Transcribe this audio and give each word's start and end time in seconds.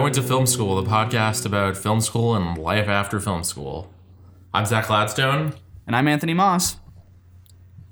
welcome 0.00 0.12
to 0.12 0.20
I 0.20 0.22
Went 0.22 0.28
to 0.28 0.34
Film 0.34 0.46
School, 0.46 0.80
the 0.80 0.88
podcast 0.88 1.44
about 1.44 1.76
film 1.76 2.00
school 2.00 2.36
and 2.36 2.56
life 2.56 2.86
after 2.86 3.18
film 3.18 3.42
school. 3.42 3.92
I'm 4.54 4.64
Zach 4.64 4.86
Gladstone. 4.86 5.54
And 5.88 5.96
I'm 5.96 6.06
Anthony 6.06 6.34
Moss. 6.34 6.76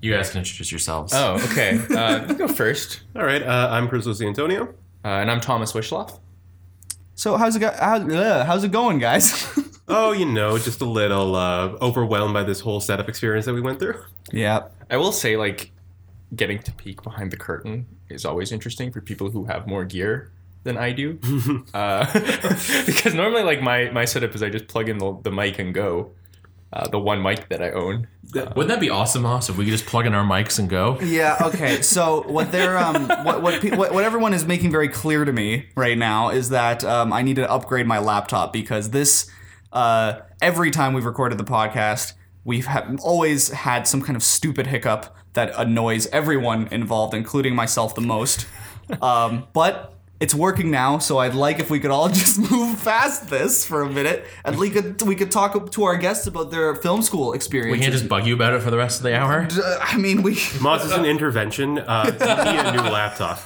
You 0.01 0.13
guys 0.13 0.29
can 0.29 0.39
introduce 0.39 0.71
yourselves. 0.71 1.11
Oh, 1.13 1.33
okay. 1.51 1.77
Uh, 1.93 2.25
you 2.29 2.35
go 2.35 2.47
first. 2.47 3.01
All 3.13 3.25
right, 3.25 3.43
uh, 3.43 3.67
I'm 3.71 3.89
Chris 3.89 4.07
Antonio. 4.21 4.73
Uh, 5.03 5.07
and 5.07 5.29
I'm 5.29 5.41
Thomas 5.41 5.73
Wishloff. 5.73 6.19
So 7.15 7.35
how's 7.35 7.57
it 7.57 7.59
go- 7.59 7.75
how, 7.77 7.97
uh, 7.97 8.45
how's 8.45 8.63
it 8.63 8.71
going, 8.71 8.99
guys? 8.99 9.45
Oh, 9.89 10.11
you 10.11 10.25
know, 10.25 10.57
just 10.57 10.81
a 10.81 10.85
little 10.85 11.33
uh, 11.33 11.69
overwhelmed 11.81 12.33
by 12.33 12.43
this 12.43 12.59
whole 12.59 12.81
setup 12.81 13.07
experience 13.07 13.45
that 13.45 13.53
we 13.53 13.61
went 13.61 13.79
through. 13.79 14.03
yeah. 14.33 14.67
I 14.89 14.97
will 14.97 15.13
say, 15.13 15.37
like, 15.37 15.71
getting 16.35 16.59
to 16.59 16.73
peek 16.73 17.03
behind 17.03 17.31
the 17.31 17.37
curtain 17.37 17.85
is 18.09 18.25
always 18.25 18.51
interesting 18.51 18.91
for 18.91 18.99
people 18.99 19.29
who 19.31 19.45
have 19.45 19.65
more 19.65 19.85
gear 19.85 20.33
than 20.67 20.77
I 20.77 20.91
do. 20.91 21.17
uh, 21.73 22.05
because 22.85 23.13
normally, 23.13 23.43
like, 23.43 23.61
my, 23.61 23.89
my 23.89 24.05
setup 24.05 24.35
is 24.35 24.43
I 24.43 24.49
just 24.49 24.67
plug 24.67 24.89
in 24.89 24.99
the, 24.99 25.17
the 25.23 25.31
mic 25.31 25.57
and 25.57 25.73
go. 25.73 26.11
Uh, 26.71 26.85
the 26.89 26.99
one 26.99 27.21
mic 27.21 27.47
that 27.49 27.63
I 27.63 27.71
own. 27.71 28.07
Wouldn't 28.33 28.67
that 28.67 28.81
be 28.81 28.89
awesome, 28.89 29.21
Moss, 29.23 29.49
if 29.49 29.57
we 29.57 29.63
could 29.63 29.71
just 29.71 29.85
plug 29.85 30.05
in 30.05 30.13
our 30.13 30.25
mics 30.25 30.59
and 30.59 30.69
go? 30.69 30.99
Yeah. 30.99 31.37
Okay. 31.41 31.81
So 31.81 32.23
what 32.27 32.51
they're 32.51 32.77
um 32.77 33.07
what 33.23 33.41
what, 33.41 33.61
pe- 33.61 33.75
what 33.75 33.93
what 33.93 34.03
everyone 34.03 34.33
is 34.33 34.45
making 34.45 34.71
very 34.71 34.89
clear 34.89 35.23
to 35.23 35.31
me 35.31 35.69
right 35.75 35.97
now 35.97 36.29
is 36.29 36.49
that 36.49 36.83
um 36.83 37.13
I 37.13 37.21
need 37.21 37.37
to 37.37 37.49
upgrade 37.49 37.87
my 37.87 37.99
laptop 37.99 38.51
because 38.51 38.89
this 38.89 39.31
uh 39.71 40.19
every 40.41 40.71
time 40.71 40.93
we've 40.93 41.05
recorded 41.05 41.37
the 41.37 41.45
podcast 41.45 42.13
we've 42.43 42.65
ha- 42.65 42.87
always 43.01 43.49
had 43.49 43.87
some 43.87 44.01
kind 44.01 44.15
of 44.15 44.23
stupid 44.23 44.67
hiccup 44.67 45.15
that 45.33 45.53
annoys 45.55 46.07
everyone 46.07 46.67
involved, 46.71 47.13
including 47.13 47.53
myself 47.55 47.93
the 47.93 48.01
most. 48.01 48.47
Um, 49.01 49.47
but 49.53 49.93
it's 50.19 50.33
working 50.33 50.71
now, 50.71 50.97
so 50.97 51.19
I'd 51.19 51.35
like 51.35 51.59
if 51.59 51.69
we 51.69 51.79
could 51.79 51.91
all 51.91 52.09
just 52.23 52.39
move 52.39 52.83
past 52.83 53.29
this 53.29 53.65
for 53.65 53.83
a 53.83 53.89
minute. 53.89 54.25
At 54.43 54.57
least 54.57 54.75
we 54.75 54.81
could, 54.81 55.01
we 55.03 55.15
could 55.15 55.31
talk 55.31 55.71
to 55.71 55.83
our 55.83 55.97
guests 55.97 56.27
about 56.27 56.51
their 56.51 56.75
film 56.75 57.01
school 57.01 57.33
experience. 57.33 57.71
We 57.71 57.79
can't 57.79 57.93
just 57.93 58.09
bug 58.09 58.25
you 58.25 58.33
about 58.33 58.53
it 58.53 58.61
for 58.61 58.71
the 58.71 58.77
rest 58.77 58.99
of 58.99 59.03
the 59.03 59.15
hour? 59.15 59.47
I 59.81 59.97
mean, 59.97 60.23
we 60.23 60.39
Moss 60.61 60.83
is 60.85 60.91
an 60.91 61.05
intervention. 61.05 61.79
Uh, 61.79 62.05
give 62.05 62.19
me 62.19 62.57
a 62.57 62.71
new 62.71 62.89
laptop. 62.89 63.39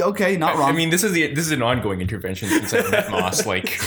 okay, 0.00 0.36
not 0.36 0.56
wrong. 0.56 0.70
I 0.70 0.72
mean, 0.72 0.90
this 0.90 1.04
is 1.04 1.12
the 1.12 1.34
this 1.34 1.46
is 1.46 1.52
an 1.52 1.62
ongoing 1.62 2.00
intervention 2.00 2.48
since 2.48 2.72
I 2.72 2.90
met 2.90 3.10
Moss. 3.10 3.46
Like, 3.46 3.78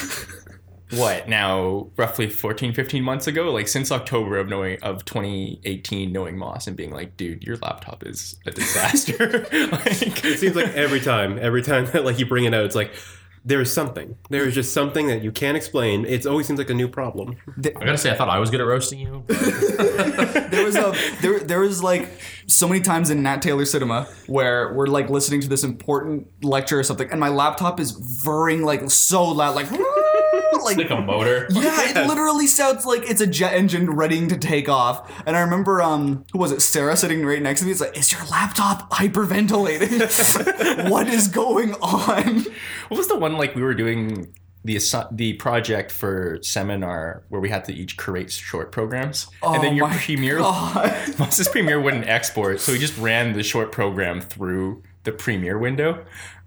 what 0.91 1.27
now? 1.27 1.89
Roughly 1.97 2.29
14, 2.29 2.73
15 2.73 3.03
months 3.03 3.27
ago. 3.27 3.51
Like 3.51 3.67
since 3.67 3.91
October 3.91 4.37
of 4.37 4.47
knowing 4.47 4.81
of 4.81 5.03
2018, 5.05 6.11
knowing 6.11 6.37
Moss 6.37 6.67
and 6.67 6.77
being 6.77 6.91
like, 6.91 7.17
dude, 7.17 7.43
your 7.43 7.57
laptop 7.57 8.05
is 8.05 8.37
a 8.45 8.51
disaster. 8.51 9.39
like, 9.51 10.25
It 10.25 10.39
seems 10.39 10.55
like 10.55 10.69
every 10.69 10.99
time, 10.99 11.37
every 11.39 11.61
time 11.61 11.85
that 11.87 12.05
like 12.05 12.19
you 12.19 12.25
bring 12.25 12.45
it 12.45 12.53
out, 12.53 12.65
it's 12.65 12.75
like 12.75 12.93
there 13.47 13.61
is 13.61 13.71
something. 13.71 14.17
There 14.29 14.45
is 14.45 14.53
just 14.53 14.73
something 14.73 15.07
that 15.07 15.23
you 15.23 15.31
can't 15.31 15.55
explain. 15.55 16.05
It 16.05 16.25
always 16.25 16.47
seems 16.47 16.59
like 16.59 16.69
a 16.69 16.73
new 16.73 16.89
problem. 16.89 17.37
I 17.57 17.69
gotta 17.69 17.97
say, 17.97 18.11
I 18.11 18.15
thought 18.15 18.27
I 18.27 18.39
was 18.39 18.49
good 18.49 18.59
at 18.59 18.67
roasting 18.67 18.99
you. 18.99 19.23
there 19.27 20.65
was 20.65 20.75
a 20.75 20.93
there 21.21 21.39
there 21.39 21.59
was 21.61 21.81
like 21.81 22.09
so 22.47 22.67
many 22.67 22.81
times 22.81 23.09
in 23.09 23.23
Nat 23.23 23.41
Taylor 23.41 23.63
Cinema 23.63 24.03
where 24.27 24.73
we're 24.73 24.87
like 24.87 25.09
listening 25.09 25.39
to 25.41 25.47
this 25.47 25.63
important 25.63 26.27
lecture 26.43 26.77
or 26.77 26.83
something, 26.83 27.09
and 27.09 27.21
my 27.21 27.29
laptop 27.29 27.79
is 27.79 28.21
whirring 28.25 28.63
like 28.63 28.91
so 28.91 29.23
loud, 29.23 29.55
like 29.55 29.67
like. 30.63 30.77
like 30.77 30.89
a 30.89 31.01
motor. 31.01 31.47
yeah, 31.51 31.89
it 31.89 32.07
literally 32.07 32.47
sounds 32.47 32.85
like 32.85 33.09
it's 33.09 33.21
a 33.21 33.27
jet 33.27 33.53
engine 33.53 33.89
readying 33.91 34.27
to 34.29 34.37
take 34.37 34.69
off. 34.69 35.11
And 35.25 35.35
I 35.35 35.41
remember, 35.41 35.81
um, 35.81 36.25
who 36.31 36.39
was 36.39 36.51
it? 36.51 36.61
Sarah 36.61 36.97
sitting 36.97 37.25
right 37.25 37.41
next 37.41 37.61
to 37.61 37.65
me. 37.65 37.71
It's 37.71 37.81
like, 37.81 37.97
is 37.97 38.11
your 38.11 38.23
laptop 38.25 38.91
hyperventilated? 38.91 40.89
what 40.89 41.07
is 41.07 41.27
going 41.27 41.73
on? 41.75 42.45
what 42.87 42.97
was 42.97 43.07
the 43.07 43.17
one 43.17 43.37
like 43.37 43.55
we 43.55 43.61
were 43.61 43.73
doing 43.73 44.33
the 44.67 44.79
the 45.11 45.33
project 45.33 45.91
for 45.91 46.39
seminar 46.41 47.23
where 47.29 47.39
we 47.39 47.49
had 47.49 47.63
to 47.65 47.73
each 47.73 47.97
create 47.97 48.29
short 48.31 48.71
programs, 48.71 49.27
and 49.41 49.63
then 49.63 49.73
Oh 49.73 49.75
your 49.75 49.87
my 49.87 49.97
Premiere. 49.97 50.39
Moss's 51.19 51.47
Premiere 51.47 51.81
wouldn't 51.81 52.07
export, 52.07 52.59
so 52.59 52.73
we 52.73 52.79
just 52.79 52.97
ran 52.97 53.33
the 53.33 53.43
short 53.43 53.71
program 53.71 54.21
through 54.21 54.83
the 55.03 55.11
Premiere 55.11 55.57
window. 55.57 56.05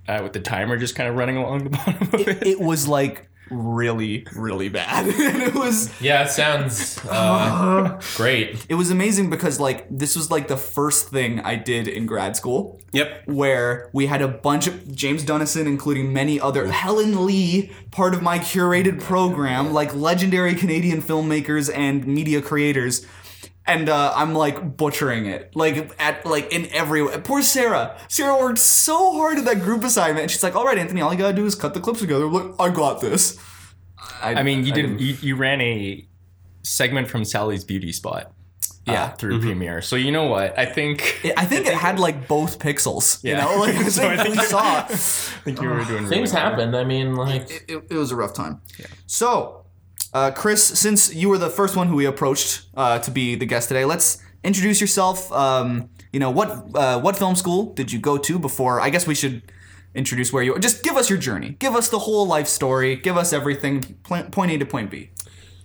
Uh, 0.08 0.20
with 0.24 0.32
the 0.32 0.40
timer 0.40 0.76
just 0.76 0.96
kind 0.96 1.08
of 1.08 1.14
running 1.14 1.36
along 1.36 1.62
the 1.64 1.70
bottom 1.70 2.02
of 2.02 2.14
it. 2.14 2.44
It 2.44 2.60
was 2.60 2.88
like 2.88 3.29
really, 3.50 4.26
really 4.34 4.68
bad. 4.68 5.06
and 5.08 5.42
it 5.42 5.54
was 5.54 5.90
Yeah, 6.00 6.24
it 6.24 6.30
sounds 6.30 6.98
uh, 7.08 8.00
great. 8.16 8.64
it 8.68 8.74
was 8.74 8.90
amazing 8.90 9.30
because 9.30 9.58
like 9.60 9.86
this 9.90 10.16
was 10.16 10.30
like 10.30 10.48
the 10.48 10.56
first 10.56 11.08
thing 11.08 11.40
I 11.40 11.56
did 11.56 11.88
in 11.88 12.06
grad 12.06 12.36
school. 12.36 12.80
Yep. 12.92 13.22
where 13.26 13.88
we 13.92 14.06
had 14.06 14.20
a 14.20 14.26
bunch 14.26 14.66
of 14.66 14.92
James 14.96 15.22
Dunnison, 15.22 15.68
including 15.68 16.12
many 16.12 16.40
other 16.40 16.66
Helen 16.66 17.24
Lee, 17.24 17.70
part 17.92 18.14
of 18.14 18.20
my 18.22 18.40
curated 18.40 19.00
program, 19.00 19.72
like 19.72 19.94
legendary 19.94 20.56
Canadian 20.56 21.00
filmmakers 21.00 21.72
and 21.72 22.04
media 22.04 22.42
creators. 22.42 23.06
And 23.72 23.88
uh, 23.88 24.12
I'm 24.16 24.34
like 24.34 24.76
butchering 24.76 25.26
it, 25.26 25.54
like 25.54 25.92
at 26.00 26.26
like 26.26 26.52
in 26.52 26.66
every 26.72 27.02
way. 27.02 27.18
Poor 27.22 27.42
Sarah. 27.42 27.96
Sarah 28.08 28.36
worked 28.38 28.58
so 28.58 29.12
hard 29.12 29.38
at 29.38 29.44
that 29.44 29.60
group 29.60 29.84
assignment, 29.84 30.22
and 30.22 30.30
she's 30.30 30.42
like, 30.42 30.56
"All 30.56 30.64
right, 30.64 30.76
Anthony, 30.78 31.00
all 31.02 31.12
you 31.12 31.18
gotta 31.18 31.34
do 31.36 31.46
is 31.46 31.54
cut 31.54 31.74
the 31.74 31.80
clips 31.80 32.00
together." 32.00 32.26
Look, 32.26 32.56
I 32.58 32.68
got 32.70 33.00
this. 33.00 33.38
I 34.22 34.42
mean, 34.42 34.64
you 34.66 34.72
didn't- 34.72 34.96
did 34.96 35.06
you, 35.06 35.16
you 35.20 35.36
ran 35.36 35.60
a 35.60 36.06
segment 36.62 37.08
from 37.08 37.24
Sally's 37.24 37.64
beauty 37.64 37.92
spot, 37.92 38.32
uh, 38.88 38.92
Yeah. 38.92 39.08
through 39.10 39.40
Premiere. 39.40 39.80
So 39.82 39.96
you 39.96 40.10
know 40.10 40.24
what? 40.24 40.58
I 40.58 40.66
think 40.66 41.20
I 41.36 41.44
think 41.44 41.66
it 41.66 41.74
had 41.74 41.98
like 42.00 42.26
both 42.26 42.58
pixels. 42.58 43.20
yeah. 43.22 43.48
You 43.48 43.56
know, 43.56 43.60
like 43.60 43.74
I 43.86 43.88
So 43.88 44.08
I 44.08 44.16
think 44.16 44.28
think 44.34 44.40
we 44.40 44.44
saw. 44.46 44.60
I 44.88 44.94
think 45.44 45.60
you 45.62 45.68
were 45.68 45.84
doing 45.84 46.06
Things 46.08 46.32
well. 46.32 46.42
happened. 46.42 46.76
I 46.76 46.84
mean, 46.84 47.14
like, 47.14 47.50
it, 47.68 47.84
it 47.90 47.94
was 47.94 48.10
a 48.10 48.16
rough 48.16 48.34
time. 48.34 48.60
yeah. 48.78 48.86
So, 49.06 49.59
uh, 50.12 50.30
Chris, 50.32 50.64
since 50.64 51.14
you 51.14 51.28
were 51.28 51.38
the 51.38 51.50
first 51.50 51.76
one 51.76 51.86
who 51.86 51.96
we 51.96 52.06
approached 52.06 52.66
uh, 52.76 52.98
to 53.00 53.10
be 53.10 53.34
the 53.34 53.46
guest 53.46 53.68
today, 53.68 53.84
let's 53.84 54.22
introduce 54.42 54.80
yourself. 54.80 55.30
Um, 55.32 55.90
you 56.12 56.18
know, 56.18 56.30
what 56.30 56.48
uh, 56.74 57.00
what 57.00 57.16
film 57.16 57.36
school 57.36 57.72
did 57.74 57.92
you 57.92 57.98
go 57.98 58.18
to 58.18 58.38
before? 58.38 58.80
I 58.80 58.90
guess 58.90 59.06
we 59.06 59.14
should 59.14 59.42
introduce 59.94 60.32
where 60.32 60.42
you. 60.42 60.54
are. 60.54 60.58
Just 60.58 60.82
give 60.82 60.96
us 60.96 61.08
your 61.08 61.18
journey. 61.18 61.56
Give 61.58 61.74
us 61.74 61.88
the 61.88 62.00
whole 62.00 62.26
life 62.26 62.46
story. 62.48 62.96
Give 62.96 63.16
us 63.16 63.32
everything. 63.32 63.82
Point, 64.02 64.30
point 64.32 64.52
A 64.52 64.58
to 64.58 64.66
point 64.66 64.90
B. 64.90 65.10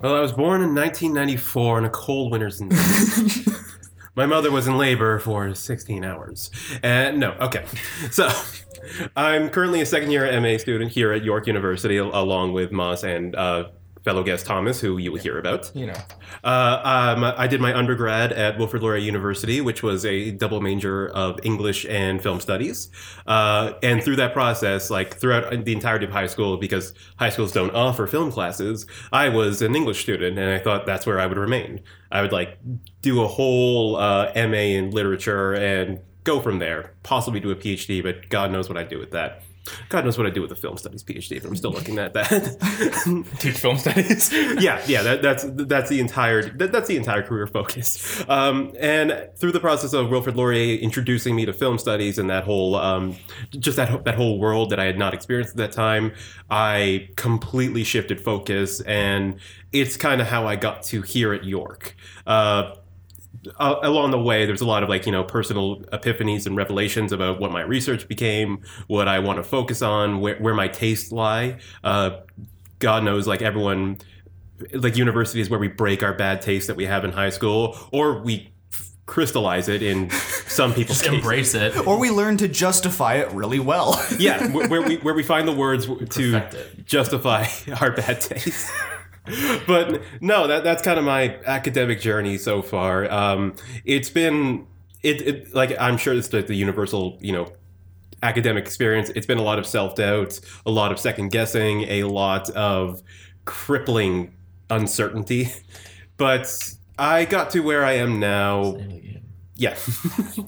Well, 0.01 0.15
I 0.15 0.19
was 0.19 0.33
born 0.33 0.61
in 0.61 0.75
1994 0.75 1.79
in 1.79 1.85
a 1.85 1.89
cold 1.89 2.31
winter's 2.31 2.61
night. 2.61 3.47
My 4.15 4.25
mother 4.25 4.51
was 4.51 4.67
in 4.67 4.77
labor 4.77 5.19
for 5.19 5.53
16 5.53 6.05
hours. 6.05 6.49
And 6.83 7.19
no, 7.19 7.31
okay. 7.33 7.65
So, 8.11 8.29
I'm 9.15 9.49
currently 9.49 9.81
a 9.81 9.85
second 9.85 10.11
year 10.11 10.39
MA 10.39 10.57
student 10.57 10.91
here 10.91 11.11
at 11.11 11.23
York 11.23 11.47
University, 11.47 11.97
along 11.97 12.53
with 12.53 12.71
Moss 12.71 13.03
and 13.03 13.35
uh, 13.35 13.69
fellow 14.05 14.23
guest 14.23 14.45
Thomas, 14.45 14.79
who 14.79 14.97
you 14.97 15.11
will 15.11 15.19
hear 15.19 15.37
about. 15.37 15.71
You 15.75 15.87
know, 15.87 15.93
Uh, 16.43 17.15
um, 17.17 17.23
I 17.23 17.47
did 17.47 17.59
my 17.59 17.75
undergrad 17.75 18.31
at 18.31 18.57
Wilfrid 18.57 18.83
Laurier 18.83 19.01
University, 19.01 19.59
which 19.61 19.81
was 19.83 20.05
a 20.05 20.31
double 20.31 20.61
major 20.61 21.09
of 21.09 21.39
English 21.43 21.85
and 21.89 22.21
film 22.21 22.39
studies. 22.39 22.89
Uh, 23.25 23.73
and 23.81 24.03
through 24.03 24.15
that 24.17 24.31
process, 24.31 24.89
like 24.91 25.15
throughout 25.17 25.65
the 25.65 25.73
entirety 25.73 26.05
of 26.05 26.11
high 26.11 26.27
school, 26.27 26.55
because 26.57 26.93
high 27.17 27.29
schools 27.29 27.51
don't 27.51 27.73
offer 27.73 28.05
film 28.05 28.31
classes, 28.31 28.85
I 29.11 29.29
was 29.29 29.61
an 29.63 29.75
English 29.75 30.01
student, 30.01 30.37
and 30.37 30.51
I 30.51 30.59
thought 30.59 30.85
that's 30.85 31.05
where 31.05 31.19
I 31.19 31.25
would 31.25 31.37
remain. 31.39 31.81
I 32.11 32.21
would 32.21 32.31
like 32.31 32.59
do 33.01 33.23
a 33.23 33.27
whole 33.27 33.95
uh, 33.95 34.31
MA 34.35 34.77
in 34.77 34.91
literature 34.91 35.53
and 35.55 35.99
go 36.23 36.39
from 36.39 36.59
there, 36.59 36.93
possibly 37.03 37.39
do 37.39 37.49
a 37.51 37.55
PhD, 37.55 38.03
but 38.03 38.29
God 38.29 38.51
knows 38.51 38.69
what 38.69 38.77
I'd 38.77 38.89
do 38.89 38.99
with 38.99 39.11
that. 39.11 39.41
God 39.89 40.05
knows 40.05 40.17
what 40.17 40.27
I'd 40.27 40.33
do 40.33 40.41
with 40.41 40.51
a 40.51 40.55
film 40.55 40.77
studies 40.77 41.03
PhD, 41.03 41.41
but 41.41 41.49
I'm 41.49 41.55
still 41.55 41.71
looking 41.71 41.97
at 41.97 42.13
that. 42.13 42.27
teach 43.39 43.57
film 43.57 43.77
studies. 43.77 44.31
yeah, 44.33 44.81
yeah, 44.87 45.03
that, 45.03 45.21
that's 45.21 45.45
that's 45.47 45.89
the 45.89 45.99
entire 45.99 46.49
that, 46.57 46.71
that's 46.71 46.87
the 46.87 46.97
entire 46.97 47.23
career 47.23 47.47
focus. 47.47 48.23
Um, 48.27 48.73
and 48.79 49.29
through 49.35 49.51
the 49.51 49.59
process 49.59 49.93
of 49.93 50.09
Wilfrid 50.09 50.35
Laurier 50.35 50.77
introducing 50.79 51.35
me 51.35 51.45
to 51.45 51.53
film 51.53 51.77
studies 51.77 52.17
and 52.17 52.29
that 52.29 52.43
whole 52.43 52.75
um, 52.75 53.15
just 53.51 53.77
that 53.77 54.05
that 54.05 54.15
whole 54.15 54.39
world 54.39 54.69
that 54.69 54.79
I 54.79 54.85
had 54.85 54.97
not 54.97 55.13
experienced 55.13 55.51
at 55.51 55.57
that 55.57 55.71
time, 55.71 56.13
I 56.49 57.09
completely 57.15 57.83
shifted 57.83 58.21
focus, 58.21 58.81
and 58.81 59.39
it's 59.71 59.97
kind 59.97 60.21
of 60.21 60.27
how 60.27 60.47
I 60.47 60.55
got 60.55 60.83
to 60.83 61.01
here 61.01 61.33
at 61.33 61.43
York. 61.43 61.95
Uh, 62.25 62.75
uh, 63.59 63.75
along 63.83 64.11
the 64.11 64.19
way, 64.19 64.45
there's 64.45 64.61
a 64.61 64.65
lot 64.65 64.83
of 64.83 64.89
like 64.89 65.05
you 65.05 65.11
know 65.11 65.23
personal 65.23 65.77
epiphanies 65.93 66.45
and 66.45 66.55
revelations 66.55 67.11
about 67.11 67.39
what 67.39 67.51
my 67.51 67.61
research 67.61 68.07
became, 68.07 68.61
what 68.87 69.07
I 69.07 69.19
want 69.19 69.37
to 69.37 69.43
focus 69.43 69.81
on, 69.81 70.19
where, 70.19 70.37
where 70.37 70.53
my 70.53 70.67
tastes 70.67 71.11
lie. 71.11 71.57
Uh, 71.83 72.17
God 72.79 73.03
knows, 73.03 73.27
like 73.27 73.41
everyone, 73.41 73.97
like 74.73 74.97
universities 74.97 75.49
where 75.49 75.59
we 75.59 75.67
break 75.67 76.03
our 76.03 76.13
bad 76.13 76.41
taste 76.41 76.67
that 76.67 76.75
we 76.75 76.85
have 76.85 77.05
in 77.05 77.11
high 77.11 77.29
school, 77.29 77.77
or 77.91 78.21
we 78.21 78.51
crystallize 79.05 79.69
it 79.69 79.83
in 79.83 80.09
some 80.09 80.73
people's 80.75 81.01
just 81.01 81.13
embrace 81.13 81.53
it. 81.53 81.85
Or 81.85 81.99
we 81.99 82.09
learn 82.09 82.37
to 82.37 82.47
justify 82.47 83.15
it 83.15 83.31
really 83.31 83.59
well. 83.59 84.03
Yeah, 84.17 84.47
wh- 84.47 84.69
where 84.69 84.81
we 84.81 84.97
where 84.97 85.13
we 85.13 85.23
find 85.23 85.47
the 85.47 85.53
words 85.53 85.85
to 86.11 86.43
justify 86.85 87.47
our 87.81 87.91
bad 87.91 88.21
taste. 88.21 88.71
but 89.67 90.01
no, 90.21 90.47
that 90.47 90.63
that's 90.63 90.81
kind 90.81 90.99
of 90.99 91.05
my 91.05 91.37
academic 91.45 91.99
journey 91.99 92.37
so 92.37 92.61
far. 92.61 93.09
Um, 93.11 93.55
it's 93.83 94.09
been 94.09 94.67
it, 95.03 95.21
it 95.21 95.53
like 95.53 95.75
I'm 95.79 95.97
sure 95.97 96.13
it's 96.13 96.31
like 96.31 96.47
the 96.47 96.55
universal 96.55 97.17
you 97.21 97.31
know 97.31 97.51
academic 98.23 98.65
experience. 98.65 99.09
It's 99.09 99.25
been 99.25 99.37
a 99.37 99.43
lot 99.43 99.59
of 99.59 99.65
self 99.65 99.95
doubt, 99.95 100.39
a 100.65 100.71
lot 100.71 100.91
of 100.91 100.99
second 100.99 101.29
guessing, 101.29 101.83
a 101.83 102.03
lot 102.03 102.49
of 102.51 103.01
crippling 103.45 104.33
uncertainty. 104.69 105.49
But 106.17 106.73
I 106.97 107.25
got 107.25 107.49
to 107.49 107.59
where 107.59 107.83
I 107.83 107.93
am 107.93 108.21
now. 108.21 108.77
Yeah, 109.55 109.75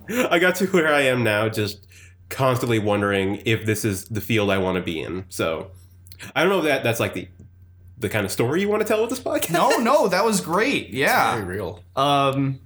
I 0.30 0.40
got 0.40 0.56
to 0.56 0.68
where 0.68 0.88
I 0.88 1.02
am 1.02 1.26
now, 1.26 1.50
just 1.50 1.86
constantly 2.30 2.80
wondering 2.80 3.42
if 3.46 3.66
this 3.66 3.84
is 3.84 4.06
the 4.06 4.22
field 4.22 4.50
I 4.50 4.60
want 4.60 4.78
to 4.78 4.82
be 4.82 5.02
in. 5.02 5.26
So 5.28 5.72
I 6.36 6.42
don't 6.42 6.50
know 6.50 6.60
if 6.60 6.64
that 6.64 6.84
that's 6.84 7.02
like 7.02 7.16
the 7.16 7.28
the 7.98 8.10
kind 8.10 8.26
of 8.26 8.32
story 8.32 8.62
you 8.62 8.70
want 8.70 8.82
to 8.82 8.88
tell 8.88 9.02
with 9.02 9.10
this 9.10 9.20
podcast. 9.20 9.52
No, 9.52 9.78
no, 9.78 10.08
that 10.08 10.24
was 10.24 10.42
great. 10.42 10.90
Yeah. 10.90 11.36
Very 11.36 11.46
real. 11.46 11.84
Um, 11.96 12.60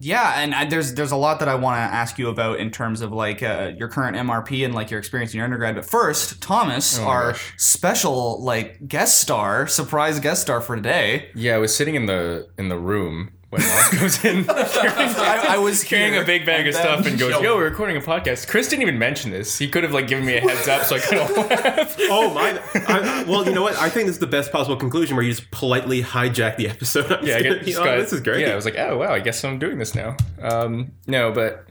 yeah, 0.00 0.42
and 0.42 0.54
I, 0.54 0.64
there's 0.64 0.94
there's 0.94 1.12
a 1.12 1.16
lot 1.16 1.38
that 1.38 1.48
I 1.48 1.54
want 1.54 1.76
to 1.76 1.80
ask 1.80 2.18
you 2.18 2.28
about 2.28 2.58
in 2.58 2.70
terms 2.70 3.00
of 3.00 3.12
like 3.12 3.42
uh, 3.42 3.72
your 3.78 3.88
current 3.88 4.16
MRP 4.16 4.64
and 4.64 4.74
like 4.74 4.90
your 4.90 4.98
experience 4.98 5.32
in 5.32 5.38
your 5.38 5.44
undergrad. 5.44 5.76
But 5.76 5.86
first, 5.86 6.42
Thomas, 6.42 6.98
my 6.98 7.04
our 7.04 7.32
gosh. 7.32 7.54
special 7.56 8.42
like 8.42 8.86
guest 8.86 9.20
star, 9.20 9.66
surprise 9.66 10.18
guest 10.20 10.42
star 10.42 10.60
for 10.60 10.76
today. 10.76 11.30
Yeah, 11.34 11.54
I 11.54 11.58
was 11.58 11.74
sitting 11.74 11.94
in 11.94 12.06
the 12.06 12.48
in 12.58 12.68
the 12.68 12.76
room 12.76 13.32
when 13.54 13.62
Mark 13.66 13.92
goes 14.00 14.24
in 14.24 14.44
I, 14.50 15.46
I 15.50 15.58
was 15.58 15.82
carrying 15.82 16.12
here, 16.12 16.22
a 16.22 16.26
big 16.26 16.44
bag 16.44 16.66
of 16.66 16.74
then- 16.74 16.82
stuff 16.82 17.06
and 17.06 17.18
goes, 17.18 17.40
"Yo, 17.42 17.56
we're 17.56 17.64
recording 17.64 17.96
a 17.96 18.00
podcast." 18.00 18.48
Chris 18.48 18.68
didn't 18.68 18.82
even 18.82 18.98
mention 18.98 19.30
this. 19.30 19.58
He 19.58 19.68
could 19.68 19.82
have 19.82 19.92
like 19.92 20.08
given 20.08 20.26
me 20.26 20.36
a 20.36 20.40
heads 20.40 20.68
up 20.68 20.82
so 20.84 20.96
I 20.96 20.98
could 20.98 21.18
have 21.18 21.36
left. 21.36 22.00
Oh 22.10 22.32
my! 22.34 22.60
I, 22.86 23.24
well, 23.24 23.44
you 23.46 23.52
know 23.52 23.62
what? 23.62 23.76
I 23.78 23.88
think 23.88 24.06
this 24.06 24.16
is 24.16 24.20
the 24.20 24.26
best 24.26 24.52
possible 24.52 24.76
conclusion 24.76 25.16
where 25.16 25.24
you 25.24 25.32
just 25.32 25.50
politely 25.50 26.02
hijack 26.02 26.56
the 26.56 26.68
episode. 26.68 27.10
I'm 27.10 27.24
Yeah, 27.26 27.36
I 27.36 27.42
get, 27.42 27.48
gonna- 27.50 27.64
just 27.64 27.78
oh, 27.78 27.84
got- 27.84 27.96
this 27.96 28.12
is 28.12 28.20
great. 28.20 28.40
Yeah, 28.42 28.52
I 28.52 28.56
was 28.56 28.64
like, 28.64 28.76
"Oh 28.78 28.98
wow, 28.98 29.12
I 29.12 29.20
guess 29.20 29.42
I'm 29.44 29.58
doing 29.58 29.78
this 29.78 29.94
now." 29.94 30.16
Um, 30.42 30.92
no, 31.06 31.32
but 31.32 31.66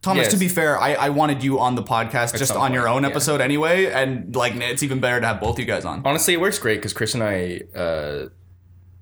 Thomas, 0.00 0.24
Yes. 0.26 0.32
to 0.32 0.38
be 0.38 0.46
fair, 0.48 0.78
I, 0.78 0.94
I 0.94 1.08
wanted 1.08 1.42
you 1.42 1.58
on 1.58 1.74
the 1.74 1.82
podcast 1.82 2.38
just 2.38 2.52
some 2.52 2.60
on 2.62 2.72
your 2.72 2.84
point, 2.84 2.96
own 2.98 3.02
yeah. 3.02 3.08
episode 3.08 3.40
anyway, 3.40 3.86
and 3.86 4.34
like 4.36 4.54
it's 4.54 4.82
even 4.84 5.00
better 5.00 5.20
to 5.20 5.26
have 5.26 5.40
both 5.40 5.58
you 5.58 5.64
guys 5.64 5.84
on. 5.84 6.02
honestly, 6.04 6.34
it 6.34 6.40
works 6.40 6.58
great 6.60 6.76
because 6.76 6.92
Chris 6.92 7.14
and 7.14 7.22
I, 7.24 7.62
uh, 7.74 8.28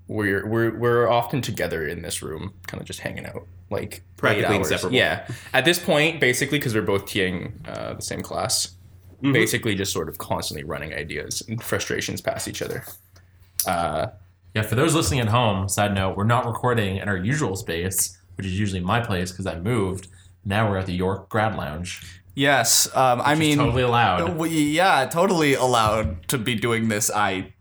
we're 0.09 0.47
we're 0.47 0.77
we're 0.79 1.09
often 1.09 1.41
together 1.43 1.87
in 1.89 2.03
this 2.03 2.23
room, 2.23 2.55
kind 2.67 2.81
of 2.81 2.87
just 2.87 3.01
hanging 3.01 3.27
out, 3.27 3.47
like 3.71 4.03
Practically 4.17 4.55
eight 4.57 4.59
inseparable. 4.61 4.97
Yeah, 4.97 5.27
at 5.53 5.65
this 5.65 5.79
point, 5.79 6.21
basically, 6.21 6.59
because 6.59 6.75
we're 6.75 6.83
both 6.83 7.07
TAing 7.07 7.53
uh, 7.69 7.95
the 7.95 8.03
same 8.03 8.23
class, 8.23 8.73
Mm-hmm. 9.23 9.33
basically 9.33 9.75
just 9.75 9.93
sort 9.95 10.11
of 10.11 10.19
constantly 10.19 10.63
running 10.63 10.93
ideas 10.93 11.43
and 11.49 11.63
frustrations 11.63 12.21
past 12.21 12.47
each 12.49 12.61
other. 12.61 12.85
Uh, 13.67 14.09
Yeah, 14.55 14.61
for 14.63 14.75
those 14.75 14.95
listening 14.95 15.21
at 15.21 15.29
home, 15.29 15.69
side 15.71 15.95
note, 15.95 16.17
we're 16.19 16.25
not 16.25 16.45
recording 16.47 16.97
in 16.99 17.09
our 17.09 17.17
usual 17.17 17.57
space, 17.57 18.19
which 18.37 18.47
is 18.47 18.59
usually 18.61 18.81
my 18.83 19.01
place 19.01 19.31
because 19.33 19.47
I 19.47 19.59
moved. 19.59 20.09
Now 20.45 20.69
we're 20.71 20.77
at 20.77 20.85
the 20.87 20.93
York 20.95 21.31
Grad 21.31 21.57
Lounge. 21.57 22.21
Yes, 22.35 22.95
um, 22.95 23.23
I 23.25 23.35
mean, 23.35 23.57
totally 23.57 23.83
allowed. 23.83 24.37
we- 24.37 24.51
yeah, 24.51 25.07
totally 25.07 25.55
allowed 25.55 26.29
to 26.29 26.37
be 26.39 26.55
doing 26.55 26.89
this. 26.89 27.11
I 27.11 27.55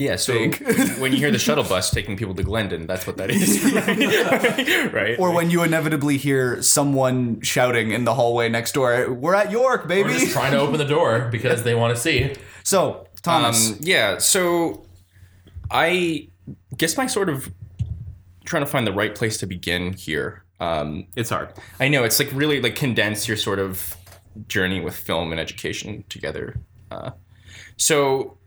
yeah, 0.00 0.16
so 0.16 0.32
Big. 0.32 0.56
when 0.98 1.12
you 1.12 1.18
hear 1.18 1.30
the 1.30 1.38
shuttle 1.38 1.62
bus 1.62 1.90
taking 1.90 2.16
people 2.16 2.34
to 2.34 2.42
Glendon, 2.42 2.86
that's 2.86 3.06
what 3.06 3.18
that 3.18 3.30
is, 3.30 3.62
right? 3.74 4.92
right? 4.94 5.18
or 5.18 5.30
when 5.30 5.50
you 5.50 5.62
inevitably 5.62 6.16
hear 6.16 6.62
someone 6.62 7.42
shouting 7.42 7.90
in 7.90 8.04
the 8.06 8.14
hallway 8.14 8.48
next 8.48 8.72
door, 8.72 9.12
"We're 9.12 9.34
at 9.34 9.50
York, 9.50 9.86
baby. 9.86 10.08
We're 10.08 10.18
just 10.18 10.32
trying 10.32 10.52
to 10.52 10.58
open 10.58 10.78
the 10.78 10.86
door 10.86 11.28
because 11.30 11.64
they 11.64 11.74
want 11.74 11.94
to 11.94 12.00
see. 12.00 12.34
so, 12.64 13.08
Thomas, 13.20 13.72
Um, 13.72 13.78
yeah, 13.82 14.16
so 14.16 14.86
I 15.70 16.28
guess 16.78 16.96
my 16.96 17.06
sort 17.06 17.28
of 17.28 17.52
trying 18.46 18.64
to 18.64 18.70
find 18.70 18.86
the 18.86 18.94
right 18.94 19.14
place 19.14 19.36
to 19.40 19.46
begin 19.46 19.92
here. 19.92 20.44
Um, 20.60 21.08
it's 21.14 21.28
hard. 21.28 21.52
I 21.78 21.88
know 21.88 22.04
it's 22.04 22.18
like 22.18 22.30
really 22.32 22.62
like 22.62 22.74
condense 22.74 23.28
your 23.28 23.36
sort 23.36 23.58
of 23.58 23.96
journey 24.48 24.80
with 24.80 24.96
film 24.96 25.30
and 25.30 25.38
education 25.38 26.04
together. 26.08 26.58
Uh, 26.90 27.10
so 27.76 28.38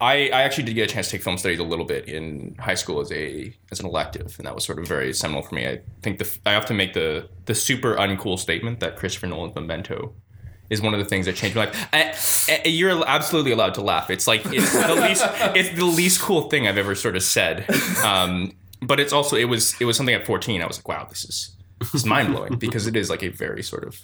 I, 0.00 0.30
I 0.32 0.42
actually 0.42 0.64
did 0.64 0.74
get 0.74 0.90
a 0.90 0.92
chance 0.94 1.06
to 1.08 1.12
take 1.12 1.22
film 1.22 1.36
studies 1.38 1.58
a 1.58 1.64
little 1.64 1.84
bit 1.84 2.08
in 2.08 2.56
high 2.58 2.74
school 2.74 3.00
as 3.00 3.12
a 3.12 3.54
as 3.70 3.80
an 3.80 3.86
elective, 3.86 4.34
and 4.38 4.46
that 4.46 4.54
was 4.54 4.64
sort 4.64 4.78
of 4.78 4.86
very 4.88 5.12
seminal 5.12 5.42
for 5.42 5.54
me. 5.54 5.66
I 5.66 5.80
think 6.02 6.18
the 6.18 6.38
I 6.46 6.54
often 6.54 6.76
make 6.76 6.94
the 6.94 7.28
the 7.44 7.54
super 7.54 7.94
uncool 7.96 8.38
statement 8.38 8.80
that 8.80 8.96
Christopher 8.96 9.26
Nolan's 9.26 9.54
Memento 9.54 10.14
is 10.70 10.80
one 10.80 10.94
of 10.94 11.00
the 11.00 11.04
things 11.06 11.26
that 11.26 11.34
changed 11.34 11.56
my 11.56 11.64
life. 11.66 11.88
I, 11.92 12.14
I- 12.64 12.68
you're 12.68 13.06
absolutely 13.06 13.50
allowed 13.52 13.74
to 13.74 13.80
laugh. 13.82 14.08
It's 14.08 14.26
like 14.26 14.42
it's 14.46 14.72
the 14.72 14.94
least 14.94 15.22
it's 15.56 15.70
the 15.78 15.84
least 15.84 16.20
cool 16.20 16.48
thing 16.48 16.66
I've 16.66 16.78
ever 16.78 16.94
sort 16.94 17.16
of 17.16 17.22
said. 17.22 17.66
Um, 18.04 18.52
but 18.80 18.98
it's 19.00 19.12
also 19.12 19.36
it 19.36 19.44
was 19.46 19.74
it 19.80 19.84
was 19.84 19.96
something 19.96 20.14
at 20.14 20.24
14. 20.24 20.62
I 20.62 20.66
was 20.66 20.78
like, 20.78 20.88
wow, 20.88 21.06
this 21.10 21.24
is 21.24 21.56
this 21.80 21.94
is 21.94 22.06
mind 22.06 22.32
blowing 22.32 22.56
because 22.56 22.86
it 22.86 22.96
is 22.96 23.10
like 23.10 23.22
a 23.22 23.28
very 23.28 23.62
sort 23.62 23.84
of 23.84 24.00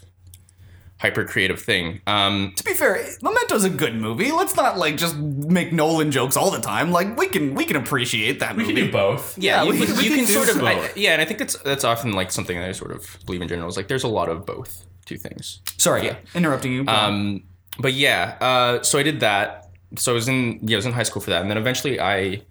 hyper 0.99 1.25
creative 1.25 1.61
thing. 1.61 2.01
Um, 2.07 2.53
to 2.57 2.65
be 2.65 2.73
fair, 2.73 2.97
Memento's 3.23 3.65
a 3.65 3.71
good 3.71 3.95
movie. 3.95 4.33
Let's 4.33 4.57
not 4.57 4.79
like 4.79 4.97
just 4.97 5.17
make 5.17 5.73
Nolan 5.73 6.11
jokes 6.11 6.37
all 6.37 6.51
the 6.51 6.61
time. 6.61 6.91
Like 6.91 7.17
we 7.19 7.27
can 7.29 7.55
we 7.55 7.65
can 7.65 7.77
appreciate 7.77 8.41
that 8.41 8.57
We 8.57 8.63
movie. 8.63 8.75
can 8.75 8.87
do 8.87 8.93
both. 8.93 9.37
yeah, 9.39 9.63
Yeah, 9.63 9.65
you, 9.73 9.81
we- 9.81 9.87
can- 9.87 9.97
we 9.97 10.03
can 10.05 10.17
can 10.17 10.27
do 10.27 10.33
sort 10.33 10.49
of 10.49 10.63
I, 10.63 10.91
yeah, 10.97 11.13
and 11.13 11.21
I 11.23 11.25
think 11.25 11.39
that's 11.39 11.57
that's 11.59 11.85
often 11.85 12.13
like 12.13 12.33
something 12.33 12.57
that 12.59 12.69
I 12.69 12.73
sort 12.73 12.93
of 12.93 13.19
believe 13.27 13.43
in 13.43 13.49
general 13.49 13.69
is 13.69 13.77
like 13.77 13.89
there's 13.89 14.05
a 14.05 14.09
lot 14.09 14.29
of 14.29 14.47
both 14.47 14.87
two 15.05 15.17
things. 15.19 15.61
Sorry, 15.79 16.07
yeah. 16.07 16.17
interrupting 16.35 16.73
you. 16.73 16.85
Um, 16.89 17.45
but 17.79 17.93
yeah, 17.93 18.37
uh, 18.41 18.83
so 18.83 18.99
I 18.99 19.03
did 19.03 19.21
that. 19.21 19.69
So 19.97 20.13
I 20.13 20.15
was 20.15 20.29
in 20.29 20.61
yeah, 20.63 20.77
I 20.77 20.79
was 20.79 20.87
in 20.87 20.93
high 20.93 21.03
school 21.05 21.21
for 21.23 21.31
that, 21.31 21.43
and 21.43 21.51
then 21.51 21.59
eventually 21.59 22.01
I 22.01 22.43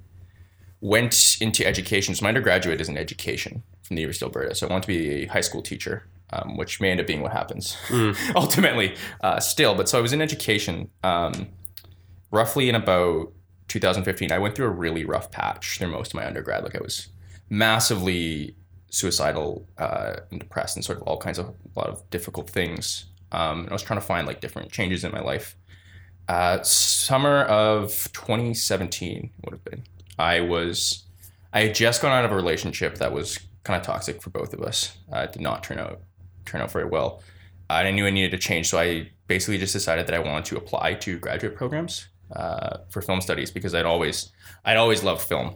went 0.82 1.38
into 1.42 1.66
education. 1.66 2.14
So 2.16 2.24
my 2.24 2.30
undergraduate 2.30 2.80
is 2.80 2.90
in 2.90 2.98
education 2.98 3.64
from 3.84 3.96
the 3.96 4.02
University 4.02 4.26
of 4.26 4.30
Alberta. 4.30 4.56
So 4.56 4.68
I 4.68 4.70
wanted 4.70 4.84
to 4.84 4.88
be 4.88 5.24
a 5.24 5.26
high 5.28 5.42
school 5.42 5.62
teacher, 5.62 6.06
um, 6.36 6.58
which 6.58 6.82
may 6.82 6.92
end 6.92 7.00
up 7.00 7.08
being 7.08 7.22
what 7.22 7.32
happens 7.32 7.78
ultimately. 8.36 8.96
Uh, 9.22 9.40
still, 9.40 9.76
but 9.76 9.88
so 9.90 9.98
I 9.98 10.02
was 10.02 10.14
in 10.14 10.22
education. 10.22 10.90
Um, 11.04 11.48
roughly 12.32 12.70
in 12.70 12.76
about 12.76 13.32
2015, 13.68 14.32
I 14.32 14.40
went 14.40 14.56
through 14.56 14.68
a 14.68 14.72
really 14.72 15.06
rough 15.06 15.32
patch 15.32 15.78
through 15.78 15.90
most 15.90 16.12
of 16.12 16.16
my 16.16 16.26
undergrad. 16.26 16.64
Like 16.64 16.76
I 16.76 16.82
was 16.82 17.10
massively 17.50 18.56
suicidal 18.90 19.68
uh, 19.78 20.18
and 20.32 20.40
depressed 20.40 20.76
and 20.76 20.86
sort 20.86 20.98
of 20.98 21.04
all 21.04 21.18
kinds 21.18 21.38
of 21.38 21.48
a 21.48 21.80
lot 21.80 21.90
of 21.90 22.10
difficult 22.10 22.50
things. 22.50 23.06
Um, 23.32 23.62
and 23.62 23.70
I 23.70 23.74
was 23.74 23.84
trying 23.84 24.00
to 24.00 24.06
find 24.06 24.28
like 24.28 24.42
different 24.42 24.72
changes 24.72 25.04
in 25.04 25.12
my 25.12 25.22
life. 25.22 25.56
Uh, 26.28 26.62
summer 26.64 27.44
of 27.44 28.10
2017 28.14 29.30
would 29.44 29.54
have 29.54 29.64
been. 29.64 29.84
I 30.18 30.40
was, 30.40 31.04
I 31.54 31.62
had 31.64 31.76
just 31.76 32.02
gone 32.02 32.12
out 32.12 32.26
of 32.26 32.32
a 32.32 32.36
relationship 32.36 32.98
that 32.98 33.12
was 33.12 33.40
kind 33.64 33.80
of 33.80 33.86
toxic 33.86 34.22
for 34.22 34.30
both 34.30 34.54
of 34.54 34.62
us. 34.62 34.98
Uh, 35.12 35.20
it 35.20 35.34
did 35.34 35.42
not 35.42 35.64
turn 35.64 35.78
out 35.80 36.02
turn 36.46 36.62
out 36.62 36.72
very 36.72 36.86
well. 36.86 37.22
And 37.70 37.88
I 37.88 37.92
knew 37.92 38.06
I 38.06 38.12
needed 38.12 38.32
to 38.32 38.38
change, 38.38 38.70
so 38.70 38.78
I 38.78 39.12
basically 39.28 39.58
just 39.58 39.74
decided 39.74 40.08
that 40.08 40.14
I 40.14 40.20
wanted 40.20 40.46
to 40.46 40.58
apply 40.58 40.94
to 40.96 41.18
graduate 41.18 41.56
programs 41.56 42.08
uh, 42.36 42.78
for 42.90 43.02
film 43.02 43.22
studies 43.22 43.52
because 43.52 43.74
I'd 43.74 43.86
always 43.86 44.32
I'd 44.64 44.78
always 44.78 45.04
loved 45.04 45.22
film, 45.22 45.56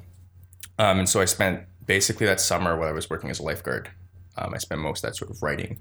um, 0.80 1.00
and 1.00 1.08
so 1.08 1.22
I 1.22 1.26
spent 1.26 1.64
basically 1.86 2.26
that 2.26 2.40
summer 2.40 2.78
while 2.78 2.90
I 2.90 2.94
was 2.94 3.10
working 3.10 3.30
as 3.30 3.40
a 3.40 3.44
lifeguard. 3.44 3.90
Um, 4.38 4.54
I 4.54 4.58
spent 4.58 4.82
most 4.82 5.04
of 5.04 5.10
that 5.10 5.16
sort 5.16 5.32
of 5.32 5.42
writing 5.44 5.80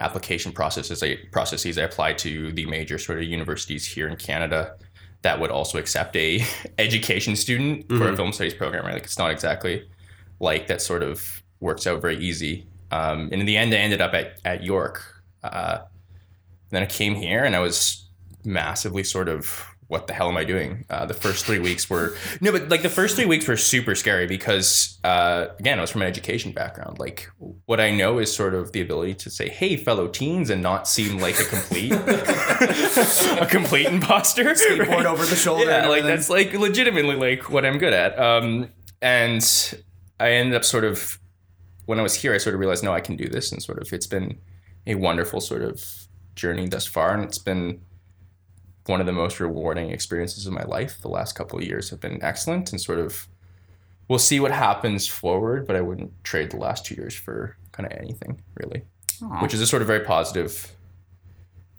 application 0.00 0.52
processes. 0.52 1.02
I 1.02 1.18
processes 1.30 1.78
I 1.78 1.82
applied 1.82 2.18
to 2.18 2.52
the 2.52 2.66
major 2.66 2.98
sort 2.98 3.18
of 3.18 3.24
universities 3.24 3.86
here 3.86 4.08
in 4.08 4.16
Canada 4.16 4.76
that 5.22 5.40
would 5.40 5.50
also 5.50 5.78
accept 5.78 6.16
a 6.16 6.44
education 6.78 7.36
student 7.36 7.88
for 7.88 8.08
a 8.08 8.16
film 8.16 8.32
studies 8.32 8.54
program. 8.54 8.84
Right, 8.84 8.94
like 8.94 9.04
it's 9.04 9.18
not 9.18 9.30
exactly 9.30 9.88
like 10.40 10.68
that 10.68 10.80
sort 10.80 11.02
of 11.02 11.42
works 11.60 11.86
out 11.86 12.00
very 12.00 12.16
easy. 12.18 12.66
Um, 12.90 13.28
and 13.32 13.34
in 13.34 13.46
the 13.46 13.56
end, 13.56 13.72
I 13.74 13.78
ended 13.78 14.00
up 14.00 14.14
at 14.14 14.40
at 14.44 14.62
York. 14.64 15.02
Uh, 15.42 15.80
then 16.70 16.82
I 16.82 16.86
came 16.86 17.14
here 17.14 17.44
and 17.44 17.56
I 17.56 17.60
was 17.60 18.08
massively 18.44 19.04
sort 19.04 19.28
of 19.28 19.66
what 19.88 20.06
the 20.06 20.12
hell 20.12 20.28
am 20.28 20.36
I 20.36 20.44
doing? 20.44 20.84
Uh, 20.90 21.06
the 21.06 21.14
first 21.14 21.46
three 21.46 21.58
weeks 21.58 21.88
were 21.88 22.14
no, 22.42 22.52
but 22.52 22.68
like 22.68 22.82
the 22.82 22.90
first 22.90 23.16
three 23.16 23.24
weeks 23.24 23.48
were 23.48 23.56
super 23.56 23.94
scary 23.94 24.26
because 24.26 24.98
uh, 25.02 25.46
again, 25.58 25.78
I 25.78 25.80
was 25.80 25.90
from 25.90 26.02
an 26.02 26.08
education 26.08 26.52
background. 26.52 26.98
Like 26.98 27.30
what 27.64 27.80
I 27.80 27.90
know 27.90 28.18
is 28.18 28.34
sort 28.34 28.54
of 28.54 28.72
the 28.72 28.82
ability 28.82 29.14
to 29.14 29.30
say, 29.30 29.48
"Hey, 29.48 29.76
fellow 29.76 30.06
teens," 30.06 30.50
and 30.50 30.62
not 30.62 30.86
seem 30.86 31.18
like 31.18 31.40
a 31.40 31.44
complete 31.44 31.92
a 33.40 33.46
complete 33.50 33.86
imposter. 33.86 34.44
Skateboard 34.44 34.88
right? 34.88 35.06
over 35.06 35.24
the 35.24 35.36
shoulder. 35.36 35.70
Yeah, 35.70 35.88
like 35.88 36.02
that's 36.02 36.28
like 36.28 36.52
legitimately 36.52 37.16
like 37.16 37.50
what 37.50 37.64
I'm 37.64 37.78
good 37.78 37.94
at. 37.94 38.18
Um, 38.18 38.68
and 39.00 39.74
I 40.20 40.32
ended 40.32 40.54
up 40.54 40.66
sort 40.66 40.84
of 40.84 41.18
when 41.88 41.98
I 41.98 42.02
was 42.02 42.14
here, 42.14 42.34
I 42.34 42.38
sort 42.38 42.52
of 42.52 42.60
realized, 42.60 42.84
no, 42.84 42.92
I 42.92 43.00
can 43.00 43.16
do 43.16 43.30
this, 43.30 43.50
and 43.50 43.62
sort 43.62 43.80
of 43.80 43.90
it's 43.94 44.06
been 44.06 44.38
a 44.86 44.94
wonderful 44.94 45.40
sort 45.40 45.62
of 45.62 45.82
journey 46.34 46.68
thus 46.68 46.84
far, 46.84 47.14
and 47.14 47.24
it's 47.24 47.38
been 47.38 47.80
one 48.84 49.00
of 49.00 49.06
the 49.06 49.12
most 49.12 49.40
rewarding 49.40 49.88
experiences 49.90 50.46
of 50.46 50.52
my 50.52 50.64
life. 50.64 51.00
The 51.00 51.08
last 51.08 51.32
couple 51.34 51.58
of 51.58 51.64
years 51.64 51.88
have 51.88 51.98
been 51.98 52.22
excellent, 52.22 52.72
and 52.72 52.78
sort 52.78 52.98
of 52.98 53.26
we'll 54.06 54.18
see 54.18 54.38
what 54.38 54.50
happens 54.50 55.06
forward, 55.06 55.66
but 55.66 55.76
I 55.76 55.80
wouldn't 55.80 56.12
trade 56.24 56.50
the 56.50 56.58
last 56.58 56.84
two 56.84 56.94
years 56.94 57.14
for 57.14 57.56
kind 57.72 57.90
of 57.90 57.98
anything 57.98 58.42
really, 58.56 58.82
Aw. 59.22 59.40
which 59.40 59.54
is 59.54 59.62
a 59.62 59.66
sort 59.66 59.80
of 59.80 59.88
very 59.88 60.04
positive 60.04 60.70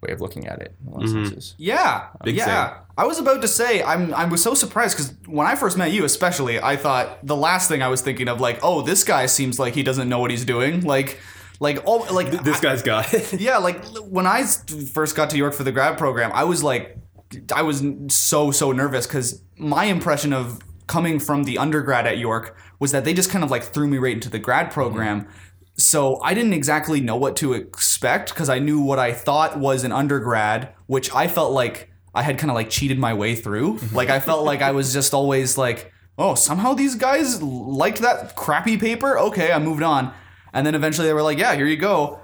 way 0.02 0.12
of 0.12 0.20
looking 0.20 0.46
at 0.46 0.60
it 0.60 0.74
in 0.80 0.88
a 0.88 0.90
lot 0.90 1.04
of 1.04 1.10
mm-hmm. 1.10 1.24
senses. 1.24 1.54
Yeah, 1.58 2.08
Big 2.24 2.36
yeah. 2.36 2.78
I 2.96 3.04
was 3.06 3.18
about 3.18 3.42
to 3.42 3.48
say 3.48 3.82
I'm 3.82 4.12
I 4.14 4.24
was 4.26 4.42
so 4.42 4.54
surprised 4.54 4.96
because 4.96 5.14
when 5.26 5.46
I 5.46 5.54
first 5.54 5.76
met 5.76 5.92
you, 5.92 6.04
especially, 6.04 6.60
I 6.60 6.76
thought 6.76 7.24
the 7.26 7.36
last 7.36 7.68
thing 7.68 7.82
I 7.82 7.88
was 7.88 8.00
thinking 8.00 8.28
of 8.28 8.40
like, 8.40 8.60
oh, 8.62 8.82
this 8.82 9.04
guy 9.04 9.26
seems 9.26 9.58
like 9.58 9.74
he 9.74 9.82
doesn't 9.82 10.08
know 10.08 10.18
what 10.18 10.30
he's 10.30 10.44
doing. 10.44 10.82
Like, 10.82 11.20
Like 11.60 11.82
oh, 11.86 12.06
like 12.12 12.30
This 12.42 12.60
guy's 12.60 12.82
got 12.82 13.12
it. 13.12 13.32
yeah, 13.40 13.58
like 13.58 13.84
when 13.98 14.26
I 14.26 14.40
s- 14.40 14.64
first 14.92 15.14
got 15.14 15.30
to 15.30 15.36
York 15.36 15.54
for 15.54 15.62
the 15.62 15.72
grad 15.72 15.98
program, 15.98 16.30
I 16.32 16.44
was 16.44 16.62
like, 16.62 16.96
I 17.54 17.62
was 17.62 17.84
so 18.08 18.50
so 18.50 18.72
nervous 18.72 19.06
because 19.06 19.42
my 19.56 19.84
impression 19.84 20.32
of 20.32 20.60
coming 20.86 21.20
from 21.20 21.44
the 21.44 21.56
undergrad 21.58 22.06
at 22.06 22.18
York 22.18 22.56
was 22.80 22.90
that 22.92 23.04
they 23.04 23.14
just 23.14 23.30
kind 23.30 23.44
of 23.44 23.50
like 23.50 23.62
threw 23.62 23.86
me 23.86 23.98
right 23.98 24.14
into 24.14 24.28
the 24.28 24.38
grad 24.38 24.66
mm-hmm. 24.66 24.74
program. 24.74 25.28
So 25.80 26.20
I 26.22 26.34
didn't 26.34 26.52
exactly 26.52 27.00
know 27.00 27.16
what 27.16 27.36
to 27.36 27.54
expect 27.54 28.30
because 28.30 28.48
I 28.48 28.58
knew 28.58 28.80
what 28.80 28.98
I 28.98 29.12
thought 29.12 29.58
was 29.58 29.82
an 29.82 29.92
undergrad, 29.92 30.74
which 30.86 31.12
I 31.14 31.26
felt 31.26 31.52
like 31.52 31.90
I 32.14 32.22
had 32.22 32.38
kind 32.38 32.50
of 32.50 32.54
like 32.54 32.70
cheated 32.70 32.98
my 32.98 33.14
way 33.14 33.34
through. 33.34 33.78
Mm-hmm. 33.78 33.96
Like 33.96 34.10
I 34.10 34.20
felt 34.20 34.44
like 34.44 34.62
I 34.62 34.72
was 34.72 34.92
just 34.98 35.14
always 35.14 35.56
like, 35.56 35.92
oh, 36.18 36.34
somehow 36.34 36.74
these 36.74 36.96
guys 36.96 37.42
liked 37.42 38.00
that 38.02 38.36
crappy 38.36 38.76
paper. 38.76 39.18
Okay, 39.18 39.52
I 39.52 39.58
moved 39.58 39.82
on. 39.82 40.12
And 40.52 40.66
then 40.66 40.74
eventually 40.74 41.06
they 41.06 41.14
were 41.14 41.22
like, 41.22 41.38
yeah, 41.38 41.54
here 41.54 41.66
you 41.66 41.76
go. 41.76 42.20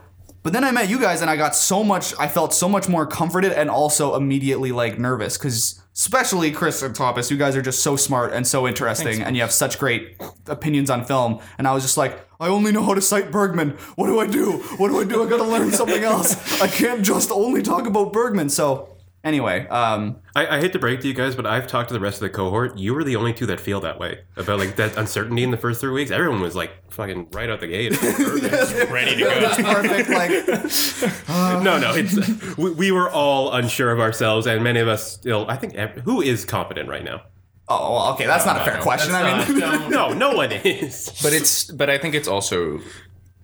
But 0.46 0.52
then 0.52 0.62
I 0.62 0.70
met 0.70 0.88
you 0.88 1.00
guys 1.00 1.22
and 1.22 1.28
I 1.28 1.36
got 1.36 1.56
so 1.56 1.82
much, 1.82 2.14
I 2.20 2.28
felt 2.28 2.54
so 2.54 2.68
much 2.68 2.88
more 2.88 3.04
comforted 3.04 3.50
and 3.50 3.68
also 3.68 4.14
immediately 4.14 4.70
like 4.70 4.96
nervous 4.96 5.36
because, 5.36 5.82
especially 5.92 6.52
Chris 6.52 6.82
and 6.82 6.94
Thomas, 6.94 7.32
you 7.32 7.36
guys 7.36 7.56
are 7.56 7.62
just 7.62 7.82
so 7.82 7.96
smart 7.96 8.32
and 8.32 8.46
so 8.46 8.68
interesting 8.68 9.22
and 9.22 9.34
you 9.34 9.42
have 9.42 9.50
such 9.50 9.76
great 9.76 10.14
opinions 10.46 10.88
on 10.88 11.04
film. 11.04 11.40
And 11.58 11.66
I 11.66 11.74
was 11.74 11.82
just 11.82 11.96
like, 11.96 12.24
I 12.38 12.46
only 12.46 12.70
know 12.70 12.84
how 12.84 12.94
to 12.94 13.00
cite 13.00 13.32
Bergman. 13.32 13.70
What 13.96 14.06
do 14.06 14.20
I 14.20 14.28
do? 14.28 14.58
What 14.76 14.90
do 14.90 15.00
I 15.00 15.04
do? 15.04 15.24
I 15.24 15.28
gotta 15.28 15.42
learn 15.42 15.72
something 15.72 16.04
else. 16.04 16.62
I 16.62 16.68
can't 16.68 17.02
just 17.02 17.32
only 17.32 17.60
talk 17.60 17.88
about 17.88 18.12
Bergman. 18.12 18.48
So, 18.48 18.95
anyway, 19.26 19.66
um, 19.68 20.16
I, 20.34 20.56
I 20.56 20.60
hate 20.60 20.72
to 20.72 20.78
break 20.78 21.00
to 21.00 21.08
you 21.08 21.12
guys, 21.12 21.34
but 21.34 21.44
I've 21.44 21.66
talked 21.66 21.88
to 21.88 21.94
the 21.94 22.00
rest 22.00 22.16
of 22.16 22.20
the 22.20 22.30
cohort. 22.30 22.78
You 22.78 22.94
were 22.94 23.04
the 23.04 23.16
only 23.16 23.34
two 23.34 23.44
that 23.46 23.60
feel 23.60 23.80
that 23.80 23.98
way 23.98 24.20
about 24.36 24.58
like 24.58 24.76
that 24.76 24.96
uncertainty 24.96 25.42
in 25.42 25.50
the 25.50 25.56
first 25.56 25.80
three 25.80 25.90
weeks. 25.92 26.10
Everyone 26.10 26.40
was 26.40 26.54
like 26.56 26.70
fucking 26.90 27.28
right 27.32 27.50
out 27.50 27.60
the 27.60 27.66
gate. 27.66 27.90
Ready 28.90 29.16
to 29.16 29.20
go. 29.20 29.40
That's 29.40 29.60
perfect. 29.60 30.08
Like, 30.08 31.62
no, 31.62 31.78
no, 31.78 31.92
it's 31.94 32.56
we, 32.56 32.70
we 32.70 32.92
were 32.92 33.10
all 33.10 33.52
unsure 33.52 33.90
of 33.90 34.00
ourselves, 34.00 34.46
and 34.46 34.62
many 34.64 34.80
of 34.80 34.88
us 34.88 35.12
still. 35.12 35.44
I 35.48 35.56
think 35.56 35.74
ev- 35.74 36.02
who 36.04 36.22
is 36.22 36.44
competent 36.44 36.88
right 36.88 37.04
now? 37.04 37.22
oh, 37.68 37.94
well, 37.94 38.12
okay, 38.14 38.26
that's 38.26 38.46
not 38.46 38.60
a 38.60 38.64
fair 38.64 38.80
question. 38.80 39.12
I 39.12 39.44
mean, 39.48 39.58
No, 39.90 40.12
no 40.12 40.30
one 40.36 40.52
is. 40.52 41.10
But 41.20 41.32
it's 41.32 41.64
but 41.70 41.90
I 41.90 41.98
think 41.98 42.14
it's 42.14 42.28
also 42.28 42.78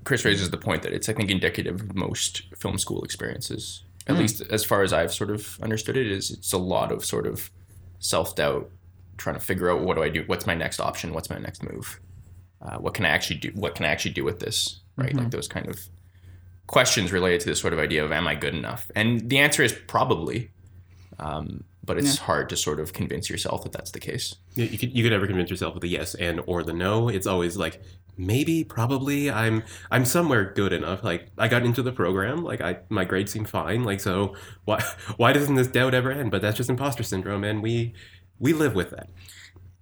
Chris 0.05 0.25
raises 0.25 0.51
the 0.51 0.57
point 0.59 0.83
that 0.83 0.93
it's 0.93 1.09
I 1.09 1.13
think 1.13 1.31
indicative 1.31 1.81
of 1.81 1.95
most 1.95 2.43
film 2.57 2.79
school 2.79 3.03
experiences. 3.03 3.85
At 4.09 4.17
least 4.17 4.43
as 4.51 4.65
far 4.65 4.83
as 4.83 4.93
I've 4.93 5.13
sort 5.13 5.31
of 5.31 5.59
understood 5.63 5.97
it, 5.97 6.07
is 6.07 6.31
it's 6.31 6.53
a 6.53 6.59
lot 6.59 6.91
of 6.91 7.05
sort 7.05 7.27
of 7.27 7.51
self 7.99 8.35
doubt, 8.35 8.71
trying 9.17 9.37
to 9.37 9.41
figure 9.41 9.71
out 9.71 9.83
what 9.83 9.95
do 9.95 10.03
I 10.03 10.09
do, 10.09 10.25
what's 10.27 10.47
my 10.47 10.55
next 10.55 10.81
option, 10.81 11.13
what's 11.13 11.31
my 11.31 11.39
next 11.39 11.63
move, 11.63 12.01
uh, 12.61 12.79
what 12.79 12.95
can 12.95 13.05
I 13.05 13.11
actually 13.11 13.37
do, 13.37 13.51
what 13.55 13.75
can 13.75 13.85
I 13.85 13.89
actually 13.89 14.13
do 14.13 14.25
with 14.25 14.41
this, 14.41 14.81
right? 14.97 15.15
Like 15.15 15.31
those 15.31 15.49
kind 15.49 15.69
of 15.69 15.79
questions 16.67 17.13
related 17.13 17.41
to 17.41 17.47
this 17.47 17.61
sort 17.61 17.73
of 17.73 17.79
idea 17.79 18.05
of 18.05 18.13
am 18.13 18.27
I 18.27 18.35
good 18.35 18.55
enough? 18.55 18.91
And 18.97 19.29
the 19.29 19.39
answer 19.39 19.63
is 19.63 19.73
probably, 19.73 20.51
um, 21.19 21.65
but 21.85 21.99
it's 21.99 22.19
hard 22.19 22.49
to 22.51 22.57
sort 22.57 22.79
of 22.81 22.93
convince 22.93 23.29
yourself 23.29 23.65
that 23.65 23.73
that's 23.73 23.91
the 23.91 24.01
case. 24.01 24.37
You, 24.55 24.67
you 24.67 24.79
could 24.79 24.97
you 24.97 25.03
could 25.03 25.13
never 25.13 25.27
convince 25.27 25.51
yourself 25.51 25.75
with 25.75 25.83
the 25.83 25.89
yes 25.89 26.15
and 26.15 26.41
or 26.47 26.63
the 26.63 26.73
no. 26.73 27.09
It's 27.09 27.27
always 27.27 27.57
like 27.57 27.83
maybe, 28.17 28.63
probably. 28.63 29.31
I'm 29.31 29.65
I'm 29.91 30.05
somewhere 30.05 30.53
good 30.55 30.73
enough. 30.73 31.03
Like 31.03 31.29
I 31.39 31.49
got 31.49 31.65
into 31.65 31.83
the 31.83 31.93
program. 31.93 32.45
Like 32.45 32.61
I 32.61 32.79
my 32.89 33.05
grades 33.05 33.33
seem 33.33 33.45
fine. 33.45 33.85
Like 33.85 34.01
so 34.01 34.35
why 34.65 34.83
why 35.17 35.33
doesn't 35.33 35.57
this 35.57 35.67
doubt 35.69 35.95
ever 35.95 36.13
end? 36.13 36.31
But 36.31 36.43
that's 36.43 36.57
just 36.57 36.71
imposter 36.71 37.03
syndrome, 37.03 37.43
and 37.45 37.63
we 37.63 37.95
we 38.39 38.53
live 38.53 38.75
with 38.75 38.91
that. 38.91 39.09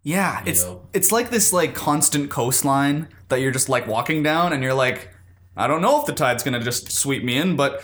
Yeah, 0.03 0.43
it's 0.47 0.65
Yeah. 0.65 0.77
it's 0.95 1.13
like 1.13 1.29
this 1.31 1.53
like 1.53 1.75
constant 1.75 2.31
coastline 2.31 3.09
that 3.29 3.41
you're 3.41 3.53
just 3.53 3.69
like 3.69 3.87
walking 3.87 4.23
down 4.23 4.53
and 4.55 4.63
you're 4.63 4.75
like, 4.75 5.11
I 5.57 5.67
don't 5.67 5.83
know 5.83 6.01
if 6.01 6.07
the 6.07 6.15
tide's 6.15 6.43
gonna 6.43 6.61
just 6.61 6.91
sweep 6.91 7.23
me 7.23 7.37
in, 7.37 7.57
but 7.57 7.83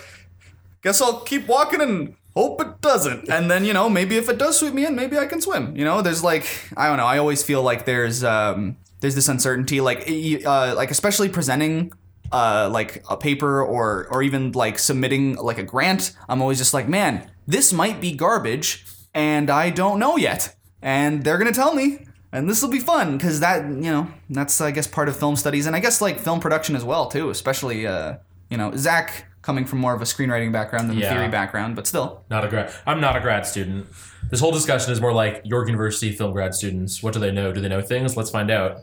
guess 0.81 1.01
I'll 1.01 1.19
keep 1.21 1.47
walking 1.47 1.81
and 1.81 2.15
hope 2.37 2.61
it 2.61 2.81
doesn't. 2.81 3.29
And 3.29 3.49
then, 3.49 3.65
you 3.65 3.73
know, 3.73 3.89
maybe 3.89 4.15
if 4.15 4.29
it 4.29 4.37
does 4.37 4.59
sweep 4.59 4.73
me 4.73 4.85
in, 4.85 4.95
maybe 4.95 5.17
I 5.17 5.25
can 5.25 5.41
swim. 5.41 5.75
You 5.75 5.85
know, 5.85 6.01
there's 6.01 6.23
like 6.23 6.45
I 6.77 6.87
don't 6.87 6.97
know, 6.97 7.05
I 7.05 7.17
always 7.17 7.41
feel 7.43 7.63
like 7.63 7.85
there's 7.85 8.23
um 8.23 8.77
there's 9.01 9.15
this 9.15 9.27
uncertainty, 9.27 9.81
like 9.81 10.07
uh 10.45 10.73
like 10.75 10.91
especially 10.91 11.29
presenting 11.29 11.91
uh 12.31 12.69
like 12.71 13.03
a 13.09 13.17
paper 13.17 13.61
or 13.63 14.07
or 14.11 14.21
even 14.21 14.51
like 14.51 14.77
submitting 14.79 15.35
like 15.35 15.57
a 15.57 15.63
grant, 15.63 16.15
I'm 16.29 16.41
always 16.41 16.59
just 16.59 16.73
like, 16.73 16.87
man, 16.87 17.29
this 17.47 17.73
might 17.73 17.99
be 17.99 18.11
garbage 18.11 18.85
and 19.13 19.49
I 19.49 19.69
don't 19.71 19.97
know 19.99 20.15
yet. 20.17 20.55
And 20.81 21.23
they're 21.23 21.39
gonna 21.39 21.51
tell 21.63 21.73
me 21.73 22.05
and 22.31 22.47
this 22.49 22.61
will 22.61 22.69
be 22.69 22.79
fun 22.79 23.17
because 23.17 23.39
that 23.39 23.65
you 23.65 23.91
know 23.95 24.07
that's 24.29 24.61
I 24.61 24.71
guess 24.71 24.87
part 24.87 25.09
of 25.09 25.17
film 25.17 25.35
studies 25.35 25.65
and 25.65 25.75
I 25.75 25.79
guess 25.79 26.01
like 26.01 26.19
film 26.19 26.39
production 26.39 26.75
as 26.75 26.83
well 26.83 27.07
too, 27.07 27.29
especially 27.29 27.87
uh, 27.87 28.17
you 28.49 28.57
know 28.57 28.75
Zach 28.75 29.25
coming 29.47 29.63
from 29.63 29.79
more 29.79 29.93
of 29.93 30.01
a 30.01 30.03
screenwriting 30.03 30.51
background 30.51 30.89
than 30.89 30.97
Yeah. 30.97 31.05
a 31.09 31.13
theory 31.15 31.29
background, 31.29 31.77
but 31.77 31.87
still. 31.87 32.21
Not 32.29 32.43
a 32.43 32.49
grad. 32.49 32.69
I'm 32.85 32.99
not 32.99 33.15
a 33.15 33.21
grad 33.21 33.47
student. 33.47 33.87
This 34.29 34.41
whole 34.41 34.51
discussion 34.51 34.91
is 34.91 34.99
more 34.99 35.13
like 35.13 35.41
York 35.45 35.67
University 35.67 36.11
film 36.11 36.33
grad 36.33 36.53
students. 36.53 37.01
What 37.01 37.13
do 37.13 37.19
they 37.21 37.31
know? 37.31 37.53
Do 37.53 37.61
they 37.61 37.69
know 37.69 37.81
things? 37.81 38.17
Let's 38.17 38.29
find 38.29 38.51
out. 38.51 38.81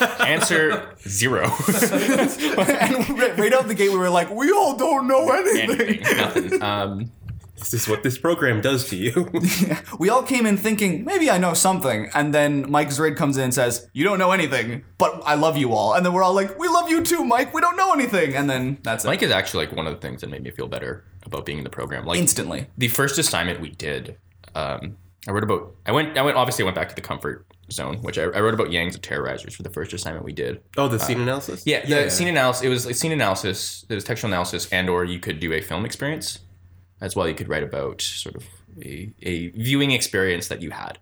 Answer 0.20 0.96
zero. 1.06 1.42
and 1.68 3.18
right, 3.18 3.36
right 3.36 3.52
out 3.52 3.68
the 3.68 3.74
gate 3.76 3.90
we 3.90 3.98
were 3.98 4.08
like, 4.08 4.30
we 4.30 4.50
all 4.50 4.76
don't 4.78 5.06
know 5.06 5.30
anything. 5.30 5.70
Anything, 5.78 6.16
nothing. 6.16 6.62
Um, 6.62 7.12
This 7.58 7.74
is 7.74 7.88
what 7.88 8.02
this 8.02 8.18
program 8.18 8.60
does 8.60 8.88
to 8.90 8.96
you. 8.96 9.30
We 9.98 10.10
all 10.10 10.22
came 10.22 10.46
in 10.46 10.56
thinking 10.56 11.04
maybe 11.04 11.30
I 11.30 11.38
know 11.38 11.54
something, 11.54 12.10
and 12.14 12.32
then 12.32 12.70
Mike 12.70 12.88
Zryd 12.88 13.16
comes 13.16 13.36
in 13.36 13.44
and 13.44 13.54
says, 13.54 13.88
"You 13.92 14.04
don't 14.04 14.18
know 14.18 14.32
anything, 14.32 14.84
but 14.96 15.22
I 15.24 15.34
love 15.34 15.56
you 15.56 15.72
all." 15.72 15.94
And 15.94 16.04
then 16.06 16.12
we're 16.12 16.22
all 16.22 16.34
like, 16.34 16.58
"We 16.58 16.68
love 16.68 16.88
you 16.88 17.02
too, 17.02 17.24
Mike. 17.24 17.52
We 17.52 17.60
don't 17.60 17.76
know 17.76 17.92
anything." 17.92 18.34
And 18.34 18.48
then 18.48 18.78
that's 18.82 19.04
it. 19.04 19.08
Mike 19.08 19.22
is 19.22 19.30
actually 19.30 19.66
like 19.66 19.76
one 19.76 19.86
of 19.86 19.94
the 19.94 20.00
things 20.00 20.20
that 20.20 20.30
made 20.30 20.42
me 20.42 20.50
feel 20.50 20.68
better 20.68 21.04
about 21.24 21.44
being 21.44 21.58
in 21.58 21.64
the 21.64 21.70
program. 21.70 22.04
Like 22.04 22.18
instantly. 22.18 22.66
the 22.76 22.88
first 22.88 23.18
assignment 23.18 23.60
we 23.60 23.70
did, 23.70 24.16
um, 24.54 24.96
I 25.26 25.32
wrote 25.32 25.42
about. 25.44 25.74
I 25.86 25.92
went. 25.92 26.16
I 26.16 26.22
went. 26.22 26.36
Obviously, 26.36 26.62
I 26.62 26.66
went 26.66 26.76
back 26.76 26.88
to 26.90 26.94
the 26.94 27.00
comfort 27.00 27.46
zone, 27.70 27.96
which 28.02 28.18
I, 28.18 28.22
I 28.22 28.40
wrote 28.40 28.54
about 28.54 28.68
Yangs 28.68 28.94
of 28.94 29.02
terrorizers 29.02 29.54
for 29.54 29.62
the 29.62 29.70
first 29.70 29.92
assignment 29.92 30.24
we 30.24 30.32
did. 30.32 30.62
oh, 30.76 30.88
the 30.88 30.98
scene 30.98 31.20
analysis. 31.20 31.64
Yeah, 31.66 31.84
the 31.84 32.10
scene 32.10 32.28
analysis. 32.28 32.62
It 32.62 32.68
was 32.68 32.86
like 32.86 32.94
scene 32.94 33.12
analysis. 33.12 33.84
It 33.88 33.94
was 33.94 34.04
textual 34.04 34.30
analysis, 34.30 34.68
and 34.70 34.88
or 34.88 35.04
you 35.04 35.18
could 35.18 35.40
do 35.40 35.52
a 35.52 35.60
film 35.60 35.84
experience 35.84 36.38
as 37.00 37.14
well. 37.14 37.28
You 37.28 37.34
could 37.34 37.48
write 37.48 37.62
about 37.62 38.00
sort 38.00 38.36
of 38.36 38.44
a, 38.82 39.12
a 39.22 39.48
viewing 39.48 39.92
experience 39.92 40.48
that 40.48 40.62
you 40.62 40.70
had. 40.70 40.98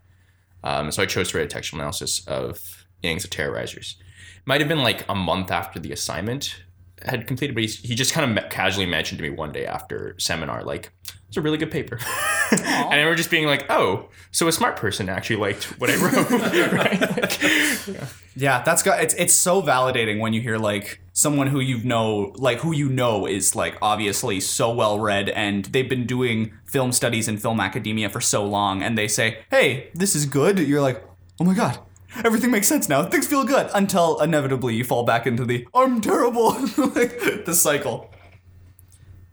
Um, 0.65 0.91
so 0.91 1.03
I 1.03 1.07
chose 1.07 1.31
to 1.31 1.39
write 1.39 1.47
a 1.47 1.49
textual 1.49 1.81
analysis 1.81 2.27
of 2.27 2.87
Yangs 3.03 3.25
of 3.25 3.31
terrorizers. 3.31 3.97
Might 4.45 4.61
have 4.61 4.69
been 4.69 4.83
like 4.83 5.05
a 5.09 5.15
month 5.15 5.51
after 5.51 5.79
the 5.79 5.93
assignment 5.93 6.63
had 7.05 7.27
completed, 7.27 7.55
but 7.55 7.65
he, 7.65 7.69
he 7.69 7.95
just 7.95 8.13
kind 8.13 8.39
of 8.39 8.51
casually 8.51 8.87
mentioned 8.87 9.19
to 9.19 9.23
me 9.23 9.31
one 9.31 9.53
day 9.53 9.67
after 9.67 10.15
seminar, 10.19 10.65
like, 10.65 10.93
it's 11.29 11.37
a 11.37 11.41
really 11.41 11.59
good 11.59 11.71
paper. 11.71 11.99
and 12.51 12.63
I 12.65 12.97
remember 12.97 13.17
just 13.17 13.31
being 13.31 13.47
like, 13.47 13.67
oh, 13.71 14.09
so 14.31 14.47
a 14.49 14.53
smart 14.53 14.77
person 14.77 15.09
actually 15.09 15.37
liked 15.37 15.65
what 15.81 15.91
I 15.91 15.97
wrote. 15.97 16.31
right? 16.73 17.01
Like, 17.01 18.01
Yeah, 18.39 18.63
that's 18.63 18.83
got 18.83 19.03
it's 19.03 19.15
it's 19.15 19.35
so 19.35 19.63
validating 19.63 20.21
when 20.21 20.35
you 20.35 20.43
hear 20.43 20.59
like 20.59 21.01
someone 21.15 21.47
who 21.47 21.59
you 21.59 21.83
know 21.83 22.35
like 22.37 22.59
who 22.59 22.73
you 22.73 22.91
know 22.91 23.27
is 23.27 23.57
like 23.57 23.79
obviously 23.81 24.41
so 24.41 24.71
well 24.71 25.01
read 25.01 25.31
and 25.31 25.65
they've 25.67 25.89
been 25.89 26.05
doing 26.05 26.53
film 26.67 26.93
studies 26.93 27.29
and 27.29 27.41
film 27.41 27.61
academia 27.61 28.11
for 28.11 28.21
so 28.21 28.45
long 28.45 28.83
and 28.83 28.99
they 28.99 29.09
say, 29.09 29.39
"Hey, 29.51 29.91
this 29.95 30.15
is 30.15 30.27
good." 30.27 30.59
You're 30.59 30.83
like, 30.83 31.03
"Oh 31.41 31.45
my 31.45 31.55
god. 31.55 31.79
Everything 32.25 32.51
makes 32.51 32.69
sense 32.69 32.91
now. 32.91 33.03
Things 33.05 33.27
feel 33.27 33.45
good." 33.45 33.71
Until 33.75 34.21
inevitably 34.21 34.75
you 34.75 34.85
fall 34.85 35.05
back 35.05 35.27
into 35.27 35.47
the 35.47 35.67
"I'm 35.75 36.03
terrible" 36.03 36.51
like 36.77 37.47
the 37.47 37.55
cycle. 37.55 38.13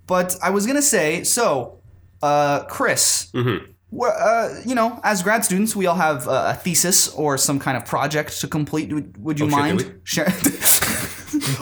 But 0.07 0.37
I 0.41 0.49
was 0.49 0.65
to 0.65 0.81
say, 0.81 1.25
so 1.25 1.79
uh 2.23 2.63
Chris, 2.65 3.31
Well, 3.91 4.11
uh, 4.17 4.61
you 4.65 4.73
know, 4.75 4.99
as 5.03 5.21
grad 5.21 5.45
students, 5.45 5.75
we 5.75 5.85
all 5.85 5.95
have 5.97 6.27
uh, 6.27 6.53
a 6.53 6.55
thesis 6.63 7.09
or 7.13 7.37
some 7.37 7.59
kind 7.59 7.77
of 7.77 7.85
project 7.85 8.39
to 8.41 8.47
complete. 8.47 8.91
Would, 8.91 9.17
would 9.23 9.39
you 9.39 9.45
Oh, 9.45 9.49
mind 9.49 9.79
do 9.79 9.85
we? 9.85 9.91
share? 10.03 10.27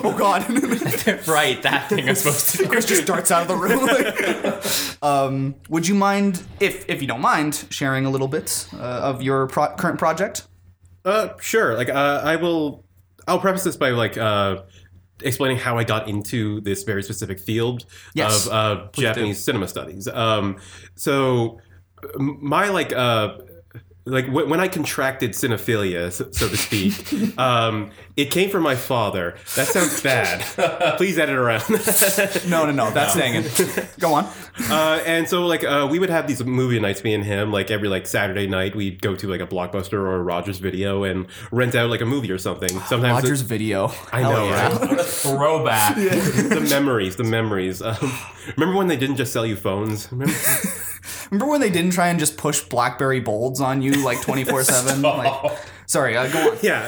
oh 0.03 0.15
God! 0.17 0.41
right, 1.27 1.61
that 1.63 1.89
thing 1.89 2.07
I'm 2.07 2.15
supposed 2.15 2.49
to 2.51 2.57
do. 2.59 2.67
Chris 2.69 2.85
just 2.85 3.05
darts 3.05 3.31
out 3.31 3.41
of 3.41 3.47
the 3.49 3.57
room. 3.65 3.83
um, 5.01 5.55
would 5.69 5.87
you 5.87 5.95
mind, 5.95 6.41
if 6.59 6.85
if 6.89 7.01
you 7.01 7.07
don't 7.07 7.21
mind, 7.21 7.65
sharing 7.69 8.05
a 8.05 8.09
little 8.09 8.27
bit 8.29 8.67
uh, 8.73 8.77
of 9.09 9.21
your 9.21 9.47
pro- 9.47 9.75
current 9.75 9.99
project? 9.99 10.47
Uh, 11.03 11.29
sure. 11.39 11.75
Like, 11.75 11.89
uh, 11.89 12.21
I 12.23 12.35
will. 12.37 12.85
I'll 13.27 13.39
preface 13.39 13.63
this 13.63 13.75
by 13.77 13.89
like 13.91 14.17
uh, 14.17 14.63
explaining 15.23 15.57
how 15.57 15.77
I 15.77 15.83
got 15.83 16.07
into 16.07 16.61
this 16.61 16.83
very 16.83 17.03
specific 17.03 17.39
field 17.39 17.85
Yes, 18.13 18.47
of 18.47 18.53
uh, 18.53 18.87
Japanese 18.93 19.43
cinema 19.43 19.67
studies. 19.67 20.07
Um, 20.07 20.57
so, 20.95 21.59
my 22.17 22.69
like 22.69 22.93
uh, 22.93 23.37
like 24.11 24.25
wh- 24.25 24.47
when 24.49 24.59
I 24.59 24.67
contracted 24.67 25.31
cinephilia, 25.31 26.11
so, 26.11 26.29
so 26.31 26.49
to 26.49 26.57
speak, 26.57 27.37
um, 27.39 27.91
it 28.17 28.25
came 28.31 28.49
from 28.49 28.63
my 28.63 28.75
father. 28.75 29.35
That 29.55 29.67
sounds 29.67 30.01
bad. 30.03 30.41
Please 30.97 31.17
edit 31.17 31.35
around. 31.35 31.63
No, 32.49 32.65
no, 32.65 32.71
no. 32.71 32.91
That's 32.91 33.13
staying 33.13 33.35
in. 33.35 33.87
Go 33.99 34.13
on. 34.13 34.25
uh, 34.69 35.01
and 35.05 35.27
so 35.27 35.45
like 35.45 35.63
uh, 35.63 35.87
we 35.89 35.97
would 35.97 36.09
have 36.09 36.27
these 36.27 36.43
movie 36.43 36.79
nights, 36.79 37.03
me 37.03 37.13
and 37.13 37.23
him. 37.23 37.51
Like 37.51 37.71
every 37.71 37.87
like 37.87 38.05
Saturday 38.05 38.47
night, 38.47 38.75
we'd 38.75 39.01
go 39.01 39.15
to 39.15 39.27
like 39.27 39.41
a 39.41 39.47
Blockbuster 39.47 39.93
or 39.93 40.15
a 40.15 40.21
Rogers 40.23 40.59
Video 40.59 41.03
and 41.03 41.27
rent 41.51 41.73
out 41.73 41.89
like 41.89 42.01
a 42.01 42.05
movie 42.05 42.31
or 42.31 42.37
something. 42.37 42.69
Sometimes 42.87 43.23
Rogers 43.23 43.41
it- 43.41 43.45
Video. 43.45 43.91
I 44.11 44.23
know, 44.23 44.45
yeah. 44.45 44.67
right? 44.69 44.81
What 44.81 44.99
a 44.99 45.03
throwback. 45.03 45.95
the 45.95 46.67
memories, 46.69 47.15
the 47.15 47.23
memories. 47.23 47.81
Um, 47.81 47.95
remember 48.57 48.77
when 48.77 48.87
they 48.87 48.97
didn't 48.97 49.15
just 49.15 49.31
sell 49.31 49.45
you 49.45 49.55
phones? 49.55 50.11
Remember? 50.11 50.33
Remember 51.31 51.49
when 51.49 51.61
they 51.61 51.69
didn't 51.69 51.91
try 51.91 52.09
and 52.09 52.19
just 52.19 52.37
push 52.37 52.59
BlackBerry 52.61 53.21
bolds 53.21 53.61
on 53.61 53.81
you 53.81 53.93
like 54.03 54.21
twenty 54.21 54.43
four 54.43 54.63
seven? 54.63 55.01
Sorry, 55.87 56.15
uh, 56.15 56.27
go 56.31 56.51
on. 56.51 56.57
yeah. 56.61 56.87